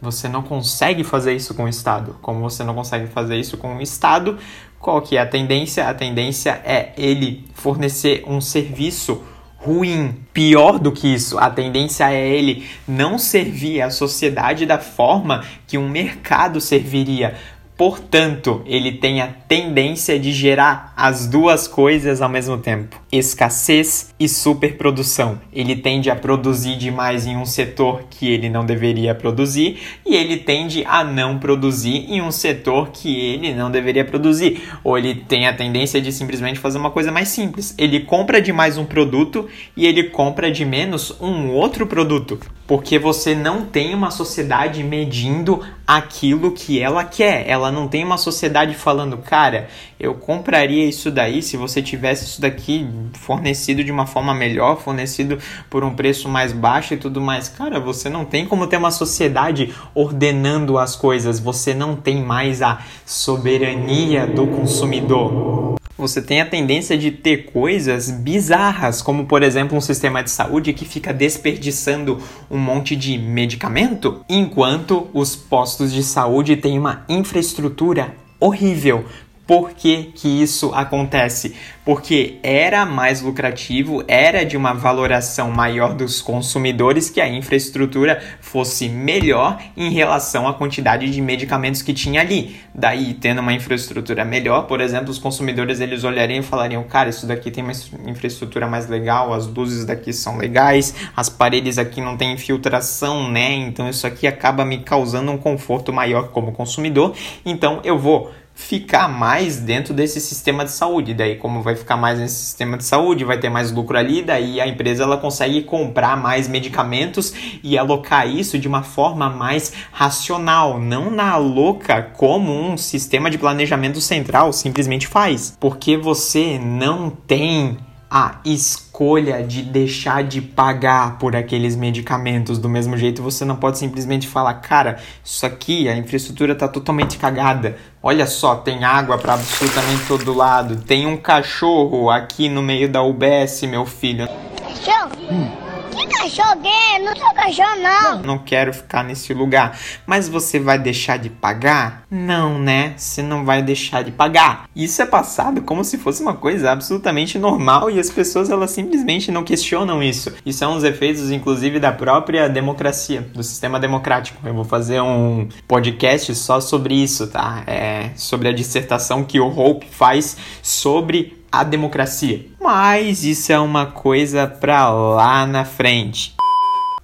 Você 0.00 0.28
não 0.28 0.42
consegue 0.42 1.02
fazer 1.02 1.34
isso 1.34 1.54
com 1.54 1.64
o 1.64 1.68
Estado. 1.68 2.16
Como 2.22 2.40
você 2.40 2.62
não 2.62 2.74
consegue 2.74 3.08
fazer 3.08 3.36
isso 3.36 3.56
com 3.56 3.76
o 3.76 3.82
Estado, 3.82 4.38
qual 4.78 5.02
que 5.02 5.16
é 5.16 5.20
a 5.20 5.26
tendência? 5.26 5.88
A 5.88 5.94
tendência 5.94 6.60
é 6.64 6.92
ele 6.96 7.44
fornecer 7.54 8.22
um 8.26 8.40
serviço 8.40 9.22
ruim. 9.56 10.14
Pior 10.32 10.78
do 10.78 10.92
que 10.92 11.12
isso, 11.12 11.36
a 11.36 11.50
tendência 11.50 12.12
é 12.12 12.28
ele 12.28 12.64
não 12.86 13.18
servir 13.18 13.82
à 13.82 13.90
sociedade 13.90 14.64
da 14.64 14.78
forma 14.78 15.44
que 15.66 15.76
um 15.76 15.88
mercado 15.88 16.60
serviria. 16.60 17.36
Portanto, 17.78 18.60
ele 18.66 18.90
tem 18.90 19.20
a 19.20 19.28
tendência 19.28 20.18
de 20.18 20.32
gerar 20.32 20.92
as 20.96 21.28
duas 21.28 21.68
coisas 21.68 22.20
ao 22.20 22.28
mesmo 22.28 22.58
tempo: 22.58 23.00
escassez 23.12 24.12
e 24.18 24.28
superprodução. 24.28 25.40
Ele 25.52 25.76
tende 25.76 26.10
a 26.10 26.16
produzir 26.16 26.76
demais 26.76 27.24
em 27.24 27.36
um 27.36 27.46
setor 27.46 28.02
que 28.10 28.28
ele 28.28 28.48
não 28.48 28.66
deveria 28.66 29.14
produzir 29.14 29.78
e 30.04 30.16
ele 30.16 30.38
tende 30.38 30.84
a 30.86 31.04
não 31.04 31.38
produzir 31.38 32.04
em 32.08 32.20
um 32.20 32.32
setor 32.32 32.88
que 32.88 33.16
ele 33.16 33.54
não 33.54 33.70
deveria 33.70 34.04
produzir. 34.04 34.60
Ou 34.82 34.98
ele 34.98 35.14
tem 35.14 35.46
a 35.46 35.52
tendência 35.52 36.00
de 36.00 36.10
simplesmente 36.10 36.58
fazer 36.58 36.78
uma 36.78 36.90
coisa 36.90 37.12
mais 37.12 37.28
simples: 37.28 37.76
ele 37.78 38.00
compra 38.00 38.42
demais 38.42 38.76
um 38.76 38.84
produto 38.84 39.48
e 39.76 39.86
ele 39.86 40.10
compra 40.10 40.50
de 40.50 40.64
menos 40.64 41.16
um 41.20 41.52
outro 41.52 41.86
produto. 41.86 42.40
Porque 42.68 42.98
você 42.98 43.34
não 43.34 43.64
tem 43.64 43.94
uma 43.94 44.10
sociedade 44.10 44.84
medindo 44.84 45.64
aquilo 45.86 46.52
que 46.52 46.78
ela 46.78 47.02
quer. 47.02 47.48
Ela 47.48 47.72
não 47.72 47.88
tem 47.88 48.04
uma 48.04 48.18
sociedade 48.18 48.74
falando, 48.74 49.16
cara, 49.16 49.68
eu 49.98 50.14
compraria 50.14 50.84
isso 50.84 51.10
daí 51.10 51.40
se 51.40 51.56
você 51.56 51.80
tivesse 51.80 52.26
isso 52.26 52.42
daqui 52.42 52.86
fornecido 53.14 53.82
de 53.82 53.90
uma 53.90 54.06
forma 54.06 54.34
melhor, 54.34 54.82
fornecido 54.82 55.38
por 55.70 55.82
um 55.82 55.94
preço 55.94 56.28
mais 56.28 56.52
baixo 56.52 56.92
e 56.92 56.98
tudo 56.98 57.22
mais. 57.22 57.48
Cara, 57.48 57.80
você 57.80 58.10
não 58.10 58.26
tem 58.26 58.44
como 58.44 58.66
ter 58.66 58.76
uma 58.76 58.90
sociedade 58.90 59.74
ordenando 59.94 60.76
as 60.76 60.94
coisas. 60.94 61.40
Você 61.40 61.72
não 61.72 61.96
tem 61.96 62.22
mais 62.22 62.60
a 62.60 62.82
soberania 63.06 64.26
do 64.26 64.46
consumidor 64.46 65.78
você 65.98 66.22
tem 66.22 66.40
a 66.40 66.46
tendência 66.46 66.96
de 66.96 67.10
ter 67.10 67.46
coisas 67.46 68.08
bizarras, 68.08 69.02
como 69.02 69.26
por 69.26 69.42
exemplo 69.42 69.76
um 69.76 69.80
sistema 69.80 70.22
de 70.22 70.30
saúde 70.30 70.72
que 70.72 70.84
fica 70.84 71.12
desperdiçando 71.12 72.18
um 72.48 72.56
monte 72.56 72.94
de 72.94 73.18
medicamento, 73.18 74.24
enquanto 74.28 75.08
os 75.12 75.34
postos 75.34 75.92
de 75.92 76.04
saúde 76.04 76.56
têm 76.56 76.78
uma 76.78 77.04
infraestrutura 77.08 78.14
horrível, 78.38 79.04
por 79.48 79.70
que, 79.70 80.12
que 80.14 80.28
isso 80.42 80.74
acontece? 80.74 81.56
Porque 81.82 82.38
era 82.42 82.84
mais 82.84 83.22
lucrativo, 83.22 84.04
era 84.06 84.44
de 84.44 84.58
uma 84.58 84.74
valoração 84.74 85.50
maior 85.50 85.94
dos 85.94 86.20
consumidores 86.20 87.08
que 87.08 87.18
a 87.18 87.26
infraestrutura 87.26 88.22
fosse 88.42 88.90
melhor 88.90 89.58
em 89.74 89.90
relação 89.90 90.46
à 90.46 90.52
quantidade 90.52 91.10
de 91.10 91.22
medicamentos 91.22 91.80
que 91.80 91.94
tinha 91.94 92.20
ali. 92.20 92.60
Daí, 92.74 93.14
tendo 93.14 93.40
uma 93.40 93.54
infraestrutura 93.54 94.22
melhor, 94.22 94.66
por 94.66 94.82
exemplo, 94.82 95.08
os 95.10 95.18
consumidores 95.18 95.80
eles 95.80 96.04
olhariam 96.04 96.40
e 96.40 96.42
falariam: 96.42 96.82
cara, 96.82 97.08
isso 97.08 97.26
daqui 97.26 97.50
tem 97.50 97.64
uma 97.64 97.72
infraestrutura 98.06 98.66
mais 98.66 98.86
legal, 98.86 99.32
as 99.32 99.46
luzes 99.46 99.86
daqui 99.86 100.12
são 100.12 100.36
legais, 100.36 100.94
as 101.16 101.30
paredes 101.30 101.78
aqui 101.78 102.02
não 102.02 102.18
tem 102.18 102.34
infiltração, 102.34 103.30
né? 103.30 103.54
Então 103.54 103.88
isso 103.88 104.06
aqui 104.06 104.26
acaba 104.26 104.62
me 104.62 104.80
causando 104.80 105.32
um 105.32 105.38
conforto 105.38 105.90
maior 105.90 106.28
como 106.28 106.52
consumidor. 106.52 107.14
Então 107.46 107.80
eu 107.82 107.98
vou 107.98 108.30
ficar 108.58 109.08
mais 109.08 109.56
dentro 109.56 109.94
desse 109.94 110.20
sistema 110.20 110.64
de 110.64 110.72
saúde. 110.72 111.14
Daí, 111.14 111.36
como 111.36 111.62
vai 111.62 111.76
ficar 111.76 111.96
mais 111.96 112.18
nesse 112.18 112.34
sistema 112.34 112.76
de 112.76 112.84
saúde, 112.84 113.24
vai 113.24 113.38
ter 113.38 113.48
mais 113.48 113.70
lucro 113.70 113.96
ali, 113.96 114.20
daí 114.20 114.60
a 114.60 114.66
empresa 114.66 115.04
ela 115.04 115.16
consegue 115.16 115.62
comprar 115.62 116.16
mais 116.16 116.48
medicamentos 116.48 117.32
e 117.62 117.78
alocar 117.78 118.28
isso 118.28 118.58
de 118.58 118.66
uma 118.66 118.82
forma 118.82 119.30
mais 119.30 119.72
racional, 119.92 120.78
não 120.80 121.08
na 121.08 121.36
louca 121.36 122.02
como 122.02 122.52
um 122.52 122.76
sistema 122.76 123.30
de 123.30 123.38
planejamento 123.38 124.00
central 124.00 124.52
simplesmente 124.52 125.06
faz. 125.06 125.56
Porque 125.58 125.96
você 125.96 126.58
não 126.58 127.08
tem 127.08 127.78
a 128.10 128.40
escolha 128.44 129.42
de 129.42 129.62
deixar 129.62 130.24
de 130.24 130.40
pagar 130.40 131.18
por 131.18 131.36
aqueles 131.36 131.76
medicamentos. 131.76 132.58
Do 132.58 132.68
mesmo 132.68 132.96
jeito, 132.96 133.22
você 133.22 133.44
não 133.44 133.56
pode 133.56 133.78
simplesmente 133.78 134.26
falar, 134.26 134.54
cara, 134.54 134.98
isso 135.24 135.44
aqui, 135.44 135.88
a 135.88 135.96
infraestrutura 135.96 136.52
está 136.52 136.66
totalmente 136.66 137.18
cagada. 137.18 137.76
Olha 138.02 138.26
só, 138.26 138.56
tem 138.56 138.84
água 138.84 139.18
para 139.18 139.34
absolutamente 139.34 140.06
todo 140.06 140.32
lado. 140.32 140.76
Tem 140.76 141.06
um 141.06 141.16
cachorro 141.16 142.10
aqui 142.10 142.48
no 142.48 142.62
meio 142.62 142.88
da 142.88 143.02
UBS, 143.02 143.62
meu 143.62 143.84
filho. 143.84 144.26
Cachorro? 144.58 145.12
Hum 145.30 145.67
cachorro 145.88 146.60
gay, 146.60 147.02
não 147.02 147.16
sou 147.16 147.34
cachorro 147.34 147.76
não. 147.80 148.22
Não 148.22 148.38
quero 148.38 148.72
ficar 148.72 149.02
nesse 149.02 149.32
lugar. 149.32 149.78
Mas 150.06 150.28
você 150.28 150.58
vai 150.58 150.78
deixar 150.78 151.18
de 151.18 151.30
pagar? 151.30 152.02
Não, 152.10 152.58
né? 152.58 152.94
Você 152.96 153.22
não 153.22 153.44
vai 153.44 153.62
deixar 153.62 154.02
de 154.02 154.10
pagar. 154.10 154.68
Isso 154.74 155.00
é 155.00 155.06
passado 155.06 155.62
como 155.62 155.84
se 155.84 155.96
fosse 155.96 156.22
uma 156.22 156.34
coisa 156.34 156.70
absolutamente 156.70 157.38
normal 157.38 157.90
e 157.90 157.98
as 157.98 158.10
pessoas 158.10 158.50
elas 158.50 158.70
simplesmente 158.70 159.30
não 159.30 159.44
questionam 159.44 160.02
isso. 160.02 160.32
Isso 160.44 160.64
é 160.64 160.68
uns 160.68 160.84
efeitos 160.84 161.30
inclusive 161.30 161.80
da 161.80 161.92
própria 161.92 162.48
democracia, 162.48 163.20
do 163.20 163.42
sistema 163.42 163.80
democrático. 163.80 164.46
Eu 164.46 164.54
vou 164.54 164.64
fazer 164.64 165.00
um 165.00 165.48
podcast 165.66 166.34
só 166.34 166.60
sobre 166.60 166.94
isso, 166.94 167.26
tá? 167.28 167.62
É 167.66 168.10
sobre 168.16 168.48
a 168.48 168.52
dissertação 168.52 169.24
que 169.24 169.40
o 169.40 169.46
Hope 169.46 169.86
faz 169.90 170.36
sobre 170.62 171.37
a 171.50 171.64
democracia. 171.64 172.46
Mas 172.60 173.24
isso 173.24 173.52
é 173.52 173.58
uma 173.58 173.86
coisa 173.86 174.46
para 174.46 174.90
lá 174.90 175.46
na 175.46 175.64
frente. 175.64 176.37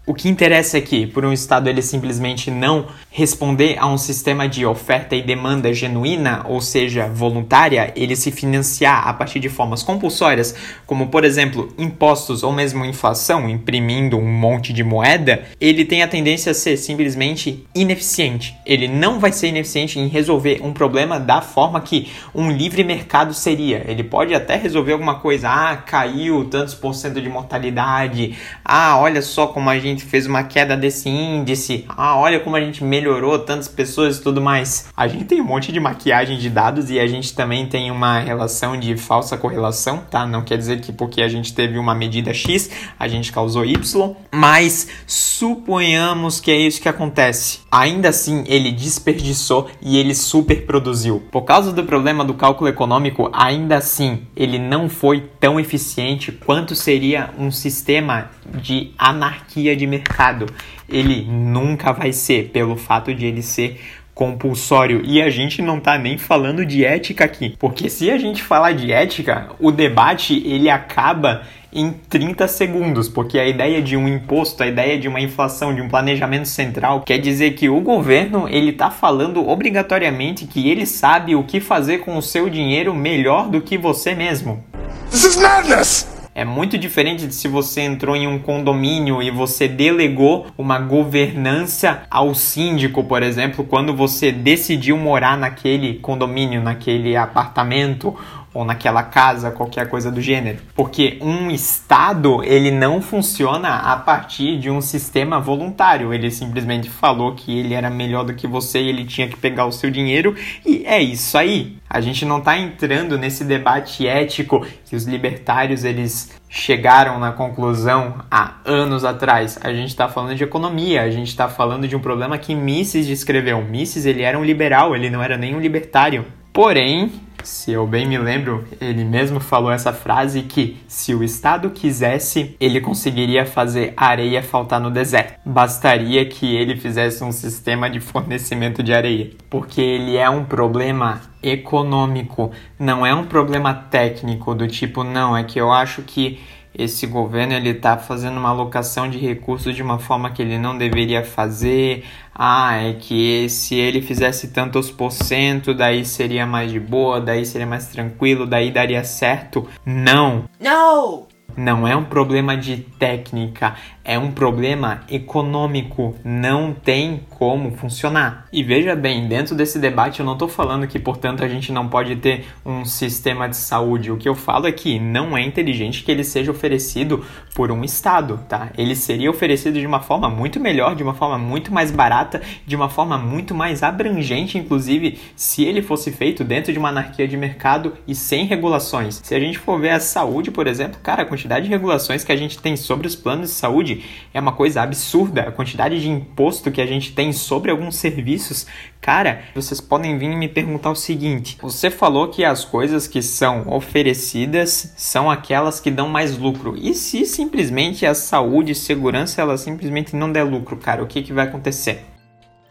O 0.06 0.12
que 0.12 0.28
interessa 0.28 0.76
é 0.76 0.82
que, 0.82 1.06
por 1.06 1.24
um 1.24 1.32
Estado 1.32 1.66
ele 1.66 1.80
simplesmente 1.80 2.50
não 2.50 2.88
responder 3.10 3.78
a 3.78 3.86
um 3.86 3.96
sistema 3.96 4.46
de 4.46 4.66
oferta 4.66 5.16
e 5.16 5.22
demanda 5.22 5.72
genuína, 5.72 6.44
ou 6.46 6.60
seja, 6.60 7.08
voluntária, 7.08 7.90
ele 7.96 8.14
se 8.14 8.30
financiar 8.30 9.08
a 9.08 9.14
partir 9.14 9.40
de 9.40 9.48
formas 9.48 9.82
compulsórias, 9.82 10.54
como 10.84 11.06
por 11.06 11.24
exemplo 11.24 11.72
impostos 11.78 12.42
ou 12.42 12.52
mesmo 12.52 12.84
inflação, 12.84 13.48
imprimindo 13.48 14.18
um 14.18 14.30
monte 14.30 14.74
de 14.74 14.84
moeda, 14.84 15.44
ele 15.58 15.86
tem 15.86 16.02
a 16.02 16.08
tendência 16.08 16.52
a 16.52 16.54
ser 16.54 16.76
simplesmente 16.76 17.66
ineficiente. 17.74 18.54
Ele 18.66 18.86
não 18.86 19.18
vai 19.18 19.32
ser 19.32 19.48
ineficiente 19.48 19.98
em 19.98 20.08
resolver 20.08 20.60
um 20.62 20.74
problema 20.74 21.18
da 21.18 21.40
forma 21.40 21.80
que 21.80 22.12
um 22.34 22.50
livre 22.50 22.84
mercado 22.84 23.32
seria. 23.32 23.82
Ele 23.88 24.04
pode 24.04 24.34
até 24.34 24.54
resolver 24.56 24.92
alguma 24.92 25.14
coisa, 25.14 25.48
ah, 25.48 25.76
caiu 25.78 26.44
tantos 26.44 26.74
por 26.74 26.94
cento 26.94 27.22
de 27.22 27.28
mortalidade, 27.30 28.36
ah, 28.62 28.98
olha 28.98 29.22
só 29.22 29.46
como 29.46 29.70
a 29.70 29.78
gente 29.78 29.93
gente 29.94 30.04
fez 30.04 30.26
uma 30.26 30.42
queda 30.42 30.76
desse 30.76 31.08
índice. 31.08 31.84
Ah, 31.88 32.16
olha 32.18 32.40
como 32.40 32.56
a 32.56 32.60
gente 32.60 32.84
melhorou 32.84 33.38
tantas 33.38 33.68
pessoas 33.68 34.18
e 34.18 34.22
tudo 34.22 34.42
mais. 34.42 34.88
A 34.96 35.06
gente 35.08 35.24
tem 35.24 35.40
um 35.40 35.44
monte 35.44 35.72
de 35.72 35.80
maquiagem 35.80 36.38
de 36.38 36.50
dados 36.50 36.90
e 36.90 36.98
a 36.98 37.06
gente 37.06 37.34
também 37.34 37.66
tem 37.66 37.90
uma 37.90 38.18
relação 38.18 38.78
de 38.78 38.96
falsa 38.96 39.38
correlação, 39.38 40.04
tá? 40.10 40.26
Não 40.26 40.42
quer 40.42 40.58
dizer 40.58 40.80
que 40.80 40.92
porque 40.92 41.22
a 41.22 41.28
gente 41.28 41.54
teve 41.54 41.78
uma 41.78 41.94
medida 41.94 42.34
X, 42.34 42.70
a 42.98 43.08
gente 43.08 43.32
causou 43.32 43.64
Y, 43.64 44.14
mas 44.32 44.88
suponhamos 45.06 46.40
que 46.40 46.50
é 46.50 46.56
isso 46.56 46.82
que 46.82 46.88
acontece. 46.88 47.60
Ainda 47.70 48.08
assim, 48.08 48.44
ele 48.46 48.72
desperdiçou 48.72 49.68
e 49.80 49.96
ele 49.96 50.14
superproduziu. 50.14 51.22
Por 51.30 51.42
causa 51.42 51.72
do 51.72 51.84
problema 51.84 52.24
do 52.24 52.34
cálculo 52.34 52.68
econômico, 52.68 53.30
ainda 53.32 53.76
assim, 53.76 54.22
ele 54.36 54.58
não 54.58 54.88
foi 54.88 55.28
tão 55.38 55.58
eficiente 55.60 56.32
quanto 56.32 56.74
seria 56.74 57.30
um 57.38 57.50
sistema 57.50 58.30
de 58.60 58.92
anarquia 58.98 59.76
de 59.76 59.83
de 59.84 59.86
mercado. 59.86 60.46
Ele 60.88 61.24
nunca 61.24 61.92
vai 61.92 62.12
ser, 62.12 62.50
pelo 62.50 62.76
fato 62.76 63.14
de 63.14 63.26
ele 63.26 63.42
ser 63.42 63.80
compulsório. 64.14 65.02
E 65.04 65.20
a 65.20 65.28
gente 65.28 65.60
não 65.60 65.80
tá 65.80 65.98
nem 65.98 66.16
falando 66.16 66.64
de 66.64 66.84
ética 66.84 67.24
aqui, 67.24 67.56
porque 67.58 67.90
se 67.90 68.10
a 68.10 68.16
gente 68.16 68.42
falar 68.42 68.72
de 68.72 68.92
ética, 68.92 69.50
o 69.58 69.70
debate 69.70 70.42
ele 70.46 70.70
acaba 70.70 71.42
em 71.72 71.90
30 72.08 72.46
segundos, 72.46 73.08
porque 73.08 73.36
a 73.36 73.48
ideia 73.48 73.82
de 73.82 73.96
um 73.96 74.06
imposto, 74.06 74.62
a 74.62 74.66
ideia 74.68 74.96
de 74.96 75.08
uma 75.08 75.20
inflação, 75.20 75.74
de 75.74 75.82
um 75.82 75.88
planejamento 75.88 76.46
central, 76.46 77.00
quer 77.00 77.18
dizer 77.18 77.54
que 77.54 77.68
o 77.68 77.80
governo 77.80 78.48
ele 78.48 78.72
tá 78.72 78.92
falando 78.92 79.46
obrigatoriamente 79.48 80.46
que 80.46 80.70
ele 80.70 80.86
sabe 80.86 81.34
o 81.34 81.42
que 81.42 81.58
fazer 81.58 81.98
com 81.98 82.16
o 82.16 82.22
seu 82.22 82.48
dinheiro 82.48 82.94
melhor 82.94 83.48
do 83.48 83.60
que 83.60 83.76
você 83.76 84.14
mesmo. 84.14 84.62
This 85.10 85.24
is 85.24 85.36
madness! 85.36 86.13
É 86.36 86.44
muito 86.44 86.76
diferente 86.76 87.28
de 87.28 87.34
se 87.34 87.46
você 87.46 87.82
entrou 87.82 88.16
em 88.16 88.26
um 88.26 88.40
condomínio 88.40 89.22
e 89.22 89.30
você 89.30 89.68
delegou 89.68 90.48
uma 90.58 90.80
governança 90.80 92.02
ao 92.10 92.34
síndico, 92.34 93.04
por 93.04 93.22
exemplo, 93.22 93.64
quando 93.64 93.94
você 93.94 94.32
decidiu 94.32 94.96
morar 94.96 95.38
naquele 95.38 95.94
condomínio, 96.00 96.60
naquele 96.60 97.16
apartamento 97.16 98.18
ou 98.54 98.64
naquela 98.64 99.02
casa, 99.02 99.50
qualquer 99.50 99.88
coisa 99.88 100.10
do 100.10 100.20
gênero. 100.20 100.58
Porque 100.74 101.18
um 101.20 101.50
estado, 101.50 102.42
ele 102.44 102.70
não 102.70 103.02
funciona 103.02 103.68
a 103.68 103.96
partir 103.96 104.58
de 104.58 104.70
um 104.70 104.80
sistema 104.80 105.40
voluntário. 105.40 106.14
Ele 106.14 106.30
simplesmente 106.30 106.88
falou 106.88 107.34
que 107.34 107.58
ele 107.58 107.74
era 107.74 107.90
melhor 107.90 108.24
do 108.24 108.34
que 108.34 108.46
você 108.46 108.80
e 108.80 108.88
ele 108.88 109.04
tinha 109.04 109.28
que 109.28 109.36
pegar 109.36 109.66
o 109.66 109.72
seu 109.72 109.90
dinheiro 109.90 110.36
e 110.64 110.84
é 110.86 111.02
isso 111.02 111.36
aí. 111.36 111.76
A 111.90 112.00
gente 112.00 112.24
não 112.24 112.38
está 112.38 112.56
entrando 112.56 113.18
nesse 113.18 113.44
debate 113.44 114.06
ético 114.06 114.64
que 114.84 114.96
os 114.96 115.04
libertários 115.04 115.84
eles 115.84 116.32
chegaram 116.48 117.18
na 117.18 117.32
conclusão 117.32 118.16
há 118.30 118.54
anos 118.64 119.04
atrás. 119.04 119.58
A 119.62 119.72
gente 119.72 119.88
está 119.88 120.08
falando 120.08 120.36
de 120.36 120.44
economia, 120.44 121.02
a 121.02 121.10
gente 121.10 121.28
está 121.28 121.48
falando 121.48 121.88
de 121.88 121.96
um 121.96 122.00
problema 122.00 122.38
que 122.38 122.54
Mises 122.54 123.06
descreveu. 123.06 123.60
Mises 123.62 124.06
ele 124.06 124.22
era 124.22 124.38
um 124.38 124.44
liberal, 124.44 124.94
ele 124.94 125.10
não 125.10 125.22
era 125.22 125.36
nem 125.36 125.54
um 125.54 125.60
libertário. 125.60 126.24
Porém, 126.52 127.12
se 127.44 127.72
eu 127.72 127.86
bem 127.86 128.06
me 128.06 128.18
lembro, 128.18 128.64
ele 128.80 129.04
mesmo 129.04 129.38
falou 129.40 129.70
essa 129.70 129.92
frase 129.92 130.42
que 130.42 130.78
se 130.88 131.14
o 131.14 131.22
Estado 131.22 131.70
quisesse, 131.70 132.56
ele 132.58 132.80
conseguiria 132.80 133.44
fazer 133.46 133.92
areia 133.96 134.42
faltar 134.42 134.80
no 134.80 134.90
deserto. 134.90 135.38
Bastaria 135.44 136.24
que 136.26 136.54
ele 136.56 136.76
fizesse 136.76 137.22
um 137.22 137.32
sistema 137.32 137.88
de 137.88 138.00
fornecimento 138.00 138.82
de 138.82 138.92
areia, 138.92 139.30
porque 139.48 139.80
ele 139.80 140.16
é 140.16 140.28
um 140.28 140.44
problema 140.44 141.20
econômico, 141.42 142.50
não 142.78 143.04
é 143.04 143.14
um 143.14 143.24
problema 143.24 143.74
técnico 143.74 144.54
do 144.54 144.66
tipo 144.66 145.04
não, 145.04 145.36
é 145.36 145.44
que 145.44 145.60
eu 145.60 145.70
acho 145.70 146.02
que 146.02 146.40
esse 146.76 147.06
governo 147.06 147.52
ele 147.52 147.70
está 147.70 147.96
fazendo 147.96 148.36
uma 148.38 148.50
alocação 148.50 149.08
de 149.08 149.18
recursos 149.18 149.74
de 149.74 149.82
uma 149.82 149.98
forma 149.98 150.30
que 150.30 150.42
ele 150.42 150.58
não 150.58 150.76
deveria 150.76 151.24
fazer. 151.24 152.04
Ah, 152.34 152.76
é 152.76 152.94
que 152.94 153.48
se 153.48 153.76
ele 153.76 154.02
fizesse 154.02 154.48
tantos 154.48 154.90
por 154.90 155.12
cento, 155.12 155.72
daí 155.72 156.04
seria 156.04 156.46
mais 156.46 156.72
de 156.72 156.80
boa, 156.80 157.20
daí 157.20 157.46
seria 157.46 157.66
mais 157.66 157.86
tranquilo, 157.86 158.46
daí 158.46 158.72
daria 158.72 159.04
certo. 159.04 159.68
Não. 159.86 160.44
Não. 160.60 161.26
Não 161.56 161.86
é 161.86 161.94
um 161.94 162.04
problema 162.04 162.56
de 162.56 162.78
técnica, 162.98 163.74
é 164.04 164.18
um 164.18 164.30
problema 164.30 165.02
econômico. 165.10 166.16
Não 166.24 166.72
tem 166.72 167.20
como 167.30 167.70
funcionar. 167.72 168.46
E 168.52 168.62
veja 168.62 168.94
bem, 168.94 169.28
dentro 169.28 169.54
desse 169.54 169.78
debate 169.78 170.20
eu 170.20 170.26
não 170.26 170.34
estou 170.34 170.48
falando 170.48 170.86
que, 170.86 170.98
portanto, 170.98 171.44
a 171.44 171.48
gente 171.48 171.72
não 171.72 171.88
pode 171.88 172.16
ter 172.16 172.44
um 172.64 172.84
sistema 172.84 173.48
de 173.48 173.56
saúde. 173.56 174.10
O 174.10 174.16
que 174.16 174.28
eu 174.28 174.34
falo 174.34 174.66
é 174.66 174.72
que 174.72 174.98
não 174.98 175.36
é 175.36 175.42
inteligente 175.42 176.02
que 176.02 176.10
ele 176.10 176.24
seja 176.24 176.50
oferecido 176.50 177.24
por 177.54 177.70
um 177.70 177.84
Estado, 177.84 178.40
tá? 178.48 178.70
Ele 178.76 178.96
seria 178.96 179.30
oferecido 179.30 179.78
de 179.78 179.86
uma 179.86 180.00
forma 180.00 180.28
muito 180.28 180.58
melhor, 180.58 180.94
de 180.94 181.02
uma 181.02 181.14
forma 181.14 181.38
muito 181.38 181.72
mais 181.72 181.90
barata, 181.90 182.42
de 182.66 182.74
uma 182.74 182.88
forma 182.88 183.16
muito 183.16 183.54
mais 183.54 183.82
abrangente, 183.82 184.58
inclusive, 184.58 185.18
se 185.36 185.64
ele 185.64 185.82
fosse 185.82 186.10
feito 186.10 186.42
dentro 186.42 186.72
de 186.72 186.78
uma 186.78 186.88
anarquia 186.88 187.28
de 187.28 187.36
mercado 187.36 187.94
e 188.06 188.14
sem 188.14 188.44
regulações. 188.46 189.20
Se 189.22 189.34
a 189.34 189.40
gente 189.40 189.58
for 189.58 189.80
ver 189.80 189.90
a 189.90 190.00
saúde, 190.00 190.50
por 190.50 190.66
exemplo, 190.66 190.98
cara, 191.02 191.24
quantidade 191.44 191.66
de 191.66 191.70
regulações 191.70 192.24
que 192.24 192.32
a 192.32 192.36
gente 192.36 192.58
tem 192.58 192.74
sobre 192.74 193.06
os 193.06 193.14
planos 193.14 193.50
de 193.50 193.56
saúde 193.56 194.02
é 194.32 194.40
uma 194.40 194.52
coisa 194.52 194.80
absurda. 194.80 195.42
A 195.42 195.52
quantidade 195.52 196.00
de 196.00 196.08
imposto 196.08 196.70
que 196.70 196.80
a 196.80 196.86
gente 196.86 197.12
tem 197.12 197.34
sobre 197.34 197.70
alguns 197.70 197.96
serviços, 197.96 198.66
cara, 198.98 199.42
vocês 199.54 199.78
podem 199.78 200.16
vir 200.16 200.34
me 200.34 200.48
perguntar 200.48 200.90
o 200.90 200.96
seguinte: 200.96 201.58
você 201.60 201.90
falou 201.90 202.28
que 202.28 202.44
as 202.44 202.64
coisas 202.64 203.06
que 203.06 203.20
são 203.20 203.68
oferecidas 203.68 204.94
são 204.96 205.30
aquelas 205.30 205.80
que 205.80 205.90
dão 205.90 206.08
mais 206.08 206.38
lucro. 206.38 206.74
E 206.78 206.94
se 206.94 207.26
simplesmente 207.26 208.06
a 208.06 208.14
saúde 208.14 208.72
e 208.72 208.74
segurança 208.74 209.42
ela 209.42 209.58
simplesmente 209.58 210.16
não 210.16 210.32
der 210.32 210.44
lucro, 210.44 210.78
cara, 210.78 211.02
o 211.02 211.06
que, 211.06 211.22
que 211.22 211.32
vai 211.32 211.46
acontecer? 211.46 212.06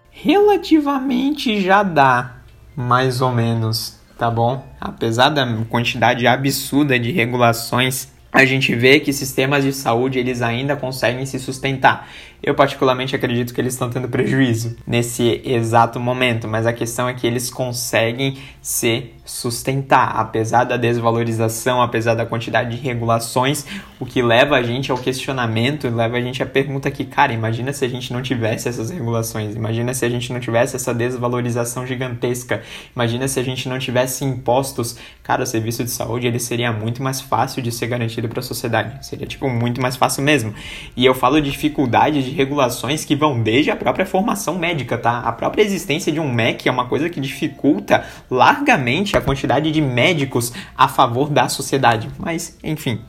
Relativamente 0.10 1.62
já 1.62 1.84
dá, 1.84 2.38
mais 2.76 3.22
ou 3.22 3.32
menos, 3.32 4.00
tá 4.18 4.32
bom? 4.32 4.66
Apesar 4.82 5.30
da 5.30 5.46
quantidade 5.70 6.26
absurda 6.26 6.98
de 6.98 7.12
regulações 7.12 8.13
a 8.34 8.44
gente 8.46 8.74
vê 8.74 9.00
que 9.00 9.14
sistemas 9.14 9.64
de 9.64 9.72
saúde 9.72 10.18
eles 10.18 10.42
ainda 10.42 10.76
conseguem 10.76 11.24
se 11.24 11.40
sustentar. 11.40 12.10
Eu 12.44 12.54
particularmente 12.54 13.16
acredito 13.16 13.54
que 13.54 13.62
eles 13.62 13.72
estão 13.72 13.90
tendo 13.90 14.10
prejuízo 14.10 14.76
nesse 14.86 15.42
exato 15.46 15.98
momento, 15.98 16.46
mas 16.46 16.68
a 16.68 16.74
questão 16.74 17.08
é 17.08 17.14
que 17.14 17.26
eles 17.26 17.50
conseguem 17.50 18.38
se 18.62 19.14
sustentar, 19.26 20.16
apesar 20.18 20.66
da 20.66 20.76
desvalorização, 20.76 21.82
apesar 21.82 22.14
da 22.14 22.26
quantidade 22.26 22.76
de 22.76 22.82
regulações, 22.82 23.66
o 23.98 24.06
que 24.06 24.22
leva 24.22 24.58
a 24.58 24.64
gente 24.64 24.92
ao 24.92 24.98
questionamento, 24.98 25.88
leva 25.90 26.18
a 26.18 26.22
gente 26.22 26.44
à 26.44 26.46
pergunta 26.46 26.92
que, 26.92 27.06
cara, 27.06 27.32
imagina 27.32 27.72
se 27.72 27.86
a 27.86 27.88
gente 27.88 28.12
não 28.12 28.22
tivesse 28.22 28.68
essas 28.68 28.90
regulações, 28.90 29.56
imagina 29.56 29.94
se 29.94 30.04
a 30.04 30.10
gente 30.10 30.34
não 30.34 30.42
tivesse 30.42 30.76
essa 30.76 30.94
desvalorização 30.94 31.88
gigantesca, 31.88 32.62
imagina 32.94 33.28
se 33.28 33.40
a 33.40 33.44
gente 33.44 33.70
não 33.70 33.80
tivesse 33.80 34.26
impostos, 34.26 34.98
cara, 35.24 35.44
o 35.44 35.46
serviço 35.46 35.86
de 35.86 35.92
saúde 35.92 36.28
ele 36.28 36.40
seria 36.40 36.74
muito 36.74 37.02
mais 37.02 37.22
fácil 37.22 37.62
de 37.62 37.72
ser 37.72 37.88
garantido 37.88 38.28
para 38.28 38.42
a 38.42 38.44
sociedade, 38.44 39.06
seria 39.06 39.26
tipo 39.26 39.48
muito 39.48 39.82
mais 39.82 39.96
fácil 39.96 40.22
mesmo. 40.22 40.54
E 40.98 41.06
eu 41.06 41.14
falo 41.14 41.42
de 41.42 41.50
dificuldade 41.50 42.22
de 42.22 42.33
regulações 42.34 43.06
que 43.06 43.16
vão 43.16 43.42
desde 43.42 43.72
a 43.72 43.76
própria 43.76 44.06
formação 44.06 44.58
médica, 44.58 44.98
tá? 44.98 45.20
A 45.20 45.32
própria 45.32 45.64
existência 45.64 46.12
de 46.12 46.20
um 46.20 46.32
MEC 46.32 46.68
é 46.68 46.72
uma 46.72 46.88
coisa 46.88 47.10
que 47.10 47.22
dificulta 47.22 48.04
largamente 48.30 49.16
a 49.16 49.22
quantidade 49.22 49.72
de 49.72 49.82
médicos 49.82 50.52
a 50.78 50.88
favor 50.88 51.30
da 51.30 51.48
sociedade. 51.48 52.10
Mas, 52.20 52.58
enfim. 52.64 53.00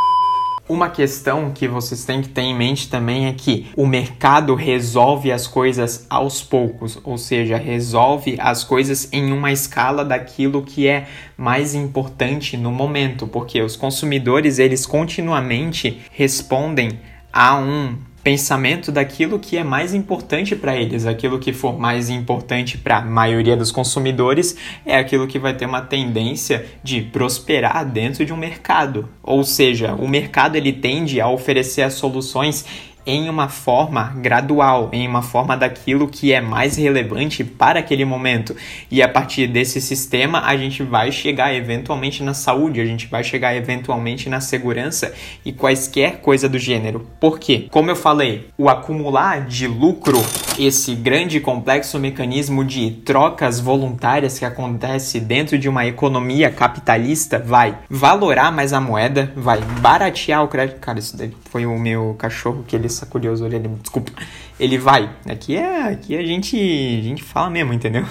Uma 0.66 0.88
questão 0.88 1.50
que 1.52 1.68
vocês 1.68 2.06
têm 2.06 2.22
que 2.22 2.28
ter 2.30 2.40
em 2.40 2.56
mente 2.56 2.88
também 2.88 3.26
é 3.26 3.34
que 3.34 3.66
o 3.76 3.86
mercado 3.86 4.54
resolve 4.54 5.30
as 5.30 5.46
coisas 5.46 6.06
aos 6.08 6.42
poucos, 6.42 6.98
ou 7.04 7.18
seja, 7.18 7.58
resolve 7.58 8.36
as 8.38 8.64
coisas 8.64 9.06
em 9.12 9.30
uma 9.30 9.52
escala 9.52 10.02
daquilo 10.02 10.62
que 10.62 10.88
é 10.88 11.06
mais 11.36 11.74
importante 11.74 12.56
no 12.56 12.72
momento, 12.72 13.26
porque 13.26 13.60
os 13.60 13.76
consumidores 13.76 14.58
eles 14.58 14.86
continuamente 14.86 16.00
respondem 16.10 16.98
a 17.30 17.58
um 17.58 17.98
pensamento 18.24 18.90
daquilo 18.90 19.38
que 19.38 19.58
é 19.58 19.62
mais 19.62 19.92
importante 19.92 20.56
para 20.56 20.74
eles. 20.74 21.04
Aquilo 21.04 21.38
que 21.38 21.52
for 21.52 21.78
mais 21.78 22.08
importante 22.08 22.78
para 22.78 22.96
a 22.96 23.02
maioria 23.02 23.54
dos 23.54 23.70
consumidores 23.70 24.56
é 24.86 24.96
aquilo 24.96 25.28
que 25.28 25.38
vai 25.38 25.54
ter 25.54 25.66
uma 25.66 25.82
tendência 25.82 26.64
de 26.82 27.02
prosperar 27.02 27.84
dentro 27.84 28.24
de 28.24 28.32
um 28.32 28.36
mercado. 28.36 29.10
Ou 29.22 29.44
seja, 29.44 29.94
o 29.94 30.08
mercado 30.08 30.56
ele 30.56 30.72
tende 30.72 31.20
a 31.20 31.28
oferecer 31.28 31.82
as 31.82 31.92
soluções 31.92 32.64
em 33.06 33.28
uma 33.28 33.48
forma 33.48 34.14
gradual, 34.16 34.88
em 34.92 35.06
uma 35.06 35.22
forma 35.22 35.56
daquilo 35.56 36.08
que 36.08 36.32
é 36.32 36.40
mais 36.40 36.76
relevante 36.76 37.44
para 37.44 37.80
aquele 37.80 38.04
momento. 38.04 38.56
E 38.90 39.02
a 39.02 39.08
partir 39.08 39.46
desse 39.46 39.80
sistema, 39.80 40.42
a 40.44 40.56
gente 40.56 40.82
vai 40.82 41.12
chegar 41.12 41.54
eventualmente 41.54 42.22
na 42.22 42.34
saúde, 42.34 42.80
a 42.80 42.84
gente 42.84 43.06
vai 43.06 43.22
chegar 43.22 43.54
eventualmente 43.54 44.28
na 44.28 44.40
segurança 44.40 45.12
e 45.44 45.52
quaisquer 45.52 46.20
coisa 46.20 46.48
do 46.48 46.58
gênero. 46.58 47.06
Por 47.20 47.38
quê? 47.38 47.66
Como 47.70 47.90
eu 47.90 47.96
falei, 47.96 48.48
o 48.56 48.68
acumular 48.68 49.46
de 49.46 49.66
lucro, 49.66 50.18
esse 50.58 50.94
grande 50.94 51.40
complexo 51.40 51.98
mecanismo 51.98 52.64
de 52.64 52.90
trocas 53.04 53.60
voluntárias 53.60 54.38
que 54.38 54.44
acontece 54.44 55.20
dentro 55.20 55.58
de 55.58 55.68
uma 55.68 55.86
economia 55.86 56.50
capitalista, 56.50 57.38
vai 57.38 57.78
valorar 57.90 58.50
mais 58.52 58.72
a 58.72 58.80
moeda, 58.80 59.32
vai 59.36 59.60
baratear 59.80 60.42
o 60.42 60.48
crédito. 60.48 60.80
Cara, 60.80 60.98
isso 60.98 61.16
daí 61.16 61.32
foi 61.50 61.66
o 61.66 61.78
meu 61.78 62.14
cachorro 62.18 62.64
que 62.66 62.74
ele 62.74 62.88
sacudiu 62.94 63.32
as 63.32 63.40
orelhas, 63.40 63.70
desculpa. 63.80 64.12
Ele 64.58 64.78
vai. 64.78 65.10
Aqui 65.28 65.56
é, 65.56 65.82
aqui 65.88 66.16
a 66.16 66.22
gente, 66.22 66.56
a 66.56 67.02
gente 67.02 67.22
fala 67.22 67.50
mesmo, 67.50 67.72
entendeu? 67.72 68.04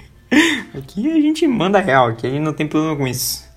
aqui 0.74 1.10
a 1.10 1.20
gente 1.20 1.46
manda 1.46 1.78
real, 1.80 2.08
aqui 2.08 2.26
a 2.26 2.30
gente 2.30 2.42
não 2.42 2.52
tem 2.52 2.66
problema 2.66 2.96
com 2.96 3.06
isso. 3.06 3.51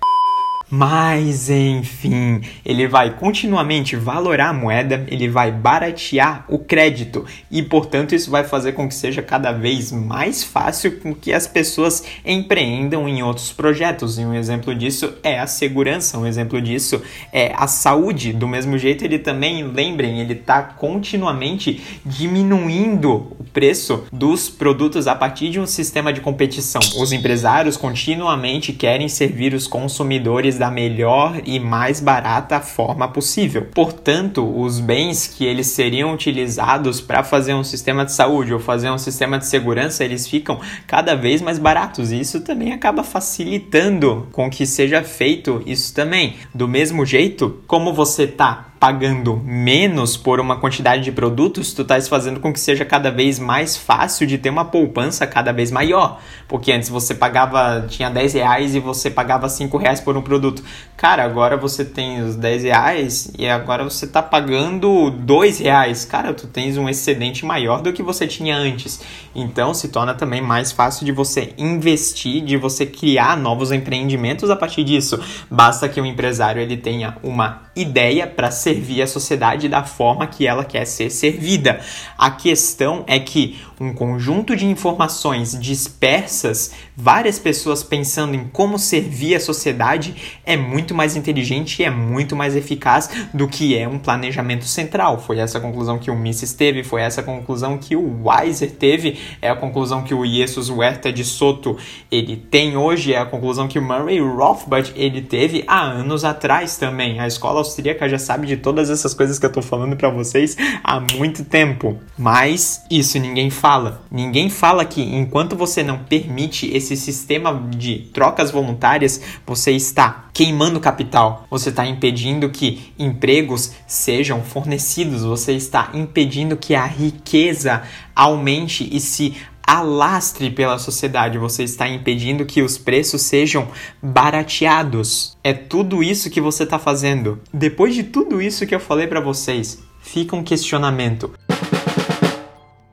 Mas 0.77 1.49
enfim, 1.49 2.41
ele 2.65 2.85
vai 2.85 3.15
continuamente 3.15 3.95
valorar 3.95 4.49
a 4.49 4.53
moeda, 4.53 5.05
ele 5.07 5.29
vai 5.29 5.49
baratear 5.49 6.43
o 6.49 6.59
crédito 6.59 7.25
e, 7.49 7.63
portanto, 7.63 8.13
isso 8.13 8.29
vai 8.29 8.43
fazer 8.43 8.73
com 8.73 8.85
que 8.85 8.93
seja 8.93 9.21
cada 9.21 9.53
vez 9.53 9.89
mais 9.89 10.43
fácil 10.43 10.99
com 10.99 11.15
que 11.15 11.31
as 11.31 11.47
pessoas 11.47 12.03
empreendam 12.25 13.07
em 13.07 13.23
outros 13.23 13.53
projetos. 13.53 14.19
E 14.19 14.25
um 14.25 14.33
exemplo 14.33 14.75
disso 14.75 15.13
é 15.23 15.39
a 15.39 15.47
segurança, 15.47 16.17
um 16.17 16.27
exemplo 16.27 16.61
disso 16.61 17.01
é 17.31 17.53
a 17.55 17.67
saúde. 17.67 18.33
Do 18.33 18.47
mesmo 18.47 18.77
jeito, 18.77 19.05
ele 19.05 19.19
também, 19.19 19.63
lembrem, 19.63 20.19
ele 20.19 20.33
está 20.33 20.61
continuamente 20.61 21.81
diminuindo 22.05 23.33
o 23.39 23.45
preço 23.53 24.03
dos 24.11 24.49
produtos 24.49 25.07
a 25.07 25.15
partir 25.15 25.49
de 25.49 25.59
um 25.59 25.65
sistema 25.65 26.11
de 26.11 26.19
competição. 26.19 26.81
Os 26.97 27.13
empresários 27.13 27.77
continuamente 27.77 28.73
querem 28.73 29.07
servir 29.07 29.53
os 29.53 29.67
consumidores 29.67 30.57
da 30.57 30.64
melhor 30.71 31.41
e 31.45 31.59
mais 31.59 31.99
barata 31.99 32.59
forma 32.59 33.07
possível. 33.07 33.67
Portanto, 33.73 34.43
os 34.59 34.79
bens 34.79 35.27
que 35.27 35.45
eles 35.45 35.67
seriam 35.67 36.13
utilizados 36.13 37.01
para 37.01 37.23
fazer 37.23 37.53
um 37.53 37.63
sistema 37.63 38.05
de 38.05 38.11
saúde 38.11 38.53
ou 38.53 38.59
fazer 38.59 38.89
um 38.89 38.97
sistema 38.97 39.37
de 39.37 39.45
segurança, 39.45 40.03
eles 40.03 40.27
ficam 40.27 40.59
cada 40.87 41.15
vez 41.15 41.41
mais 41.41 41.59
baratos 41.59 42.11
e 42.11 42.19
isso 42.19 42.41
também 42.41 42.73
acaba 42.73 43.03
facilitando 43.03 44.27
com 44.31 44.49
que 44.49 44.65
seja 44.65 45.03
feito 45.03 45.61
isso 45.65 45.93
também. 45.93 46.35
Do 46.53 46.67
mesmo 46.67 47.05
jeito, 47.05 47.61
como 47.67 47.93
você 47.93 48.27
tá 48.27 48.74
pagando 48.85 49.41
menos 49.43 50.15
por 50.15 50.39
uma 50.39 50.57
quantidade 50.57 51.01
de 51.01 51.11
produtos, 51.11 51.73
tu 51.73 51.81
estás 51.81 52.07
fazendo 52.07 52.39
com 52.39 52.53
que 52.53 52.59
seja 52.59 52.85
cada 52.85 53.09
vez 53.09 53.39
mais 53.39 53.75
fácil 53.75 54.27
de 54.27 54.37
ter 54.37 54.51
uma 54.51 54.63
poupança 54.63 55.25
cada 55.25 55.51
vez 55.51 55.71
maior. 55.71 56.21
Porque 56.47 56.71
antes 56.71 56.87
você 56.87 57.15
pagava, 57.15 57.87
tinha 57.89 58.11
10 58.11 58.33
reais 58.35 58.75
e 58.75 58.79
você 58.79 59.09
pagava 59.09 59.49
5 59.49 59.75
reais 59.75 59.99
por 59.99 60.15
um 60.15 60.21
produto. 60.21 60.63
Cara, 60.95 61.23
agora 61.23 61.57
você 61.57 61.83
tem 61.83 62.21
os 62.21 62.35
10 62.35 62.61
reais 62.61 63.31
e 63.39 63.49
agora 63.49 63.83
você 63.83 64.05
tá 64.05 64.21
pagando 64.21 65.09
2 65.09 65.57
reais. 65.61 66.05
Cara, 66.05 66.31
tu 66.31 66.45
tens 66.45 66.77
um 66.77 66.87
excedente 66.87 67.43
maior 67.43 67.81
do 67.81 67.91
que 67.91 68.03
você 68.03 68.27
tinha 68.27 68.55
antes. 68.55 69.01
Então 69.33 69.73
se 69.73 69.87
torna 69.87 70.13
também 70.13 70.41
mais 70.41 70.71
fácil 70.71 71.07
de 71.07 71.11
você 71.11 71.55
investir, 71.57 72.43
de 72.45 72.55
você 72.55 72.85
criar 72.85 73.35
novos 73.35 73.71
empreendimentos 73.71 74.51
a 74.51 74.55
partir 74.55 74.83
disso. 74.83 75.19
Basta 75.49 75.89
que 75.89 75.99
o 75.99 76.05
empresário 76.05 76.61
ele 76.61 76.77
tenha 76.77 77.17
uma 77.23 77.63
ideia 77.75 78.27
para 78.27 78.51
servir 78.75 79.01
a 79.01 79.07
sociedade 79.07 79.69
da 79.69 79.83
forma 79.83 80.27
que 80.27 80.45
ela 80.45 80.65
quer 80.65 80.85
ser 80.85 81.09
servida. 81.09 81.79
A 82.17 82.29
questão 82.31 83.03
é 83.07 83.19
que 83.19 83.57
um 83.79 83.93
conjunto 83.93 84.55
de 84.55 84.65
informações 84.65 85.57
dispersas, 85.59 86.71
várias 86.95 87.37
pessoas 87.39 87.83
pensando 87.83 88.35
em 88.35 88.47
como 88.47 88.77
servir 88.77 89.35
a 89.35 89.39
sociedade, 89.39 90.39
é 90.45 90.55
muito 90.55 90.93
mais 90.93 91.15
inteligente 91.15 91.81
e 91.81 91.85
é 91.85 91.89
muito 91.89 92.35
mais 92.35 92.55
eficaz 92.55 93.09
do 93.33 93.47
que 93.47 93.77
é 93.77 93.87
um 93.87 93.99
planejamento 93.99 94.65
central. 94.65 95.19
Foi 95.19 95.39
essa 95.39 95.59
conclusão 95.59 95.97
que 95.97 96.09
o 96.09 96.15
Mises 96.15 96.53
teve, 96.53 96.83
foi 96.83 97.01
essa 97.01 97.21
conclusão 97.21 97.77
que 97.77 97.95
o 97.95 98.23
Weiser 98.25 98.71
teve, 98.71 99.19
é 99.41 99.49
a 99.49 99.55
conclusão 99.55 100.03
que 100.03 100.13
o 100.13 100.25
Jesus 100.25 100.69
Huerta 100.69 101.11
de 101.11 101.23
Soto 101.23 101.77
ele 102.11 102.35
tem 102.37 102.77
hoje, 102.77 103.13
é 103.13 103.17
a 103.17 103.25
conclusão 103.25 103.67
que 103.67 103.79
o 103.79 103.81
Murray 103.81 104.19
Rothbard 104.19 104.93
ele 104.95 105.21
teve 105.21 105.63
há 105.67 105.81
anos 105.81 106.23
atrás 106.23 106.77
também. 106.77 107.19
A 107.19 107.27
escola 107.27 107.59
austríaca 107.59 108.07
já 108.07 108.17
sabe 108.17 108.47
de 108.47 108.54
todas 108.57 108.89
essas 108.89 109.13
coisas 109.13 109.39
que 109.39 109.45
eu 109.45 109.51
tô 109.51 109.61
falando 109.61 109.95
para 109.95 110.09
vocês 110.09 110.55
há 110.83 110.99
muito 110.99 111.43
tempo. 111.45 111.99
Mas 112.17 112.83
isso 112.89 113.19
ninguém 113.19 113.49
fala. 113.49 114.03
Ninguém 114.11 114.49
fala 114.49 114.85
que 114.85 115.01
enquanto 115.01 115.55
você 115.55 115.83
não 115.83 115.99
permite 115.99 116.69
esse 116.75 116.95
sistema 116.95 117.69
de 117.69 118.09
trocas 118.13 118.51
voluntárias, 118.51 119.21
você 119.45 119.71
está 119.71 120.25
queimando 120.33 120.79
capital. 120.79 121.45
Você 121.49 121.69
está 121.69 121.85
impedindo 121.85 122.49
que 122.49 122.93
empregos 122.99 123.71
sejam 123.87 124.41
fornecidos, 124.41 125.23
você 125.23 125.53
está 125.53 125.89
impedindo 125.93 126.57
que 126.57 126.75
a 126.75 126.85
riqueza 126.85 127.83
aumente 128.15 128.87
e 128.91 128.99
se 128.99 129.35
alastre 129.65 130.49
pela 130.49 130.77
sociedade, 130.77 131.37
você 131.37 131.63
está 131.63 131.87
impedindo 131.87 132.45
que 132.45 132.61
os 132.61 132.77
preços 132.77 133.21
sejam 133.23 133.67
barateados. 134.01 135.37
É 135.43 135.53
tudo 135.53 136.03
isso 136.03 136.29
que 136.29 136.41
você 136.41 136.63
está 136.63 136.77
fazendo. 136.77 137.41
Depois 137.53 137.95
de 137.95 138.03
tudo 138.03 138.41
isso 138.41 138.65
que 138.65 138.75
eu 138.75 138.79
falei 138.79 139.07
para 139.07 139.19
vocês, 139.19 139.79
fica 140.01 140.35
um 140.35 140.43
questionamento. 140.43 141.31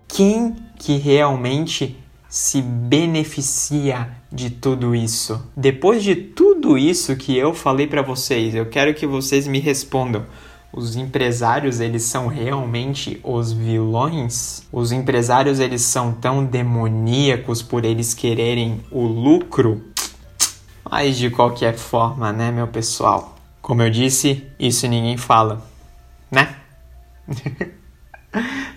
Quem 0.09 0.57
que 0.79 0.97
realmente 0.97 1.97
se 2.29 2.63
beneficia 2.63 4.11
de 4.31 4.51
tudo 4.51 4.95
isso? 4.95 5.43
Depois 5.57 6.03
de 6.03 6.15
tudo 6.15 6.79
isso 6.79 7.17
que 7.17 7.37
eu 7.37 7.53
falei 7.53 7.87
para 7.87 8.03
vocês, 8.03 8.55
eu 8.55 8.67
quero 8.67 8.95
que 8.95 9.07
vocês 9.07 9.47
me 9.47 9.59
respondam 9.59 10.25
os 10.73 10.97
empresários 10.97 11.81
eles 11.81 12.05
são 12.05 12.27
realmente 12.29 13.21
os 13.23 13.53
vilões? 13.53 14.67
Os 14.73 14.91
empresários 14.91 15.61
eles 15.61 15.83
são 15.83 16.13
tão 16.13 16.45
demoníacos 16.45 17.61
por 17.61 17.85
eles 17.85 18.15
quererem 18.15 18.81
o 18.91 19.03
lucro? 19.03 19.85
Mas 20.91 21.19
de 21.19 21.29
qualquer 21.29 21.75
forma, 21.75 22.33
né, 22.33 22.51
meu 22.51 22.67
pessoal? 22.67 23.37
Como 23.61 23.83
eu 23.83 23.91
disse, 23.91 24.47
isso 24.59 24.89
ninguém 24.89 25.17
fala, 25.17 25.63
né? 26.31 26.57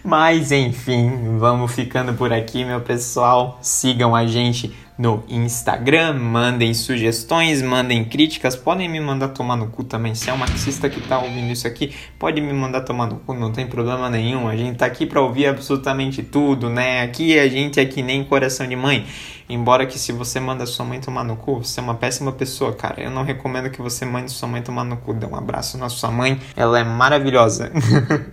Mas 0.03 0.51
enfim, 0.51 1.37
vamos 1.39 1.71
ficando 1.71 2.13
por 2.13 2.31
aqui, 2.31 2.63
meu 2.65 2.81
pessoal. 2.81 3.57
Sigam 3.61 4.13
a 4.13 4.27
gente 4.27 4.75
no 4.97 5.23
Instagram, 5.27 6.13
mandem 6.13 6.73
sugestões, 6.73 7.61
mandem 7.61 8.05
críticas, 8.05 8.55
podem 8.55 8.87
me 8.87 8.99
mandar 8.99 9.29
tomar 9.29 9.57
no 9.57 9.67
cu 9.67 9.83
também. 9.83 10.15
Se 10.15 10.29
é 10.29 10.33
um 10.33 10.37
marxista 10.37 10.89
que 10.89 11.01
tá 11.01 11.19
ouvindo 11.19 11.51
isso 11.51 11.67
aqui, 11.67 11.93
pode 12.17 12.39
me 12.39 12.53
mandar 12.53 12.81
tomar 12.81 13.07
no 13.07 13.17
cu, 13.17 13.33
não 13.33 13.51
tem 13.51 13.67
problema 13.67 14.09
nenhum. 14.09 14.47
A 14.47 14.55
gente 14.55 14.77
tá 14.77 14.85
aqui 14.85 15.05
para 15.05 15.21
ouvir 15.21 15.47
absolutamente 15.47 16.23
tudo, 16.23 16.69
né? 16.69 17.01
Aqui 17.01 17.37
a 17.37 17.47
gente 17.49 17.79
é 17.79 17.85
que 17.85 18.01
nem 18.01 18.23
coração 18.23 18.67
de 18.67 18.75
mãe. 18.75 19.05
Embora 19.47 19.85
que 19.85 19.99
se 19.99 20.11
você 20.11 20.39
manda 20.39 20.65
sua 20.65 20.85
mãe 20.85 20.99
tomar 20.99 21.23
no 21.23 21.35
cu, 21.35 21.63
você 21.63 21.79
é 21.79 21.83
uma 21.83 21.95
péssima 21.95 22.31
pessoa, 22.31 22.73
cara. 22.73 23.01
Eu 23.01 23.11
não 23.11 23.23
recomendo 23.23 23.69
que 23.69 23.81
você 23.81 24.03
mande 24.03 24.31
sua 24.31 24.47
mãe 24.47 24.61
tomar 24.61 24.83
no 24.83 24.97
cu. 24.97 25.13
Dê 25.13 25.25
um 25.25 25.35
abraço 25.35 25.77
na 25.77 25.87
sua 25.87 26.09
mãe, 26.09 26.41
ela 26.55 26.79
é 26.79 26.83
maravilhosa. 26.83 27.71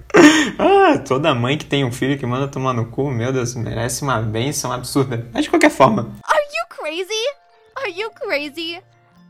ah, 0.58 0.98
toda 1.06 1.34
mãe 1.34 1.58
que 1.58 1.66
tem 1.66 1.84
um 1.84 1.92
filho 1.92 2.18
que 2.18 2.24
manda 2.24 2.48
tomar 2.48 2.72
no 2.72 2.86
cu, 2.86 3.10
meu 3.10 3.32
Deus, 3.32 3.54
merece 3.54 4.02
uma 4.02 4.20
benção 4.22 4.72
absurda. 4.72 5.28
Mas 5.32 5.44
de 5.44 5.50
qualquer 5.50 5.70
forma. 5.70 6.10
Are 6.24 6.44
you 6.44 6.66
crazy? 6.68 7.42
Are 7.76 7.90
you 7.90 8.10
crazy? 8.10 8.80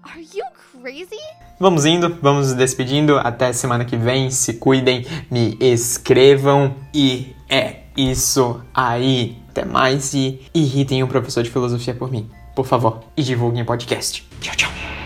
Are 0.05 0.21
you 0.21 0.45
crazy? 0.81 1.21
Vamos 1.59 1.85
indo, 1.85 2.19
vamos 2.21 2.49
nos 2.49 2.55
despedindo. 2.55 3.19
Até 3.19 3.53
semana 3.53 3.85
que 3.85 3.97
vem. 3.97 4.31
Se 4.31 4.55
cuidem, 4.55 5.07
me 5.31 5.57
escrevam 5.61 6.75
e 6.93 7.35
é 7.49 7.83
isso 7.97 8.61
aí. 8.75 9.42
Até 9.53 9.67
mais 9.67 10.15
e 10.15 10.41
irritem 10.55 11.03
o 11.03 11.07
professor 11.07 11.43
de 11.43 11.51
filosofia 11.51 11.95
por 11.95 12.11
mim. 12.11 12.29
Por 12.57 12.67
favor, 12.67 13.01
e 13.15 13.23
divulguem 13.23 13.63
o 13.63 13.67
podcast. 13.67 14.27
Tchau, 14.41 14.57
tchau. 14.57 15.02